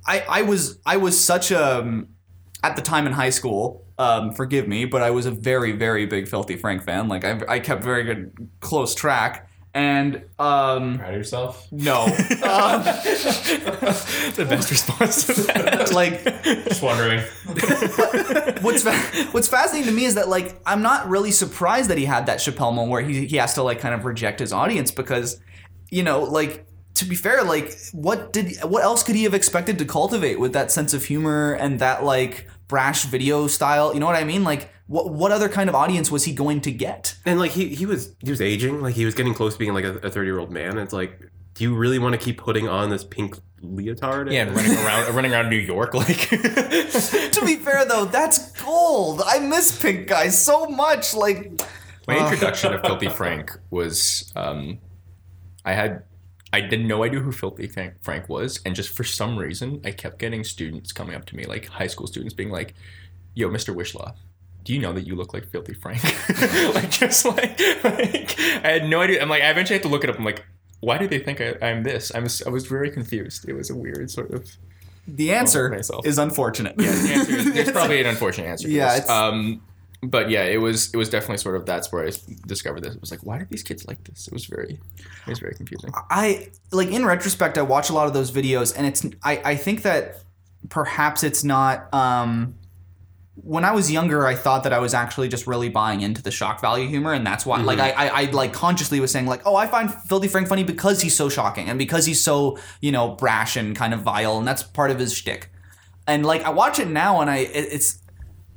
I 0.06 0.24
I 0.28 0.42
was 0.42 0.80
I 0.86 0.98
was 0.98 1.24
such 1.24 1.52
a 1.52 1.80
um, 1.80 2.10
at 2.64 2.76
the 2.76 2.82
time 2.82 3.08
in 3.08 3.14
high 3.14 3.30
school. 3.30 3.86
Um, 4.00 4.34
forgive 4.34 4.68
me, 4.68 4.86
but 4.86 5.04
I 5.04 5.12
was 5.12 5.26
a 5.26 5.32
very 5.32 5.72
very 5.72 6.06
big 6.06 6.28
Filthy 6.28 6.58
Frank 6.58 6.84
fan. 6.84 7.08
Like 7.08 7.24
I 7.24 7.42
I 7.48 7.60
kept 7.60 7.84
very 7.84 8.04
good 8.04 8.50
close 8.60 8.96
track. 8.96 9.50
And 9.76 10.18
um, 10.38 11.00
Proud 11.00 11.10
of 11.10 11.16
yourself. 11.18 11.68
no, 11.72 12.04
um, 12.04 12.84
the 12.84 14.46
best 14.48 14.70
response 14.70 15.26
to 15.26 15.34
that 15.34 15.92
like 15.96 16.24
Just 16.44 16.84
wondering. 16.84 17.20
what's 18.62 18.84
fa- 18.84 19.28
what's 19.32 19.48
fascinating 19.48 19.90
to 19.90 19.96
me 19.96 20.06
is 20.06 20.16
that 20.16 20.30
like 20.30 20.62
I'm 20.66 20.82
not 20.82 21.10
really 21.10 21.32
surprised 21.32 21.90
that 21.90 21.98
he 21.98 22.06
had 22.06 22.28
that 22.28 22.38
Chappelle 22.40 22.74
moment 22.74 22.92
where 22.92 23.02
he 23.02 23.26
he 23.26 23.38
has 23.38 23.56
to 23.56 23.64
like 23.64 23.80
kind 23.80 23.96
of 23.96 24.06
reject 24.06 24.40
his 24.40 24.54
audience 24.54 24.92
because 24.92 25.40
you 25.90 26.04
know 26.04 26.22
like 26.24 26.66
to 26.96 27.06
be 27.06 27.16
fair 27.16 27.44
like 27.44 27.76
what 27.94 28.32
did 28.32 28.56
what 28.64 28.84
else 28.84 29.02
could 29.02 29.16
he 29.16 29.24
have 29.24 29.34
expected 29.34 29.80
to 29.80 29.86
cultivate 29.86 30.40
with 30.40 30.54
that 30.54 30.72
sense 30.72 30.94
of 30.94 31.04
humor 31.06 31.54
and 31.54 31.80
that 31.80 32.04
like 32.04 32.48
brash 32.74 33.06
video 33.06 33.46
style 33.46 33.94
you 33.94 34.00
know 34.00 34.08
what 34.08 34.16
I 34.16 34.24
mean? 34.24 34.44
Like 34.44 34.74
what 34.88 35.12
what 35.12 35.32
other 35.32 35.48
kind 35.48 35.70
of 35.70 35.76
audience 35.76 36.10
was 36.10 36.24
he 36.24 36.34
going 36.34 36.60
to 36.62 36.72
get? 36.72 37.16
And 37.24 37.40
like 37.40 37.52
he 37.52 37.70
he 37.70 37.86
was 37.86 38.16
he 38.20 38.32
was 38.32 38.42
aging, 38.42 38.82
like 38.82 38.96
he 38.96 39.06
was 39.06 39.14
getting 39.14 39.36
close 39.36 39.54
to 39.54 39.60
being 39.60 39.76
like 39.76 39.86
a 39.86 40.10
thirty 40.10 40.26
year 40.26 40.40
old 40.40 40.52
man. 40.52 40.80
It's 40.80 40.92
like, 40.92 41.20
do 41.54 41.64
you 41.64 41.76
really 41.76 42.00
want 42.00 42.14
to 42.14 42.18
keep 42.18 42.40
putting 42.40 42.68
on 42.68 42.90
this 42.90 43.04
pink 43.04 43.38
leotard? 43.62 44.32
yeah 44.32 44.42
and 44.42 44.56
running 44.56 44.76
around 44.86 45.16
running 45.16 45.34
around 45.34 45.50
New 45.52 45.58
York 45.58 45.94
like. 45.94 46.30
To 46.30 47.42
be 47.46 47.58
fair 47.58 47.86
though 47.86 48.06
that's 48.06 48.52
gold. 48.54 49.22
I 49.24 49.38
miss 49.38 49.80
Pink 49.80 50.08
guys 50.08 50.44
so 50.44 50.66
much 50.66 51.14
like 51.14 51.62
My 52.08 52.18
introduction 52.18 52.74
of 52.74 52.82
Filthy 52.82 53.10
Frank 53.10 53.52
was 53.70 54.34
um, 54.36 54.80
I 55.64 55.74
had 55.74 56.02
I 56.54 56.62
had 56.62 56.80
no 56.80 57.04
idea 57.04 57.20
who 57.20 57.32
Filthy 57.32 57.68
Frank, 57.68 58.30
was, 58.30 58.60
and 58.66 58.76
just 58.76 58.90
for 58.96 59.04
some 59.04 59.38
reason 59.38 59.82
I 59.84 59.92
kept 59.92 60.20
getting 60.20 60.44
students 60.44 60.92
coming 60.92 61.16
up 61.16 61.26
to 61.26 61.36
me, 61.36 61.46
like 61.46 61.66
high 61.68 61.88
school 61.88 62.08
students, 62.08 62.34
being 62.34 62.52
like, 62.52 62.76
"Yo, 63.34 63.50
Mr. 63.50 63.76
Wishlaw, 63.76 64.14
do 64.64 64.74
you 64.74 64.80
know 64.80 64.94
that 64.94 65.08
you 65.08 65.16
look 65.16 65.34
like 65.34 65.48
Filthy 65.50 65.74
Frank?" 65.74 66.04
like 66.76 66.92
just 66.92 67.26
like, 67.26 67.60
like 67.84 68.40
I 68.40 68.70
had 68.70 68.86
no 68.88 69.02
idea. 69.02 69.22
I'm 69.22 69.30
like, 69.30 69.42
I 69.44 69.50
eventually 69.50 69.76
had 69.80 69.84
to 69.84 69.90
look 69.90 70.04
it 70.04 70.10
up. 70.12 70.18
I'm 70.20 70.24
like, 70.26 70.46
why 70.80 70.98
do 71.00 71.08
they 71.08 71.20
think 71.20 71.42
I, 71.42 71.56
I'm 71.62 71.84
this? 71.84 72.14
I 72.14 72.20
was 72.20 72.44
I 72.44 72.50
was 72.50 72.68
very 72.68 72.92
confused. 72.92 73.50
It 73.50 73.54
was 73.54 73.70
a 73.70 73.76
weird 73.76 74.12
sort 74.12 74.32
of. 74.32 74.48
the 75.08 75.34
answer 75.34 75.74
is 76.06 76.18
unfortunate 76.18 76.76
Yeah, 76.78 76.92
The 76.92 77.14
answer 77.14 77.36
is- 77.36 77.54
There's 77.54 77.72
probably 77.80 78.00
an 78.00 78.08
unfortunate 78.08 78.48
answer. 78.48 78.70
Yeah, 78.70 78.94
Um, 79.10 79.62
but 80.10 80.30
yeah, 80.30 80.44
it 80.44 80.58
was 80.58 80.94
it 80.94 80.98
was 80.98 81.10
definitely 81.10 81.38
sort 81.38 81.56
of 81.56 81.66
that's 81.66 81.92
where 81.92 82.06
I 82.06 82.12
discovered 82.48 82.84
this. 82.84 82.96
It 82.96 83.02
was 83.02 83.12
like, 83.12 83.22
why 83.22 83.40
do 83.40 83.46
these 83.46 83.64
kids 83.64 83.88
like 83.88 84.04
this? 84.04 84.28
It 84.28 84.34
was 84.34 84.46
very 84.46 84.80
it 84.98 85.28
was 85.28 85.40
very 85.40 85.56
confusing. 85.56 85.92
I 86.10 86.50
like 86.72 86.90
in 86.90 87.06
retrospect, 87.06 87.58
I 87.58 87.62
watch 87.62 87.90
a 87.90 87.94
lot 87.94 88.08
of 88.08 88.14
those 88.14 88.32
videos, 88.32 88.74
and 88.76 88.86
it's 88.88 89.06
I 89.24 89.42
I 89.44 89.56
think 89.56 89.84
that 89.84 90.18
perhaps 90.70 91.24
it's 91.24 91.44
not. 91.44 91.94
um 91.94 92.56
when 93.36 93.66
I 93.66 93.72
was 93.72 93.92
younger, 93.92 94.28
I 94.28 94.36
thought 94.36 94.64
that 94.64 94.74
I 94.74 94.80
was 94.80 94.94
actually 94.94 95.28
just 95.28 95.48
really 95.48 95.68
buying 95.68 96.02
into 96.02 96.22
the 96.22 96.30
shock 96.30 96.62
value 96.62 96.88
humor, 96.88 97.14
and 97.14 97.26
that's 97.26 97.48
why, 97.48 97.62
like, 97.62 97.80
I, 97.80 97.90
I, 97.90 98.08
I 98.08 98.24
like 98.26 98.54
consciously 98.54 99.00
was 99.00 99.12
saying, 99.12 99.26
like, 99.26 99.42
oh, 99.46 99.56
I 99.56 99.66
find 99.66 99.92
Filthy 99.92 100.28
Frank 100.28 100.48
funny 100.48 100.64
because 100.64 101.02
he's 101.02 101.16
so 101.16 101.30
shocking 101.30 101.68
and 101.68 101.80
because 101.80 102.06
he's 102.06 102.24
so, 102.24 102.60
you 102.80 102.92
know, 102.92 103.16
brash 103.16 103.56
and 103.58 103.76
kind 103.76 103.92
of 103.94 104.02
vile, 104.02 104.38
and 104.38 104.48
that's 104.48 104.62
part 104.62 104.92
of 104.92 105.00
his 105.00 105.16
shtick. 105.16 105.50
And 106.06 106.24
like, 106.24 106.44
I 106.44 106.52
watch 106.52 106.78
it 106.78 106.88
now, 106.88 107.22
and 107.22 107.30
I, 107.30 107.38
it, 107.38 107.74
it's, 107.74 107.98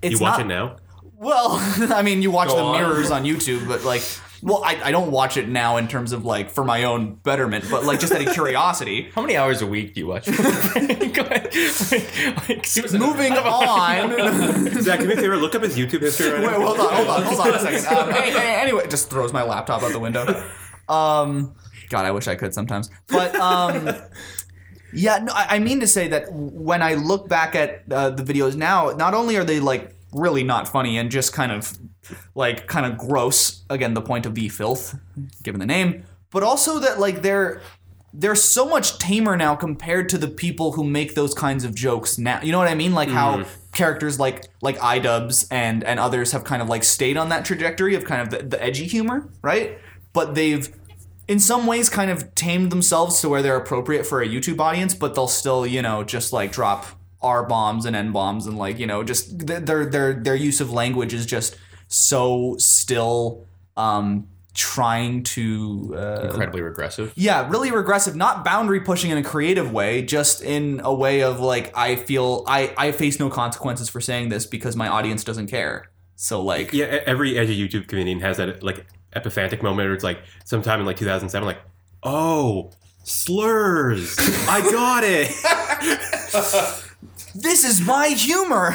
it's 0.03 0.12
You 0.12 0.18
watch 0.18 0.38
not, 0.38 0.40
it 0.42 0.49
now? 0.49 0.76
Well, 1.18 1.48
I 1.92 2.02
mean, 2.02 2.22
you 2.22 2.30
watch 2.30 2.48
Go 2.48 2.56
the 2.56 2.62
on. 2.62 2.80
mirrors 2.80 3.10
on 3.10 3.24
YouTube, 3.24 3.66
but 3.68 3.84
like, 3.84 4.02
well, 4.42 4.62
I, 4.64 4.78
I 4.84 4.90
don't 4.92 5.10
watch 5.10 5.36
it 5.36 5.48
now 5.48 5.76
in 5.78 5.88
terms 5.88 6.12
of 6.12 6.24
like 6.24 6.50
for 6.50 6.62
my 6.64 6.84
own 6.84 7.14
betterment, 7.14 7.64
but 7.70 7.84
like 7.84 8.00
just 8.00 8.12
out 8.12 8.20
of 8.26 8.32
curiosity. 8.34 9.10
How 9.14 9.22
many 9.22 9.36
hours 9.36 9.62
a 9.62 9.66
week 9.66 9.94
do 9.94 10.00
you 10.00 10.06
watch? 10.06 10.28
like, 10.74 11.16
like, 11.16 11.54
like, 12.48 12.92
Moving 12.92 13.32
on. 13.32 14.82
Zach, 14.82 15.00
can 15.00 15.10
you 15.10 15.16
favor 15.16 15.36
look 15.36 15.54
up 15.54 15.62
his 15.62 15.76
YouTube 15.76 16.00
history 16.02 16.30
right 16.30 16.40
Wait, 16.42 16.50
now? 16.50 16.60
hold 16.66 16.78
on, 16.80 16.92
hold 16.94 17.08
on, 17.08 17.22
hold 17.22 17.40
on 17.40 17.54
a 17.54 17.58
second. 17.58 17.86
Um, 17.98 18.10
any- 18.10 18.30
any- 18.30 18.38
anyway, 18.62 18.86
just 18.88 19.08
throws 19.10 19.32
my 19.32 19.42
laptop 19.42 19.82
out 19.82 19.92
the 19.92 19.98
window. 19.98 20.26
Um, 20.88 21.54
God, 21.88 22.04
I 22.04 22.10
wish 22.10 22.28
I 22.28 22.34
could 22.34 22.52
sometimes. 22.52 22.90
But 23.08 23.34
um, 23.36 23.88
yeah, 24.92 25.18
no, 25.18 25.32
I, 25.32 25.56
I 25.56 25.58
mean 25.58 25.80
to 25.80 25.86
say 25.86 26.08
that 26.08 26.26
when 26.32 26.82
I 26.82 26.94
look 26.94 27.28
back 27.28 27.54
at 27.54 27.84
uh, 27.90 28.10
the 28.10 28.22
videos 28.22 28.54
now, 28.54 28.90
not 28.90 29.14
only 29.14 29.36
are 29.36 29.44
they 29.44 29.60
like 29.60 29.95
really 30.16 30.42
not 30.42 30.68
funny 30.68 30.98
and 30.98 31.10
just 31.10 31.32
kind 31.32 31.52
of 31.52 31.78
like 32.34 32.66
kind 32.66 32.86
of 32.86 32.98
gross. 32.98 33.64
Again, 33.70 33.94
the 33.94 34.02
point 34.02 34.26
of 34.26 34.34
the 34.34 34.48
filth, 34.48 34.98
given 35.42 35.60
the 35.60 35.66
name, 35.66 36.04
but 36.30 36.42
also 36.42 36.78
that 36.80 36.98
like 36.98 37.22
they're 37.22 37.60
they're 38.12 38.34
so 38.34 38.66
much 38.66 38.98
tamer 38.98 39.36
now 39.36 39.54
compared 39.54 40.08
to 40.08 40.18
the 40.18 40.28
people 40.28 40.72
who 40.72 40.84
make 40.84 41.14
those 41.14 41.34
kinds 41.34 41.64
of 41.64 41.74
jokes 41.74 42.18
now. 42.18 42.40
You 42.42 42.50
know 42.50 42.58
what 42.58 42.68
I 42.68 42.74
mean? 42.74 42.94
Like 42.94 43.10
how 43.10 43.38
mm-hmm. 43.38 43.70
characters 43.72 44.18
like 44.18 44.46
like 44.62 44.78
iDubbbz 44.78 45.48
and 45.50 45.84
and 45.84 46.00
others 46.00 46.32
have 46.32 46.44
kind 46.44 46.62
of 46.62 46.68
like 46.68 46.82
stayed 46.82 47.16
on 47.16 47.28
that 47.28 47.44
trajectory 47.44 47.94
of 47.94 48.04
kind 48.04 48.22
of 48.22 48.30
the, 48.30 48.46
the 48.46 48.62
edgy 48.62 48.86
humor, 48.86 49.28
right? 49.42 49.78
But 50.12 50.34
they've 50.34 50.74
in 51.28 51.40
some 51.40 51.66
ways 51.66 51.88
kind 51.88 52.10
of 52.10 52.34
tamed 52.34 52.70
themselves 52.72 53.20
to 53.20 53.28
where 53.28 53.42
they're 53.42 53.56
appropriate 53.56 54.06
for 54.06 54.22
a 54.22 54.28
YouTube 54.28 54.60
audience, 54.60 54.94
but 54.94 55.14
they'll 55.14 55.28
still, 55.28 55.66
you 55.66 55.82
know, 55.82 56.04
just 56.04 56.32
like 56.32 56.52
drop 56.52 56.86
R 57.22 57.44
bombs 57.44 57.84
and 57.84 57.96
N 57.96 58.12
bombs 58.12 58.46
and 58.46 58.58
like, 58.58 58.78
you 58.78 58.86
know, 58.86 59.02
just 59.02 59.46
their 59.46 59.86
their 59.86 60.14
their 60.14 60.34
use 60.34 60.60
of 60.60 60.72
language 60.72 61.14
is 61.14 61.26
just 61.26 61.56
so 61.88 62.56
still 62.58 63.46
um 63.76 64.28
trying 64.56 65.22
to 65.22 65.94
uh, 65.96 66.22
incredibly 66.24 66.62
regressive. 66.62 67.12
yeah, 67.14 67.46
really 67.48 67.70
regressive, 67.70 68.16
not 68.16 68.44
boundary 68.44 68.80
pushing 68.80 69.10
in 69.10 69.18
a 69.18 69.22
creative 69.22 69.70
way, 69.70 70.02
just 70.02 70.42
in 70.42 70.80
a 70.82 70.92
way 70.92 71.22
of 71.22 71.40
like 71.40 71.76
I 71.76 71.96
feel 71.96 72.42
I 72.46 72.72
I 72.76 72.92
face 72.92 73.20
no 73.20 73.28
consequences 73.28 73.88
for 73.88 74.00
saying 74.00 74.30
this 74.30 74.46
because 74.46 74.74
my 74.74 74.88
audience 74.88 75.24
doesn't 75.24 75.48
care. 75.48 75.90
So 76.16 76.42
like 76.42 76.72
Yeah, 76.72 77.00
every 77.06 77.38
edgy 77.38 77.56
YouTube 77.56 77.86
comedian 77.88 78.20
has 78.20 78.38
that 78.38 78.62
like 78.62 78.86
epiphantic 79.14 79.62
moment 79.62 79.86
where 79.86 79.94
it's 79.94 80.04
like 80.04 80.20
sometime 80.44 80.80
in 80.80 80.86
like 80.86 80.96
2007, 80.96 81.46
like, 81.46 81.60
oh, 82.02 82.70
slurs, 83.04 84.16
I 84.48 84.62
got 84.70 85.04
it. 85.04 86.82
this 87.43 87.64
is 87.64 87.80
my 87.80 88.09
humor. 88.09 88.74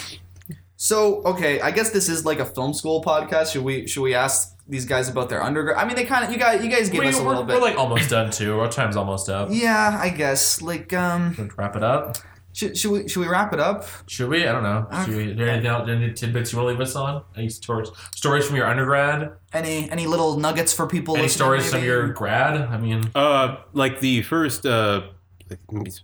So 0.78 1.22
okay, 1.24 1.60
I 1.60 1.70
guess 1.70 1.90
this 1.90 2.08
is 2.08 2.24
like 2.26 2.38
a 2.38 2.44
film 2.44 2.74
school 2.74 3.02
podcast. 3.02 3.52
Should 3.52 3.64
we 3.64 3.86
should 3.86 4.02
we 4.02 4.14
ask 4.14 4.54
these 4.68 4.84
guys 4.84 5.08
about 5.08 5.30
their 5.30 5.42
undergrad? 5.42 5.78
I 5.78 5.86
mean, 5.86 5.96
they 5.96 6.04
kind 6.04 6.22
of 6.24 6.30
you 6.30 6.38
guys 6.38 6.62
you 6.62 6.70
guys 6.70 6.90
give 6.90 7.00
We, 7.00 7.08
us 7.08 7.18
a 7.18 7.22
little 7.22 7.44
bit. 7.44 7.54
we're 7.56 7.62
like 7.62 7.78
almost 7.78 8.10
done 8.10 8.30
too. 8.30 8.60
Our 8.60 8.68
time's 8.70 8.94
almost 8.96 9.28
up. 9.30 9.48
yeah, 9.50 9.98
I 10.00 10.10
guess 10.10 10.60
like 10.60 10.92
um 10.92 11.34
Should 11.34 11.48
we 11.52 11.54
wrap 11.56 11.76
it 11.76 11.82
up? 11.82 12.18
should, 12.52 12.76
should 12.76 12.90
we 12.92 13.08
should 13.08 13.20
we 13.20 13.26
wrap 13.28 13.54
it 13.54 13.60
up? 13.60 13.86
Should 14.06 14.28
we? 14.28 14.46
I 14.46 14.52
don't 14.52 14.62
know. 14.64 14.86
Should 15.06 15.16
we? 15.16 15.30
Is 15.30 15.36
there 15.38 15.48
anything 15.48 15.70
else, 15.70 15.88
any 15.88 16.12
tidbits 16.12 16.52
you 16.52 16.58
want 16.58 16.66
to 16.68 16.72
leave 16.72 16.80
us 16.80 16.94
on? 16.94 17.22
Any 17.36 17.48
stories? 17.48 17.88
Stories 18.14 18.46
from 18.46 18.56
your 18.56 18.66
undergrad? 18.66 19.32
Any 19.54 19.90
any 19.90 20.06
little 20.06 20.38
nuggets 20.38 20.74
for 20.74 20.86
people? 20.86 21.14
Any 21.16 21.22
listening, 21.24 21.36
stories 21.38 21.70
from 21.72 21.84
your 21.84 22.08
grad? 22.08 22.60
I 22.60 22.76
mean, 22.76 23.10
Uh, 23.14 23.56
like 23.72 24.00
the 24.00 24.22
first, 24.22 24.66
uh, 24.66 25.02
like 25.02 25.04
maybe 25.04 25.15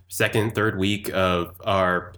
second, 0.09 0.55
third 0.55 0.79
week 0.79 1.11
of 1.13 1.55
our 1.65 2.13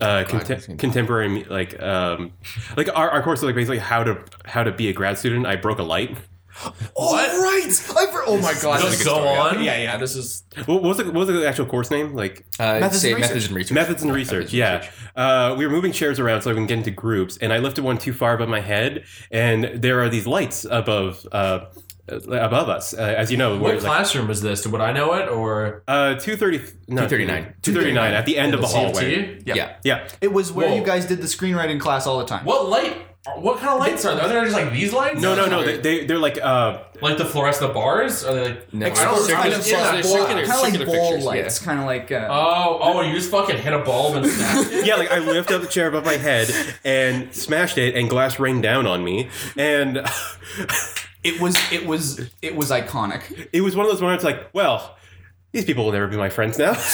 uh, 0.00 0.24
contem- 0.26 0.78
contemporary, 0.78 1.44
like, 1.44 1.80
um, 1.82 2.32
like 2.76 2.88
our, 2.94 3.10
our 3.10 3.22
course 3.22 3.40
is 3.40 3.44
like 3.44 3.54
basically 3.54 3.78
how 3.78 4.02
to 4.04 4.22
how 4.44 4.62
to 4.62 4.72
be 4.72 4.88
a 4.88 4.92
grad 4.92 5.16
student. 5.18 5.46
I 5.46 5.56
broke 5.56 5.78
a 5.78 5.82
light. 5.84 6.16
Oh 6.96 7.14
right! 7.14 7.66
I 7.68 8.06
for, 8.10 8.22
oh 8.26 8.38
my 8.40 8.54
god! 8.62 8.80
Just 8.80 9.04
go 9.04 9.16
on. 9.28 9.62
Yeah, 9.62 9.76
yeah. 9.76 9.98
This 9.98 10.16
is 10.16 10.42
What 10.64 10.82
was 10.82 10.96
the 10.96 11.04
what 11.04 11.14
was 11.14 11.28
the 11.28 11.46
actual 11.46 11.66
course 11.66 11.90
name? 11.90 12.14
Like 12.14 12.46
Uh, 12.58 12.78
Methods 12.80 13.02
say 13.02 13.10
and 13.12 13.20
methods 13.20 13.34
research. 13.34 13.48
and 13.50 13.56
research. 13.56 13.74
Methods 13.74 14.02
and 14.02 14.12
research, 14.14 14.52
yeah. 14.54 14.88
Uh, 15.14 15.54
we 15.58 15.66
were 15.66 15.72
moving 15.72 15.92
chairs 15.92 16.18
around 16.18 16.40
so 16.40 16.50
I 16.50 16.54
can 16.54 16.64
get 16.66 16.78
into 16.78 16.90
groups, 16.90 17.36
and 17.36 17.52
I 17.52 17.58
lifted 17.58 17.84
one 17.84 17.98
too 17.98 18.14
far 18.14 18.32
above 18.34 18.48
my 18.48 18.60
head, 18.60 19.04
and 19.30 19.64
there 19.82 20.00
are 20.00 20.08
these 20.08 20.26
lights 20.26 20.64
above 20.70 21.26
uh, 21.30 21.66
above 22.08 22.68
us. 22.68 22.94
Uh, 22.94 22.98
as 23.02 23.30
you 23.30 23.36
know, 23.36 23.52
What 23.54 23.60
we're 23.62 23.72
like 23.74 23.80
classroom 23.80 24.28
was 24.28 24.42
this? 24.42 24.66
Would 24.66 24.80
I 24.80 24.92
know 24.92 25.14
it 25.14 25.28
or 25.28 25.82
uh, 25.88 26.14
two 26.14 26.36
thirty, 26.36 26.58
no, 26.88 27.06
239. 27.08 27.54
two 27.62 27.72
thirty 27.74 27.92
nine 27.92 28.12
at 28.14 28.26
the 28.26 28.38
end 28.38 28.54
of 28.54 28.60
the 28.60 28.66
hallway. 28.66 29.38
CFT? 29.38 29.42
Yeah. 29.46 29.76
Yeah, 29.84 30.08
It 30.20 30.32
was 30.32 30.52
where 30.52 30.68
Whoa. 30.68 30.76
you 30.76 30.84
guys 30.84 31.06
did 31.06 31.18
the 31.18 31.26
screenwriting 31.26 31.80
class 31.80 32.06
all 32.06 32.18
the 32.18 32.26
time. 32.26 32.44
What 32.44 32.68
light? 32.68 32.96
What 33.34 33.58
kind 33.58 33.70
of 33.70 33.80
lights 33.80 34.04
are 34.04 34.14
there? 34.14 34.24
Are 34.24 34.28
there 34.28 34.44
just 34.44 34.54
like 34.56 34.70
these 34.72 34.92
lights? 34.92 35.20
no, 35.20 35.34
no, 35.34 35.46
no. 35.46 35.64
They, 35.64 35.78
they 35.78 36.06
they're 36.06 36.16
like 36.16 36.38
uh, 36.40 36.84
Like 37.02 37.18
the 37.18 37.24
fluorescent 37.24 37.74
bars? 37.74 38.22
Are 38.24 38.32
they 38.32 38.48
like? 38.50 38.72
No, 38.72 38.86
I 38.86 38.90
don't- 38.90 39.18
circular- 39.18 39.36
kind 39.42 39.52
of, 39.54 39.66
yeah, 39.66 39.78
uh, 39.78 39.92
they're 39.92 40.02
ball- 40.02 40.12
circular- 40.12 40.28
kind 40.28 40.40
of 40.42 40.48
like 40.48 40.72
circular 40.72 40.86
ball 40.86 40.94
fixtures, 40.94 41.22
yeah. 41.24 41.28
lights, 41.28 41.58
kind 41.58 41.80
of 41.80 41.86
like. 41.86 42.12
Uh, 42.12 42.28
Oh, 42.30 42.78
oh! 42.80 43.00
You 43.00 43.14
just 43.14 43.32
fucking 43.32 43.58
hit 43.58 43.72
a 43.72 43.80
bulb 43.80 44.14
and 44.18 44.26
smashed 44.26 44.72
it. 44.72 44.86
yeah, 44.86 44.94
like 44.94 45.10
I 45.10 45.18
lift 45.18 45.50
up 45.50 45.60
the 45.60 45.66
chair 45.66 45.88
above 45.88 46.04
my 46.04 46.12
head 46.16 46.48
and 46.84 47.34
smashed 47.34 47.78
it, 47.78 47.96
and 47.96 48.08
glass 48.08 48.38
rained 48.38 48.62
down 48.62 48.86
on 48.86 49.02
me, 49.02 49.28
and 49.56 50.06
it 51.26 51.40
was 51.40 51.56
it 51.72 51.86
was 51.86 52.20
it 52.42 52.54
was 52.56 52.70
iconic. 52.70 53.48
it 53.52 53.60
was 53.60 53.74
one 53.76 53.84
of 53.86 53.92
those 53.92 54.00
moments 54.00 54.24
like, 54.24 54.48
well, 54.52 54.96
these 55.52 55.64
people 55.64 55.84
will 55.84 55.92
never 55.92 56.06
be 56.08 56.16
my 56.16 56.28
friends 56.30 56.58
now. 56.58 56.72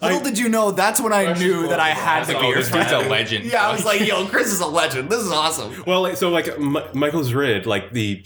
Little 0.00 0.20
did 0.20 0.38
you 0.38 0.48
know, 0.48 0.70
that's 0.70 1.00
when 1.00 1.12
I 1.12 1.32
knew 1.32 1.66
that 1.68 1.80
I 1.80 1.88
had 1.90 2.24
to 2.26 2.32
glass 2.32 2.40
be 2.42 2.46
your 2.48 2.56
This 2.58 2.70
dude's 2.70 2.86
friend. 2.90 3.06
a 3.06 3.10
legend. 3.10 3.44
Yeah, 3.46 3.68
I 3.68 3.72
was 3.72 3.84
like, 3.84 4.00
yo, 4.00 4.26
Chris 4.26 4.52
is 4.52 4.60
a 4.60 4.66
legend. 4.66 5.10
This 5.10 5.20
is 5.20 5.32
awesome. 5.32 5.82
well, 5.86 6.02
like, 6.02 6.16
so 6.16 6.30
like 6.30 6.46
M- 6.48 6.76
Michael 6.94 7.22
Zryd, 7.22 7.66
like 7.66 7.90
the 7.92 8.24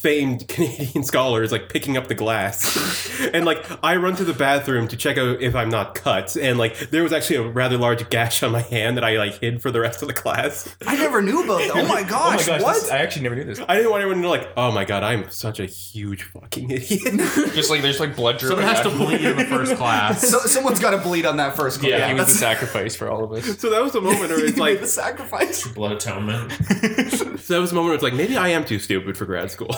famed 0.00 0.46
Canadian 0.48 1.02
scholar, 1.04 1.42
is 1.42 1.50
like 1.52 1.68
picking 1.68 1.96
up 1.96 2.06
the 2.06 2.14
glass, 2.14 3.20
and 3.32 3.44
like 3.44 3.64
I 3.82 3.96
run 3.96 4.14
to 4.16 4.24
the 4.24 4.32
bathroom 4.32 4.86
to 4.88 4.96
check 4.96 5.18
out 5.18 5.40
if 5.42 5.54
I'm 5.54 5.68
not 5.68 5.94
cut, 5.94 6.36
and 6.36 6.58
like 6.58 6.90
there 6.90 7.02
was 7.02 7.12
actually 7.12 7.36
a 7.36 7.42
rather 7.48 7.76
large 7.76 8.08
gash 8.10 8.42
on 8.42 8.52
my 8.52 8.60
hand 8.60 8.96
that 8.96 9.04
I 9.04 9.16
like 9.18 9.40
hid 9.40 9.60
for 9.60 9.70
the 9.70 9.80
rest 9.80 10.02
of 10.02 10.08
the 10.08 10.14
class. 10.14 10.74
I 10.86 10.96
never 10.96 11.20
knew 11.22 11.42
about 11.44 11.58
that. 11.58 11.70
Oh 11.74 11.86
my 11.86 11.98
Oh 11.98 12.02
my 12.02 12.08
gosh, 12.08 12.46
gosh, 12.46 12.62
what? 12.62 12.74
this- 12.74 12.90
I 12.90 12.98
actually 12.98 13.22
never 13.24 13.34
knew 13.34 13.44
this. 13.44 13.60
I 13.68 13.74
didn't 13.76 13.90
want 13.90 14.02
everyone 14.02 14.22
to 14.22 14.28
know, 14.28 14.30
like, 14.30 14.48
oh 14.56 14.70
my 14.70 14.84
god, 14.84 15.02
I'm 15.02 15.28
such 15.30 15.58
a 15.58 15.66
huge 15.66 16.22
fucking 16.22 16.70
idiot. 16.70 17.14
Just 17.54 17.70
like 17.70 17.82
there's 17.82 17.98
like 18.00 18.14
blood 18.14 18.38
dripping. 18.38 18.58
Someone 18.58 18.74
has 18.74 18.84
to 18.84 18.96
bleed 18.96 19.20
in 19.22 19.36
the 19.36 19.44
first 19.46 19.74
class. 19.74 20.22
so, 20.28 20.38
someone's 20.40 20.78
got 20.78 20.90
to 20.92 20.98
bleed 20.98 21.26
on 21.26 21.36
that 21.38 21.56
first 21.56 21.80
class. 21.80 21.90
Yeah, 21.90 22.06
He 22.06 22.14
was 22.14 22.22
that's 22.22 22.32
the 22.34 22.38
sacrifice 22.38 22.94
for 22.94 23.10
all 23.10 23.24
of 23.24 23.32
us. 23.32 23.58
so 23.58 23.68
that 23.70 23.82
was 23.82 23.92
the 23.92 24.00
moment 24.00 24.30
where 24.30 24.44
it's 24.44 24.54
he 24.54 24.60
like, 24.60 24.80
the 24.80 24.86
sacrifice. 24.86 25.66
Blood 25.68 25.92
atonement. 25.92 26.52
so 26.52 27.54
that 27.54 27.60
was 27.60 27.70
the 27.70 27.74
moment 27.76 27.86
where 27.86 27.94
it's 27.94 28.02
like, 28.04 28.14
maybe 28.14 28.36
I 28.36 28.48
am 28.50 28.64
too 28.64 28.78
stupid 28.78 29.16
for 29.18 29.24
grad 29.26 29.50
school. 29.50 29.74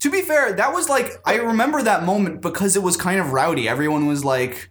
To 0.00 0.10
be 0.10 0.22
fair, 0.22 0.52
that 0.52 0.72
was 0.72 0.88
like 0.88 1.10
I 1.24 1.36
remember 1.36 1.82
that 1.82 2.04
moment 2.04 2.40
because 2.40 2.76
it 2.76 2.82
was 2.82 2.96
kind 2.96 3.18
of 3.18 3.32
rowdy. 3.32 3.68
Everyone 3.68 4.06
was 4.06 4.24
like, 4.24 4.70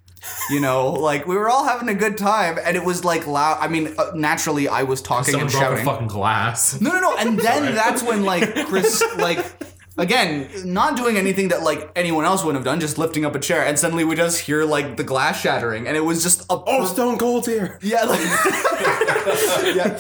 you 0.50 0.62
know, 0.62 0.90
like 0.92 1.28
we 1.28 1.36
were 1.36 1.50
all 1.50 1.66
having 1.66 1.90
a 1.90 1.94
good 1.94 2.18
time, 2.18 2.58
and 2.64 2.78
it 2.78 2.84
was 2.86 3.04
like 3.04 3.28
loud. 3.28 3.58
I 3.60 3.68
mean, 3.68 3.94
uh, 3.98 4.12
naturally, 4.16 4.70
I 4.70 4.84
was 4.84 5.02
talking 5.02 5.34
Someone 5.34 5.48
and 5.48 5.52
broke 5.52 5.64
a 5.64 5.66
shouting. 5.66 5.86
fucking 5.86 6.08
glass. 6.08 6.80
No, 6.80 6.92
no, 6.92 7.00
no. 7.02 7.18
And 7.18 7.38
then 7.48 7.76
that's 7.76 8.02
when 8.04 8.24
like 8.24 8.56
Chris 8.68 9.04
like 9.18 9.46
again 9.98 10.48
not 10.64 10.96
doing 10.96 11.18
anything 11.18 11.50
that 11.50 11.62
like 11.64 11.92
anyone 11.96 12.24
else 12.24 12.44
wouldn't 12.44 12.64
have 12.64 12.66
done, 12.66 12.80
just 12.80 12.98
lifting 12.98 13.26
up 13.26 13.36
a 13.36 13.40
chair, 13.40 13.66
and 13.66 13.78
suddenly 13.78 14.06
we 14.06 14.16
just 14.16 14.40
hear 14.40 14.64
like 14.64 14.96
the 14.96 15.04
glass 15.04 15.42
shattering, 15.42 15.88
and 15.88 15.98
it 15.98 16.02
was 16.06 16.24
just 16.24 16.44
a 16.44 16.46
oh, 16.66 16.86
Stone 16.86 17.18
Cold's 17.18 17.48
here. 17.48 17.80
yeah, 17.82 18.04
like 18.04 18.22
yeah. 19.76 19.98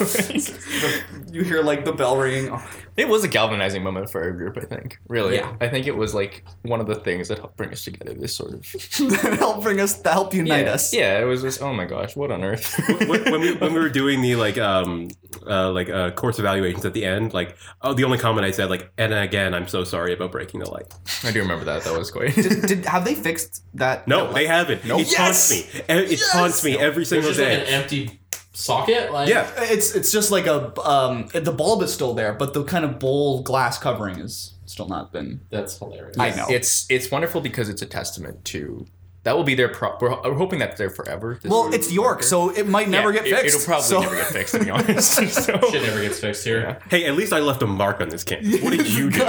You 1.37 1.43
hear 1.43 1.61
like 1.61 1.85
the 1.85 1.93
bell 1.93 2.17
ringing. 2.17 2.51
Oh, 2.51 2.63
It 2.97 3.07
was 3.07 3.23
a 3.23 3.27
galvanizing 3.27 3.83
moment 3.83 4.09
for 4.09 4.21
our 4.23 4.31
group, 4.31 4.57
I 4.57 4.65
think. 4.65 4.99
Really. 5.07 5.35
Yeah. 5.35 5.55
I 5.61 5.67
think 5.67 5.85
it 5.87 5.95
was 5.95 6.13
like 6.15 6.43
one 6.63 6.79
of 6.81 6.87
the 6.87 6.95
things 6.95 7.27
that 7.27 7.37
helped 7.39 7.57
bring 7.57 7.71
us 7.71 7.83
together. 7.83 8.13
This 8.13 8.33
sort 8.35 8.53
of 8.53 8.61
that 8.71 9.35
helped 9.39 9.63
bring 9.63 9.79
us, 9.79 9.93
that 9.99 10.13
helped 10.13 10.33
unite 10.33 10.65
yeah. 10.65 10.71
us. 10.73 10.93
Yeah, 10.93 11.19
it 11.19 11.25
was 11.25 11.41
just 11.41 11.61
oh 11.61 11.73
my 11.73 11.85
gosh, 11.85 12.15
what 12.15 12.31
on 12.31 12.43
earth? 12.43 12.73
when, 13.07 13.23
when 13.31 13.41
we 13.41 13.53
when 13.55 13.73
we 13.73 13.79
were 13.85 13.89
doing 13.89 14.21
the 14.21 14.35
like 14.35 14.57
um 14.57 15.09
uh 15.47 15.71
like 15.71 15.89
uh 15.89 16.11
course 16.11 16.39
evaluations 16.39 16.85
at 16.85 16.93
the 16.93 17.05
end, 17.05 17.33
like 17.33 17.55
oh 17.83 17.93
the 17.93 18.03
only 18.03 18.17
comment 18.17 18.45
I 18.45 18.51
said 18.51 18.69
like 18.69 18.91
and 18.97 19.13
again 19.13 19.53
I'm 19.53 19.67
so 19.67 19.83
sorry 19.83 20.13
about 20.13 20.31
breaking 20.31 20.59
the 20.61 20.69
light. 20.71 20.93
I 21.23 21.31
do 21.31 21.39
remember 21.41 21.65
that. 21.65 21.83
That 21.83 21.97
was 21.97 22.09
quite. 22.11 22.33
Did, 22.35 22.65
did 22.65 22.85
have 22.85 23.05
they 23.05 23.13
fixed 23.15 23.63
that? 23.75 24.07
No, 24.07 24.25
that 24.25 24.33
they 24.33 24.47
haven't. 24.47 24.85
No, 24.85 24.97
it 24.99 25.11
Yes! 25.11 25.15
taunts 25.15 25.51
me. 25.51 25.81
It 25.95 26.09
Yes! 26.11 26.31
taunts 26.31 26.63
me 26.65 26.77
every 26.77 27.03
There's 27.03 27.09
single 27.09 27.29
just 27.29 27.39
like 27.39 27.49
day. 27.49 27.61
an 27.61 27.67
empty 27.81 28.19
socket. 28.57 29.11
Like 29.11 29.29
yeah. 29.29 29.49
It's 29.57 29.93
it's 29.95 30.11
just 30.11 30.31
like 30.31 30.47
a 30.47 30.77
um 30.81 31.27
the 31.33 31.51
bulb 31.51 31.81
is 31.83 31.93
still 31.93 32.13
there, 32.13 32.33
but 32.33 32.53
the 32.53 32.63
kind 32.63 32.83
of 32.85 32.99
bowl 32.99 33.41
glass 33.43 33.77
covering 33.77 34.19
is 34.19 34.53
still 34.65 34.87
not 34.87 35.11
been. 35.13 35.41
that's 35.49 35.77
hilarious. 35.77 36.17
I 36.17 36.31
know. 36.31 36.47
It's 36.49 36.85
it's 36.89 37.09
wonderful 37.11 37.41
because 37.41 37.69
it's 37.69 37.81
a 37.81 37.85
testament 37.85 38.43
to 38.45 38.85
that 39.23 39.35
will 39.35 39.43
be 39.43 39.55
there. 39.55 39.67
Pro- 39.67 39.97
we're, 39.99 40.09
we're 40.23 40.35
hoping 40.35 40.59
that's 40.59 40.77
there 40.77 40.89
forever. 40.89 41.37
this 41.41 41.49
Well, 41.51 41.73
it's 41.73 41.91
York, 41.91 42.17
marker. 42.19 42.23
so 42.23 42.49
it 42.49 42.65
might 42.67 42.87
never 42.87 43.11
Yeah, 43.13 43.23
get 43.23 43.41
fixed. 43.41 43.55
It'll 43.57 43.65
probably 43.65 43.83
so- 43.87 43.99
never 44.01 44.15
get 44.15 44.27
fixed, 44.27 44.53
to 44.55 44.63
be 44.63 44.69
honest. 44.69 45.11
so, 45.33 45.59
Shit 45.69 45.81
never 45.83 46.01
gets 46.01 46.19
fixed 46.19 46.45
here. 46.45 46.79
Hey, 46.89 47.05
at 47.05 47.15
least 47.15 47.33
I 47.33 47.39
left 47.39 47.61
a 47.61 47.67
mark 47.67 47.99
on 47.99 48.07
this 48.09 48.23
can. 48.23 48.45
What 48.63 48.71
did 48.71 48.87
you 48.93 49.09
do? 49.09 49.25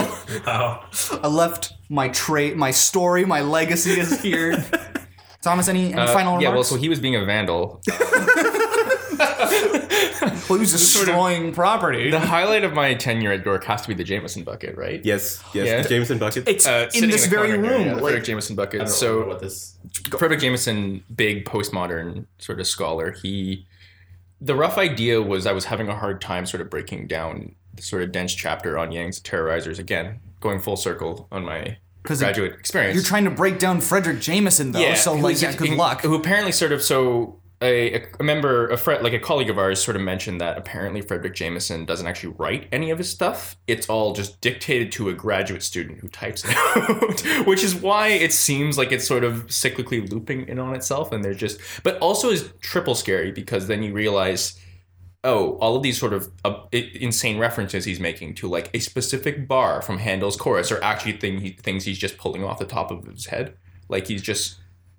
Wow. 0.46 0.84
I 1.20 1.26
left 1.26 1.72
my 1.88 2.08
trait, 2.10 2.56
my 2.56 2.70
story, 2.70 3.24
my 3.24 3.40
legacy 3.40 3.98
is 3.98 4.20
here. 4.22 4.64
Thomas, 5.42 5.66
any, 5.68 5.92
any 5.92 5.94
Uh, 6.00 6.12
final 6.12 6.40
yeah, 6.40 6.50
well, 6.50 6.62
so 6.64 6.76
he 6.76 6.88
was 6.88 7.00
being 7.00 7.16
a 7.16 7.24
vandal. 7.24 7.80
Well, 10.20 10.58
he 10.58 10.58
was 10.58 10.72
destroying 10.72 11.52
property. 11.52 12.10
the 12.10 12.20
highlight 12.20 12.64
of 12.64 12.72
my 12.74 12.94
tenure 12.94 13.32
at 13.32 13.44
York 13.44 13.64
has 13.64 13.82
to 13.82 13.88
be 13.88 13.94
the 13.94 14.04
Jameson 14.04 14.44
bucket, 14.44 14.76
right? 14.76 15.00
yes, 15.04 15.42
yes, 15.54 15.66
Yeah. 15.66 15.82
the 15.82 15.88
Jameson 15.88 16.18
bucket. 16.18 16.48
It's 16.48 16.66
Uh, 16.66 16.84
in 16.86 16.90
sitting 16.90 17.10
this 17.10 17.24
the 17.24 17.30
very 17.30 17.48
corner 17.52 17.62
here, 17.68 17.72
room. 17.78 17.86
yeah, 17.86 17.94
the 17.94 18.02
like, 18.02 18.14
Fredric 18.14 18.24
Jameson 18.24 18.54
I 18.54 18.56
bucket. 18.56 18.78
don't 18.80 18.88
So 18.88 19.26
what 19.26 19.40
this. 19.40 19.76
Fredric 20.10 20.40
Jameson, 20.40 21.02
big 21.14 21.44
postmodern 21.44 22.24
sort 22.38 22.60
of 22.60 22.66
scholar. 22.66 23.12
He, 23.12 23.66
the 24.40 24.54
rough 24.54 24.78
idea 24.78 25.20
was 25.22 25.46
I 25.46 25.52
was 25.52 25.66
having 25.66 25.88
a 25.88 25.94
hard 25.96 26.20
time 26.20 26.46
sort 26.46 26.60
of 26.60 26.70
breaking 26.70 27.06
down 27.08 27.54
the 27.74 27.82
sort 27.82 28.02
of 28.02 28.12
dense 28.12 28.34
chapter 28.34 28.78
on 28.78 28.92
Yang's 28.92 29.20
terrorizers. 29.20 29.78
Again, 29.78 30.20
going 30.40 30.60
full 30.60 30.76
circle 30.76 31.28
on 31.30 31.44
my 31.44 31.76
'Cause 32.04 32.22
it- 32.22 32.24
graduate 32.26 32.54
experience. 32.58 32.94
you're 32.94 33.04
trying 33.04 33.24
to 33.24 33.30
break 33.30 33.58
down 33.58 33.80
Fredric 33.80 34.20
Jameson, 34.20 34.72
though. 34.72 34.80
yeah, 34.80 34.94
so, 34.94 35.12
like, 35.14 35.40
yeah, 35.42 35.52
good 35.52 35.70
in- 35.70 35.76
luck. 35.76 36.02
Who 36.02 36.14
apparently 36.14 36.52
sort 36.52 36.72
of 36.72 36.82
so 36.82 37.38
a, 37.60 38.06
a 38.20 38.22
member, 38.22 38.68
a 38.68 38.76
friend, 38.76 39.02
like 39.02 39.12
a 39.12 39.18
colleague 39.18 39.50
of 39.50 39.58
ours, 39.58 39.82
sort 39.82 39.96
of 39.96 40.02
mentioned 40.02 40.40
that 40.40 40.56
apparently 40.56 41.02
Fredric 41.02 41.34
Jameson 41.34 41.84
doesn't 41.84 42.06
actually 42.06 42.34
write 42.38 42.68
any 42.70 42.90
of 42.90 42.98
his 42.98 43.10
stuff. 43.10 43.56
It's 43.66 43.88
all 43.88 44.12
just 44.12 44.40
dictated 44.40 44.92
to 44.92 45.08
a 45.08 45.14
graduate 45.14 45.64
student 45.64 45.98
who 45.98 46.08
types 46.08 46.44
it 46.46 46.54
out, 46.56 47.46
which 47.46 47.64
is 47.64 47.74
why 47.74 48.08
it 48.08 48.32
seems 48.32 48.78
like 48.78 48.92
it's 48.92 49.06
sort 49.06 49.24
of 49.24 49.46
cyclically 49.46 50.08
looping 50.08 50.46
in 50.46 50.60
on 50.60 50.74
itself. 50.74 51.10
And 51.10 51.24
they're 51.24 51.34
just, 51.34 51.60
but 51.82 51.98
also 51.98 52.30
is 52.30 52.52
triple 52.60 52.94
scary 52.94 53.32
because 53.32 53.66
then 53.66 53.82
you 53.82 53.92
realize. 53.92 54.58
Oh, 55.24 55.58
all 55.58 55.74
of 55.74 55.82
these 55.82 55.98
sort 55.98 56.12
of 56.12 56.30
uh, 56.44 56.60
insane 56.72 57.38
references 57.38 57.84
he's 57.84 57.98
making 57.98 58.36
to 58.36 58.48
like 58.48 58.70
a 58.72 58.78
specific 58.78 59.48
bar 59.48 59.82
from 59.82 59.98
Handel's 59.98 60.36
chorus 60.36 60.70
are 60.70 60.80
actually 60.80 61.12
thing 61.12 61.40
he, 61.40 61.50
things 61.50 61.84
he's 61.84 61.98
just 61.98 62.18
pulling 62.18 62.44
off 62.44 62.60
the 62.60 62.64
top 62.64 62.92
of 62.92 63.04
his 63.04 63.26
head. 63.26 63.56
Like 63.88 64.06
he's 64.06 64.22
just 64.22 64.58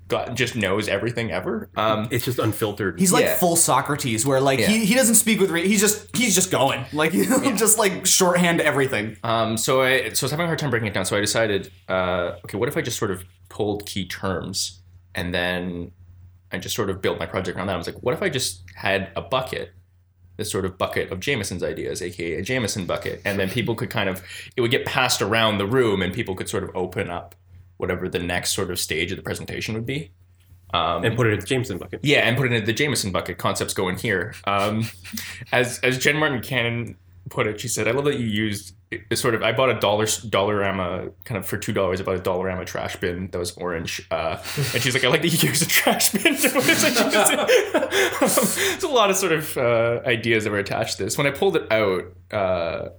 got 0.10 0.36
just 0.36 0.55
knows 0.57 0.89
everything 0.89 1.32
ever. 1.32 1.70
Um, 1.78 2.10
It's 2.12 2.26
just 2.26 2.39
unfiltered. 2.39 2.99
He's 2.99 3.14
like 3.14 3.24
Yeah. 3.24 3.36
full 3.38 3.55
Socrates, 3.55 4.26
where 4.26 4.41
like 4.41 4.60
Yeah. 4.60 4.68
he, 4.68 4.86
he 4.86 4.93
doesn't 4.95 5.16
speak 5.16 5.39
with 5.39 5.49
re- 5.51 5.66
he's 5.68 5.80
just 5.80 6.14
he's 6.16 6.36
just 6.36 6.51
going 6.51 6.84
like 6.91 7.12
he'll 7.14 7.55
just 7.55 7.78
like 7.78 8.05
shorthand 8.05 8.60
everything. 8.60 9.16
um, 9.24 9.55
so 9.55 9.82
I 9.82 10.10
so 10.10 10.24
I 10.24 10.26
was 10.26 10.32
having 10.32 10.43
a 10.43 10.47
hard 10.47 10.60
time 10.60 10.70
breaking 10.72 10.88
it 10.89 10.93
down. 10.93 11.05
So 11.05 11.16
I 11.16 11.22
decided, 11.22 11.72
uh, 11.88 12.34
okay, 12.43 12.57
what 12.57 12.68
if 12.68 12.76
I 12.76 12.82
just 12.82 12.97
sort 12.97 13.12
of 13.12 13.24
pulled 13.47 13.86
key 13.86 14.05
terms 14.05 14.82
and 15.16 15.34
then 15.34 15.91
I 16.51 16.57
just 16.57 16.76
sort 16.76 16.89
of 16.89 17.01
built 17.01 17.20
my 17.20 17.26
project 17.28 17.57
around 17.57 17.68
that. 17.68 17.74
I 17.74 17.78
was 17.78 17.88
like, 17.88 18.01
what 18.03 18.14
if 18.14 18.22
I 18.24 18.30
just 18.30 18.64
had 18.76 19.12
a 19.16 19.22
bucket, 19.22 19.72
this 20.38 20.49
sort 20.51 20.66
of 20.66 20.78
bucket 20.78 21.12
of 21.12 21.20
Jameson's 21.20 21.62
ideas, 21.64 22.01
aka 22.01 22.36
a 22.36 22.41
Jameson 22.41 22.86
bucket, 22.88 23.22
and 23.26 23.39
then 23.39 23.49
people 23.49 23.76
could 23.76 23.89
kind 23.91 24.10
of 24.10 24.24
it 24.55 24.62
would 24.62 24.72
get 24.72 24.86
passed 24.86 25.22
around 25.22 25.60
the 25.60 25.68
room 25.68 26.01
and 26.01 26.14
people 26.14 26.34
could 26.36 26.49
sort 26.49 26.64
of 26.64 26.72
open 26.76 27.10
up 27.10 27.36
whatever 27.80 28.10
the 28.10 28.20
next 28.20 28.52
sort 28.52 28.70
of 28.70 28.78
stage 28.78 29.10
of 29.12 29.18
the 29.18 29.24
presentation 29.24 29.74
would 29.74 29.86
be. 29.86 30.12
Um, 30.74 31.04
and 31.04 31.16
put 31.16 31.26
it 31.26 31.34
in 31.34 31.40
the 31.40 31.46
Jameson 31.46 31.80
bucket. 31.80 32.02
Yeah, 32.04 32.20
and 32.20 32.38
put 32.38 32.52
it 32.52 32.54
in 32.54 32.66
the 32.66 32.74
Jameson 32.74 33.12
bucket. 33.12 33.40
Concepts 33.40 33.74
go 33.74 33.90
in 33.90 33.96
here. 33.96 34.36
Um, 34.44 34.88
as 35.52 35.80
as 35.80 35.98
Jen 35.98 36.18
Martin 36.18 36.42
Cannon 36.42 36.96
put 37.30 37.48
it, 37.48 37.60
she 37.60 37.68
said, 37.68 37.88
"I 37.88 37.92
love 37.92 38.06
that 38.06 38.20
you 38.20 38.28
used 38.28 38.76
sort 39.14 39.34
of. 39.34 39.42
I 39.42 39.52
bought 39.52 39.70
a 39.70 39.80
dollar 39.80 40.06
Dollarama 40.06 41.12
kind 41.24 41.38
of 41.40 41.48
for 41.48 41.58
two 41.58 41.74
dollars. 41.74 42.00
I 42.02 42.04
bought 42.04 42.18
a 42.18 42.22
Dollarama 42.22 42.68
trash 42.68 42.98
bin 42.98 43.30
that 43.32 43.40
was 43.40 43.52
orange, 43.58 44.06
uh, 44.12 44.38
and 44.74 44.84
she's 44.84 44.94
like, 44.94 45.04
I 45.04 45.08
like 45.08 45.24
that 45.24 45.30
you 45.30 45.50
use 45.50 45.62
a 45.64 45.68
trash 45.68 46.12
bin. 46.12 46.36
to 46.36 46.50
put 46.50 46.64
this 46.66 46.84
into 46.88 47.04
this." 47.10 48.56
There's 48.56 48.84
a 48.84 48.90
lot 48.90 49.10
of 49.10 49.16
sort 49.16 49.32
of 49.32 49.58
uh, 49.58 50.02
ideas 50.06 50.44
that 50.44 50.52
were 50.52 50.60
attached 50.60 50.98
to 50.98 51.06
this. 51.06 51.18
When 51.18 51.26
I 51.26 51.32
pulled 51.32 51.56
it 51.56 51.72
out, 51.72 52.04
uh, 52.32 52.90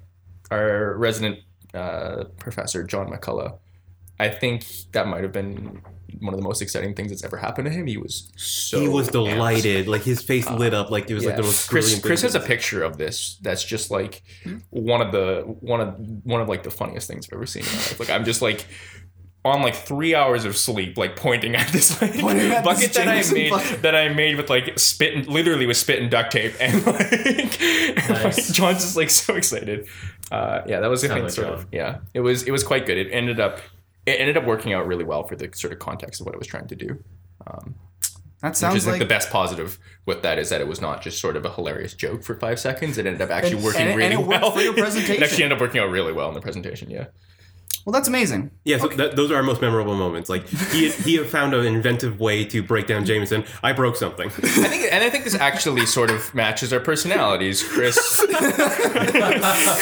our 0.51 0.97
resident 0.97 1.39
uh, 1.72 2.24
professor 2.39 2.83
John 2.83 3.09
McCullough, 3.09 3.59
I 4.20 4.28
think 4.28 4.66
that 4.92 5.06
might 5.06 5.22
have 5.22 5.32
been 5.32 5.82
one 6.20 6.34
of 6.34 6.38
the 6.38 6.44
most 6.44 6.60
exciting 6.60 6.94
things 6.94 7.10
that's 7.10 7.24
ever 7.24 7.36
happened 7.36 7.66
to 7.66 7.70
him. 7.72 7.86
He 7.86 7.96
was 7.96 8.30
so 8.36 8.80
he 8.80 8.88
was 8.88 9.08
amped. 9.08 9.12
delighted. 9.12 9.88
Like 9.88 10.02
his 10.02 10.22
face 10.22 10.48
lit 10.50 10.74
up. 10.74 10.90
Like 10.90 11.10
it 11.10 11.14
was 11.14 11.24
like 11.24 11.36
the 11.36 11.42
most 11.42 11.68
Chris 11.68 11.98
Chris 12.00 12.20
thing. 12.20 12.28
has 12.28 12.34
a 12.34 12.40
picture 12.46 12.82
of 12.82 12.98
this 12.98 13.38
that's 13.42 13.64
just 13.64 13.90
like 13.90 14.22
one 14.68 15.00
of 15.00 15.12
the 15.12 15.42
one 15.60 15.80
of 15.80 15.94
one 16.24 16.40
of 16.40 16.48
like 16.48 16.62
the 16.62 16.70
funniest 16.70 17.08
things 17.08 17.26
I've 17.26 17.36
ever 17.36 17.46
seen 17.46 17.62
in 17.62 17.70
my 17.70 17.76
life. 17.76 17.98
Like 18.00 18.10
I'm 18.10 18.24
just 18.24 18.42
like 18.42 18.66
on 19.42 19.62
like 19.62 19.74
three 19.74 20.14
hours 20.14 20.44
of 20.44 20.54
sleep, 20.56 20.98
like 20.98 21.16
pointing 21.16 21.54
at 21.56 21.68
this 21.68 22.00
like 22.02 22.12
Pointing 22.20 22.52
at 22.52 22.62
bucket 22.62 22.92
this 22.92 22.96
that 22.96 23.08
I 23.08 23.32
made 23.32 23.50
bucket. 23.50 23.82
that 23.82 23.94
I 23.96 24.08
made 24.10 24.36
with 24.36 24.50
like 24.50 24.78
spit 24.78 25.14
and 25.14 25.26
literally 25.26 25.64
with 25.66 25.78
spit 25.78 26.02
and 26.02 26.10
duct 26.10 26.32
tape, 26.32 26.52
and 26.60 26.84
like, 26.86 27.12
and, 27.60 28.10
like, 28.10 28.36
John's 28.52 28.82
just 28.82 28.96
like 28.96 29.08
so 29.08 29.34
excited. 29.36 29.86
Uh, 30.30 30.60
yeah, 30.66 30.80
that 30.80 30.90
was 30.90 31.00
the 31.02 31.08
Sounds 31.08 31.34
thing. 31.34 31.44
sort 31.44 31.58
of, 31.58 31.66
yeah, 31.72 31.98
it 32.12 32.20
was 32.20 32.42
it 32.42 32.50
was 32.50 32.62
quite 32.62 32.84
good. 32.84 32.98
It 32.98 33.10
ended 33.12 33.40
up 33.40 33.60
it 34.11 34.20
ended 34.20 34.36
up 34.36 34.44
working 34.44 34.72
out 34.72 34.86
really 34.86 35.04
well 35.04 35.24
for 35.24 35.36
the 35.36 35.50
sort 35.54 35.72
of 35.72 35.78
context 35.78 36.20
of 36.20 36.26
what 36.26 36.34
it 36.34 36.38
was 36.38 36.46
trying 36.46 36.68
to 36.68 36.76
do. 36.76 37.02
Um, 37.46 37.74
that 38.42 38.52
Which 38.52 38.76
is 38.76 38.86
like, 38.86 38.92
like 38.94 38.98
the 39.00 39.04
best 39.06 39.30
positive 39.30 39.78
with 40.06 40.22
that 40.22 40.38
is 40.38 40.48
that 40.48 40.62
it 40.62 40.66
was 40.68 40.80
not 40.80 41.02
just 41.02 41.20
sort 41.20 41.36
of 41.36 41.44
a 41.44 41.52
hilarious 41.52 41.92
joke 41.92 42.22
for 42.22 42.34
five 42.34 42.58
seconds. 42.58 42.96
It 42.96 43.04
ended 43.04 43.20
up 43.20 43.30
actually 43.30 43.56
And- 43.56 43.64
working 43.64 43.82
and 43.82 43.96
really 43.98 44.14
and 44.14 44.26
well. 44.26 44.50
for 44.50 44.61
your 44.62 44.72
presentation. 44.72 45.16
it 45.22 45.22
actually 45.22 45.44
ended 45.44 45.58
up 45.58 45.61
working 45.61 45.80
out 45.80 45.90
really 45.90 46.12
well 46.14 46.28
in 46.28 46.34
the 46.34 46.40
presentation. 46.40 46.88
Yeah. 46.90 47.08
Well, 47.85 47.93
that's 47.93 48.09
amazing. 48.09 48.51
Yeah, 48.64 48.78
so 48.78 48.89
that, 48.89 49.16
those 49.16 49.31
are 49.31 49.37
our 49.37 49.43
most 49.43 49.61
memorable 49.61 49.95
moments. 49.97 50.28
Like 50.28 50.47
he 50.47 50.91
he 50.91 51.18
found 51.18 51.55
an 51.55 51.64
inventive 51.66 52.20
way 52.20 52.45
to 52.47 52.62
break 52.62 52.87
down 52.87 53.05
Jameson. 53.05 53.45
I 53.62 53.72
broke 53.72 53.97
something. 53.97 54.28
I 54.28 54.31
think, 54.31 54.93
and 54.93 55.03
I 55.03 55.11
think 55.11 55.24
this 55.24 55.35
actually 55.35 55.87
sort 55.87 56.11
of 56.11 56.35
matches 56.35 56.72
our 56.72 56.81
personalities. 56.81 57.62
Chris, 57.62 57.97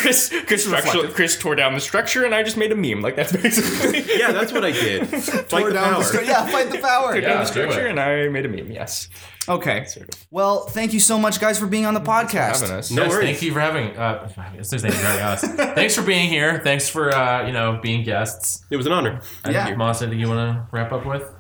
Chris, 0.01 0.33
Chris, 0.47 0.65
structure, 0.65 1.09
Chris 1.09 1.37
tore 1.39 1.55
down 1.55 1.75
the 1.75 1.81
structure, 1.81 2.25
and 2.25 2.35
I 2.35 2.43
just 2.43 2.57
made 2.57 2.73
a 2.73 2.77
meme. 2.77 3.01
Like 3.03 3.17
that's 3.17 3.33
basically 3.33 4.05
yeah, 4.19 4.33
that's 4.33 4.53
what 4.53 4.65
I 4.65 4.71
did. 4.73 5.09
Fight 5.09 5.49
Tore 5.49 5.69
the 5.69 5.75
down 5.75 5.93
power. 5.95 5.99
the 6.03 6.05
str- 6.05 6.23
yeah, 6.23 6.47
fight 6.47 6.71
the 6.71 6.79
power. 6.79 7.13
tore 7.13 7.21
down 7.21 7.39
the 7.41 7.45
structure, 7.47 7.87
and 7.87 7.99
I 8.01 8.29
made 8.29 8.47
a 8.47 8.49
meme. 8.49 8.71
Yes, 8.71 9.09
Okay. 9.49 9.85
sort 9.87 10.09
of 10.15 10.27
Well, 10.31 10.67
thank 10.67 10.93
you 10.93 11.01
so 11.01 11.19
much, 11.19 11.41
guys, 11.41 11.59
for 11.59 11.67
being 11.67 11.87
on 11.87 11.95
the 11.95 12.01
podcast. 12.01 12.61
having 12.61 12.71
us. 12.77 12.91
No 12.91 13.03
yes, 13.05 13.11
worries. 13.13 13.25
thank 13.27 13.43
you 13.43 13.53
for 13.53 13.61
having. 13.61 13.97
Uh, 13.97 14.29
it's 14.55 14.71
his 14.71 14.83
name, 14.83 14.93
having 14.93 15.23
us. 15.23 15.41
Thanks 15.75 15.95
for 15.95 16.03
being 16.03 16.29
here. 16.29 16.61
Thanks 16.63 16.89
for 16.89 17.15
uh, 17.15 17.47
you 17.47 17.53
know 17.53 17.79
being 17.83 18.05
guests. 18.05 18.65
It 18.71 18.77
was 18.77 18.87
an 18.87 18.93
honor. 18.93 19.21
Yeah. 19.49 19.75
Moss, 19.75 20.03
anything 20.03 20.21
you 20.21 20.29
want 20.29 20.55
to 20.57 20.67
wrap 20.71 20.93
up 20.93 21.07
with? 21.07 21.35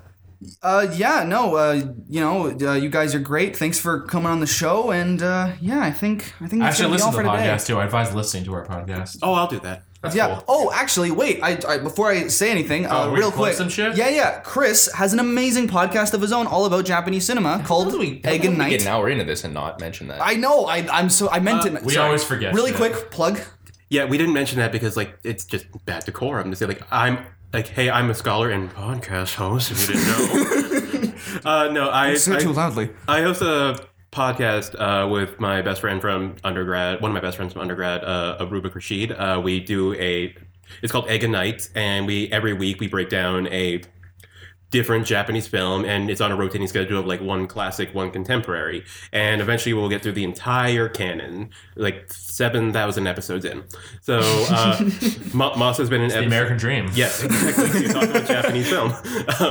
Uh, 0.63 0.87
yeah, 0.95 1.25
no, 1.25 1.57
uh, 1.57 1.73
you 2.09 2.21
know, 2.21 2.57
uh, 2.61 2.75
you 2.75 2.89
guys 2.89 3.13
are 3.13 3.19
great. 3.19 3.57
Thanks 3.57 3.77
for 3.81 4.03
coming 4.03 4.29
on 4.29 4.39
the 4.39 4.47
show, 4.47 4.93
and 4.93 5.21
uh, 5.21 5.51
yeah, 5.61 5.81
I 5.81 5.91
think 5.91 6.33
I 6.41 6.47
think 6.47 6.63
I 6.63 6.67
that's 6.67 6.77
should 6.77 6.85
gonna 6.85 6.97
be 6.97 7.03
all 7.03 7.09
listen 7.09 7.11
to 7.11 7.17
for 7.17 7.23
the 7.25 7.43
today. 7.43 7.49
podcast 7.57 7.67
too. 7.67 7.79
I 7.79 7.85
advise 7.87 8.15
listening 8.15 8.45
to 8.45 8.55
our 8.55 8.65
podcast. 8.65 9.19
Oh, 9.21 9.33
I'll 9.35 9.49
do 9.49 9.59
that. 9.61 9.83
That's 10.03 10.15
Yeah. 10.15 10.29
cool. 10.29 10.45
Oh, 10.47 10.73
actually, 10.73 11.11
wait. 11.11 11.41
I, 11.43 11.59
I 11.69 11.79
before 11.79 12.09
I 12.09 12.29
say 12.29 12.51
anything, 12.53 12.87
uh, 12.87 12.91
Oh, 13.07 13.13
we 13.13 13.19
real 13.19 13.33
quick. 13.33 13.55
some 13.55 13.69
shit? 13.69 13.97
Yeah, 13.97 14.09
yeah. 14.09 14.39
Chris 14.41 14.93
has 14.95 15.13
an 15.13 15.19
amazing 15.19 15.67
podcast 15.69 16.15
of 16.15 16.21
his 16.23 16.33
own, 16.33 16.47
all 16.47 16.67
about 16.67 16.85
Japanese 16.85 17.27
cinema, 17.27 17.63
called 17.67 17.93
we- 17.99 18.21
Egg 18.25 18.45
and 18.45 18.57
We 18.59 18.65
get 18.71 18.71
Night. 18.71 18.83
an 18.83 18.89
hour 18.89 19.09
into 19.09 19.25
this 19.25 19.43
and 19.43 19.53
not 19.53 19.81
mention 19.81 20.07
that. 20.09 20.21
I 20.23 20.35
know. 20.35 20.67
I, 20.67 20.87
I'm 20.93 21.11
so. 21.11 21.29
I 21.31 21.41
meant 21.41 21.63
to. 21.63 21.81
we 21.85 21.95
sorry. 21.95 22.07
always 22.07 22.23
forget 22.23 22.55
Really 22.55 22.71
shit. 22.71 22.77
quick 22.79 23.11
plug. 23.11 23.41
Yeah, 23.91 24.05
we 24.05 24.19
didn't 24.19 24.35
mention 24.35 24.59
that 24.59 24.71
because 24.71 24.97
like 24.97 25.19
it's 25.25 25.45
just 25.45 25.67
bad 25.87 26.05
decorum 26.05 26.51
to 26.51 26.57
say 26.57 26.67
like 26.67 26.83
I'm 26.93 27.19
like 27.55 27.69
hey 27.69 27.89
I'm 27.91 28.11
a 28.11 28.15
scholar 28.15 28.51
and 28.51 28.71
podcast 28.71 29.35
host 29.35 29.71
if 29.73 29.81
you 29.89 29.95
didn't 29.95 30.07
know. 30.07 31.13
uh, 31.51 31.69
no, 31.73 31.89
I 31.89 32.11
I, 32.11 32.15
said 32.15 32.41
too 32.41 32.53
loudly. 32.53 32.91
I 33.09 33.23
host 33.23 33.41
a 33.41 33.81
podcast 34.11 34.75
uh, 34.81 35.09
with 35.09 35.39
my 35.39 35.63
best 35.63 35.81
friend 35.81 36.01
from 36.01 36.37
undergrad, 36.45 37.01
one 37.01 37.11
of 37.11 37.15
my 37.15 37.21
best 37.21 37.37
friends 37.37 37.53
from 37.53 37.63
undergrad, 37.63 38.03
uh, 38.05 38.39
Aruba 38.41 38.75
Rashid. 38.75 39.13
Uh, 39.13 39.41
we 39.43 39.61
do 39.61 39.95
a, 39.95 40.35
it's 40.83 40.93
called 40.93 41.07
Eiga 41.09 41.29
Night, 41.29 41.69
and 41.75 42.07
we 42.07 42.31
every 42.33 42.53
week 42.53 42.81
we 42.81 42.89
break 42.89 43.09
down 43.09 43.47
a 43.49 43.83
different 44.71 45.07
Japanese 45.07 45.47
film, 45.49 45.85
and 45.85 46.11
it's 46.11 46.21
on 46.21 46.31
a 46.31 46.37
rotating 46.37 46.67
schedule 46.69 46.99
of 46.99 47.07
like 47.07 47.21
one 47.21 47.47
classic, 47.47 47.95
one 47.95 48.11
contemporary, 48.11 48.85
and 49.13 49.41
eventually 49.41 49.73
we'll 49.73 49.89
get 49.89 50.03
through 50.03 50.13
the 50.13 50.25
entire 50.25 50.89
canon, 50.89 51.51
like 51.77 52.13
seven 52.13 52.73
thousand 52.73 53.07
episodes 53.07 53.45
in. 53.45 53.65
So 54.03 54.21
uh, 54.23 54.79
Moss 55.35 55.79
has 55.79 55.89
been 55.89 56.03
an 56.03 56.09
The 56.11 56.25
American 56.25 56.57
Dream. 56.57 56.91
Yes, 56.95 57.23
exactly. 57.25 57.81
You're 57.83 57.93
talking 57.93 58.11
about 58.11 58.27
Japanese 58.29 58.69
film. 58.69 58.93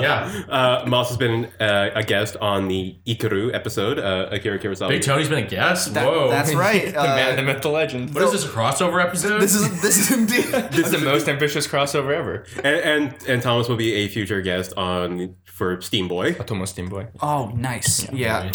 Yeah. 0.01 0.43
Uh, 0.57 0.83
Moss 0.87 1.09
has 1.09 1.17
been 1.17 1.45
uh, 1.59 1.89
a 1.93 2.03
guest 2.03 2.35
on 2.37 2.67
the 2.67 2.95
Ikiru 3.05 3.53
episode, 3.53 3.99
uh, 3.99 4.29
Akira 4.31 4.57
Kurosawa. 4.59 4.89
Big 4.89 5.01
Tony's 5.03 5.29
been 5.29 5.43
a 5.43 5.47
guest. 5.47 5.93
Whoa. 5.93 6.29
That's 6.29 6.53
right. 6.53 6.85
the 6.85 6.91
man, 6.93 7.35
the 7.35 7.41
Uh, 7.41 7.45
myth, 7.45 7.61
the 7.61 7.69
legend. 7.69 8.13
What 8.15 8.23
is 8.23 8.31
this 8.31 8.45
a 8.45 8.47
crossover 8.49 9.03
episode? 9.03 9.39
this 9.41 9.53
is 9.55 9.81
this 9.81 9.97
is 9.97 10.11
indeed. 10.17 10.45
This 10.71 10.85
is 10.87 10.91
the 10.91 10.99
most 10.99 11.27
ambitious 11.27 11.67
crossover 11.67 12.13
ever. 12.15 12.45
and, 12.63 12.65
and 13.11 13.27
and 13.27 13.41
Thomas 13.41 13.67
will 13.67 13.75
be 13.75 13.93
a 13.93 14.07
future 14.07 14.41
guest 14.41 14.73
on 14.77 15.06
for 15.45 15.81
Steam 15.81 16.07
Boy. 16.07 16.33
Tomo 16.33 16.65
Steam 16.65 16.89
Boy. 16.89 17.07
Oh, 17.21 17.51
nice. 17.55 18.11
Yeah. 18.11 18.51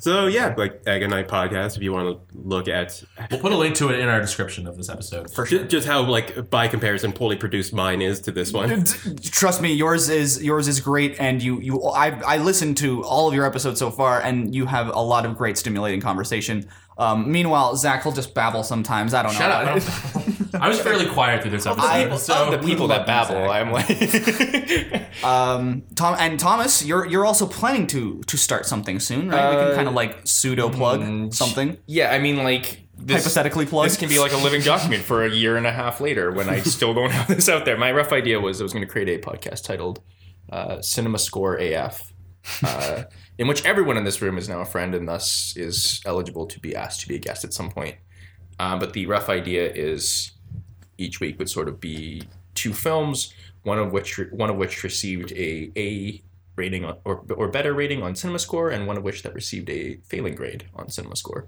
So 0.00 0.28
yeah, 0.28 0.54
like 0.56 0.84
Eiga 0.84 1.10
Night 1.10 1.26
podcast. 1.26 1.76
If 1.76 1.82
you 1.82 1.92
want 1.92 2.06
to 2.06 2.38
look 2.38 2.68
at 2.68 3.02
We'll 3.30 3.40
put 3.40 3.50
a 3.50 3.56
link 3.56 3.74
to 3.76 3.88
it 3.88 3.98
in 3.98 4.08
our 4.08 4.20
description 4.20 4.68
of 4.68 4.76
this 4.76 4.88
episode. 4.88 5.28
For 5.32 5.44
sure. 5.44 5.64
just 5.64 5.88
how 5.88 6.02
like 6.02 6.50
by 6.50 6.68
comparison 6.68 7.12
poorly 7.12 7.34
produced 7.36 7.72
mine 7.72 8.00
is 8.00 8.20
to 8.22 8.30
this 8.30 8.52
one. 8.52 8.84
Trust 9.22 9.60
me, 9.60 9.72
yours 9.72 10.08
is 10.08 10.42
yours 10.42 10.68
is 10.68 10.80
great, 10.80 11.16
and 11.18 11.42
you 11.42 11.60
you 11.60 11.82
I 11.82 12.10
I 12.20 12.36
listened 12.38 12.76
to 12.78 13.02
all 13.02 13.26
of 13.28 13.34
your 13.34 13.44
episodes 13.44 13.80
so 13.80 13.90
far, 13.90 14.20
and 14.20 14.54
you 14.54 14.66
have 14.66 14.88
a 14.88 15.00
lot 15.00 15.26
of 15.26 15.36
great 15.36 15.58
stimulating 15.58 16.00
conversation. 16.00 16.68
Um, 16.98 17.30
meanwhile, 17.30 17.76
Zach 17.76 18.04
will 18.04 18.12
just 18.12 18.34
babble 18.34 18.64
sometimes. 18.64 19.14
I 19.14 19.22
don't 19.22 19.32
know. 19.32 19.38
Shut 19.38 19.50
up. 19.50 20.54
I, 20.54 20.58
I 20.66 20.68
was 20.68 20.80
fairly 20.80 21.06
quiet 21.06 21.42
through 21.42 21.52
this 21.52 21.64
episode. 21.66 21.86
I- 21.86 22.16
so 22.16 22.50
the 22.50 22.58
people 22.58 22.88
that 22.88 23.06
love 23.08 23.30
you, 23.30 23.36
babble, 23.36 23.50
I'm 23.50 23.70
like. 23.72 25.04
Um, 25.24 25.82
Tom 25.96 26.14
and 26.18 26.38
Thomas, 26.38 26.84
you're 26.84 27.04
you're 27.06 27.26
also 27.26 27.46
planning 27.46 27.86
to 27.88 28.20
to 28.22 28.36
start 28.36 28.66
something 28.66 29.00
soon, 29.00 29.28
right? 29.30 29.50
we 29.50 29.56
can 29.56 29.72
Uh, 29.72 29.74
kind 29.74 29.88
of 29.88 29.94
like 29.94 30.20
pseudo 30.24 30.68
plug 30.70 31.32
something, 31.34 31.76
yeah, 31.86 32.10
I 32.12 32.18
mean, 32.18 32.36
like. 32.44 32.84
This, 33.00 33.18
hypothetically 33.22 33.64
plug. 33.66 33.84
This 33.84 33.96
can 33.96 34.08
be 34.08 34.18
like 34.18 34.32
a 34.32 34.36
living 34.36 34.60
document 34.60 35.04
for 35.04 35.24
a 35.24 35.30
year 35.30 35.56
and 35.56 35.68
a 35.68 35.72
half 35.72 36.00
later 36.00 36.32
when 36.32 36.48
I 36.48 36.58
still 36.60 36.94
don't 36.94 37.10
have 37.12 37.28
this 37.28 37.48
out 37.48 37.64
there. 37.64 37.76
My 37.76 37.92
rough 37.92 38.12
idea 38.12 38.40
was 38.40 38.60
I 38.60 38.64
was 38.64 38.72
going 38.72 38.84
to 38.84 38.90
create 38.90 39.08
a 39.08 39.18
podcast 39.24 39.62
titled 39.62 40.00
uh, 40.50 40.82
Cinema 40.82 41.18
Score 41.20 41.54
AF, 41.56 42.12
uh, 42.64 43.04
in 43.38 43.46
which 43.46 43.64
everyone 43.64 43.96
in 43.96 44.04
this 44.04 44.20
room 44.20 44.36
is 44.36 44.48
now 44.48 44.60
a 44.60 44.64
friend 44.64 44.94
and 44.94 45.08
thus 45.08 45.56
is 45.56 46.02
eligible 46.04 46.46
to 46.46 46.60
be 46.60 46.74
asked 46.74 47.00
to 47.00 47.08
be 47.08 47.14
a 47.14 47.18
guest 47.18 47.44
at 47.44 47.54
some 47.54 47.70
point. 47.70 47.96
Uh, 48.58 48.76
but 48.76 48.92
the 48.92 49.06
rough 49.06 49.28
idea 49.28 49.70
is 49.72 50.32
each 50.98 51.20
week 51.20 51.38
would 51.38 51.48
sort 51.48 51.68
of 51.68 51.80
be 51.80 52.22
two 52.54 52.72
films, 52.72 53.32
one 53.62 53.78
of 53.78 53.92
which 53.92 54.18
one 54.32 54.50
of 54.50 54.56
which 54.56 54.82
received 54.82 55.32
a 55.32 55.70
A 55.76 56.22
rating 56.56 56.84
on, 56.84 56.96
or 57.04 57.24
or 57.36 57.48
better 57.48 57.72
rating 57.72 58.02
on 58.02 58.14
CinemaScore, 58.14 58.72
and 58.72 58.86
one 58.86 58.96
of 58.96 59.04
which 59.04 59.22
that 59.22 59.32
received 59.32 59.70
a 59.70 59.98
failing 60.04 60.34
grade 60.34 60.66
on 60.74 60.88
CinemaScore. 60.88 61.46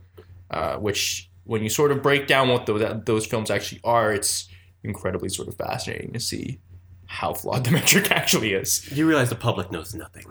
Uh, 0.50 0.76
which, 0.76 1.30
when 1.44 1.62
you 1.62 1.68
sort 1.68 1.92
of 1.92 2.02
break 2.02 2.26
down 2.26 2.48
what 2.48 2.66
those 2.66 3.02
those 3.04 3.26
films 3.26 3.50
actually 3.50 3.80
are, 3.82 4.12
it's 4.12 4.48
incredibly 4.84 5.28
sort 5.28 5.48
of 5.48 5.56
fascinating 5.56 6.12
to 6.12 6.20
see 6.20 6.60
how 7.06 7.34
flawed 7.34 7.64
the 7.64 7.70
metric 7.78 8.10
actually 8.12 8.52
is. 8.52 8.88
You 8.92 9.06
realize 9.06 9.28
the 9.28 9.34
public 9.34 9.72
knows 9.72 9.94
nothing. 9.94 10.26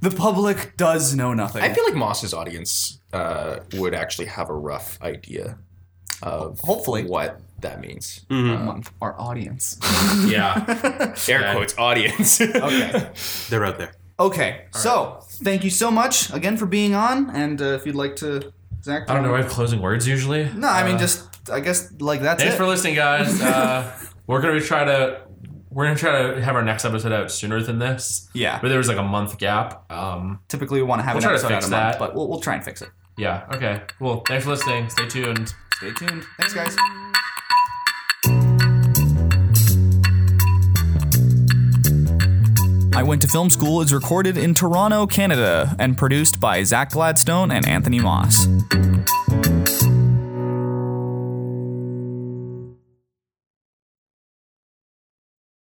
The 0.00 0.10
public 0.10 0.76
does 0.76 1.14
know 1.14 1.34
nothing. 1.34 1.62
I 1.62 1.72
feel 1.72 1.84
like 1.84 1.94
Moss's 1.94 2.32
audience 2.34 3.00
uh, 3.12 3.60
would 3.74 3.94
actually 3.94 4.26
have 4.26 4.50
a 4.50 4.54
rough 4.54 5.00
idea 5.02 5.58
of 6.22 6.58
Hopefully. 6.60 7.04
what 7.04 7.40
that 7.60 7.80
means. 7.80 8.24
Um, 8.30 8.82
our 9.00 9.18
audience. 9.20 9.78
yeah. 10.26 11.14
Air 11.28 11.52
quotes 11.52 11.76
audience. 11.78 12.40
Okay. 12.40 13.10
They're 13.48 13.64
out 13.64 13.78
there. 13.78 13.92
Okay. 14.18 14.64
So 14.72 15.18
thank 15.44 15.64
you 15.64 15.70
so 15.70 15.90
much 15.90 16.32
again 16.32 16.56
for 16.56 16.66
being 16.66 16.94
on, 16.94 17.30
and 17.30 17.60
uh, 17.60 17.64
if 17.76 17.86
you'd 17.86 17.94
like 17.94 18.16
to, 18.16 18.52
Zach. 18.82 19.08
I 19.08 19.14
don't 19.14 19.22
know. 19.22 19.34
I 19.34 19.38
have 19.42 19.48
closing 19.50 19.80
words 19.80 20.06
usually. 20.06 20.44
No, 20.54 20.68
I 20.68 20.84
mean 20.84 20.96
Uh, 20.96 20.98
just 20.98 21.50
I 21.50 21.60
guess 21.60 21.90
like 22.00 22.20
that's 22.20 22.42
Thanks 22.42 22.54
it. 22.54 22.58
for 22.58 22.66
listening, 22.66 22.94
guys. 22.96 23.40
Uh, 23.40 23.90
we're 24.26 24.40
gonna 24.42 24.60
try 24.60 24.84
to 24.84 25.20
we're 25.70 25.84
gonna 25.84 25.96
try 25.96 26.34
to 26.34 26.42
have 26.42 26.56
our 26.56 26.62
next 26.64 26.84
episode 26.84 27.12
out 27.12 27.30
sooner 27.30 27.62
than 27.62 27.78
this. 27.78 28.28
Yeah. 28.32 28.58
But 28.60 28.68
there 28.68 28.78
was 28.78 28.88
like 28.88 28.96
a 28.98 29.02
month 29.04 29.38
gap. 29.38 29.90
Um, 29.90 30.40
Typically, 30.48 30.80
we 30.80 30.86
want 30.86 31.00
to 31.00 31.04
have 31.04 31.14
We'll 31.14 31.22
an 31.24 31.30
try 31.30 31.32
to 31.32 31.34
episode 31.38 31.52
out 31.54 31.62
fix 31.62 31.68
a 31.68 31.70
month, 31.70 31.92
that. 31.92 31.98
but 31.98 32.14
we'll, 32.14 32.28
we'll 32.28 32.40
try 32.40 32.54
and 32.56 32.64
fix 32.64 32.82
it. 32.82 32.90
yeah. 33.16 33.46
Okay. 33.52 33.82
Well, 34.00 34.22
thanks 34.26 34.44
for 34.44 34.50
listening. 34.50 34.90
Stay 34.90 35.06
tuned. 35.06 35.54
Stay 35.76 35.92
tuned. 35.92 36.24
Thanks, 36.38 36.52
guys. 36.54 36.76
I 42.92 43.02
Went 43.02 43.22
to 43.22 43.28
Film 43.28 43.48
School 43.48 43.80
is 43.80 43.94
recorded 43.94 44.36
in 44.36 44.52
Toronto, 44.54 45.06
Canada, 45.06 45.74
and 45.78 45.96
produced 45.96 46.38
by 46.40 46.62
Zach 46.64 46.90
Gladstone 46.90 47.50
and 47.50 47.66
Anthony 47.66 47.98
Moss. 48.00 48.46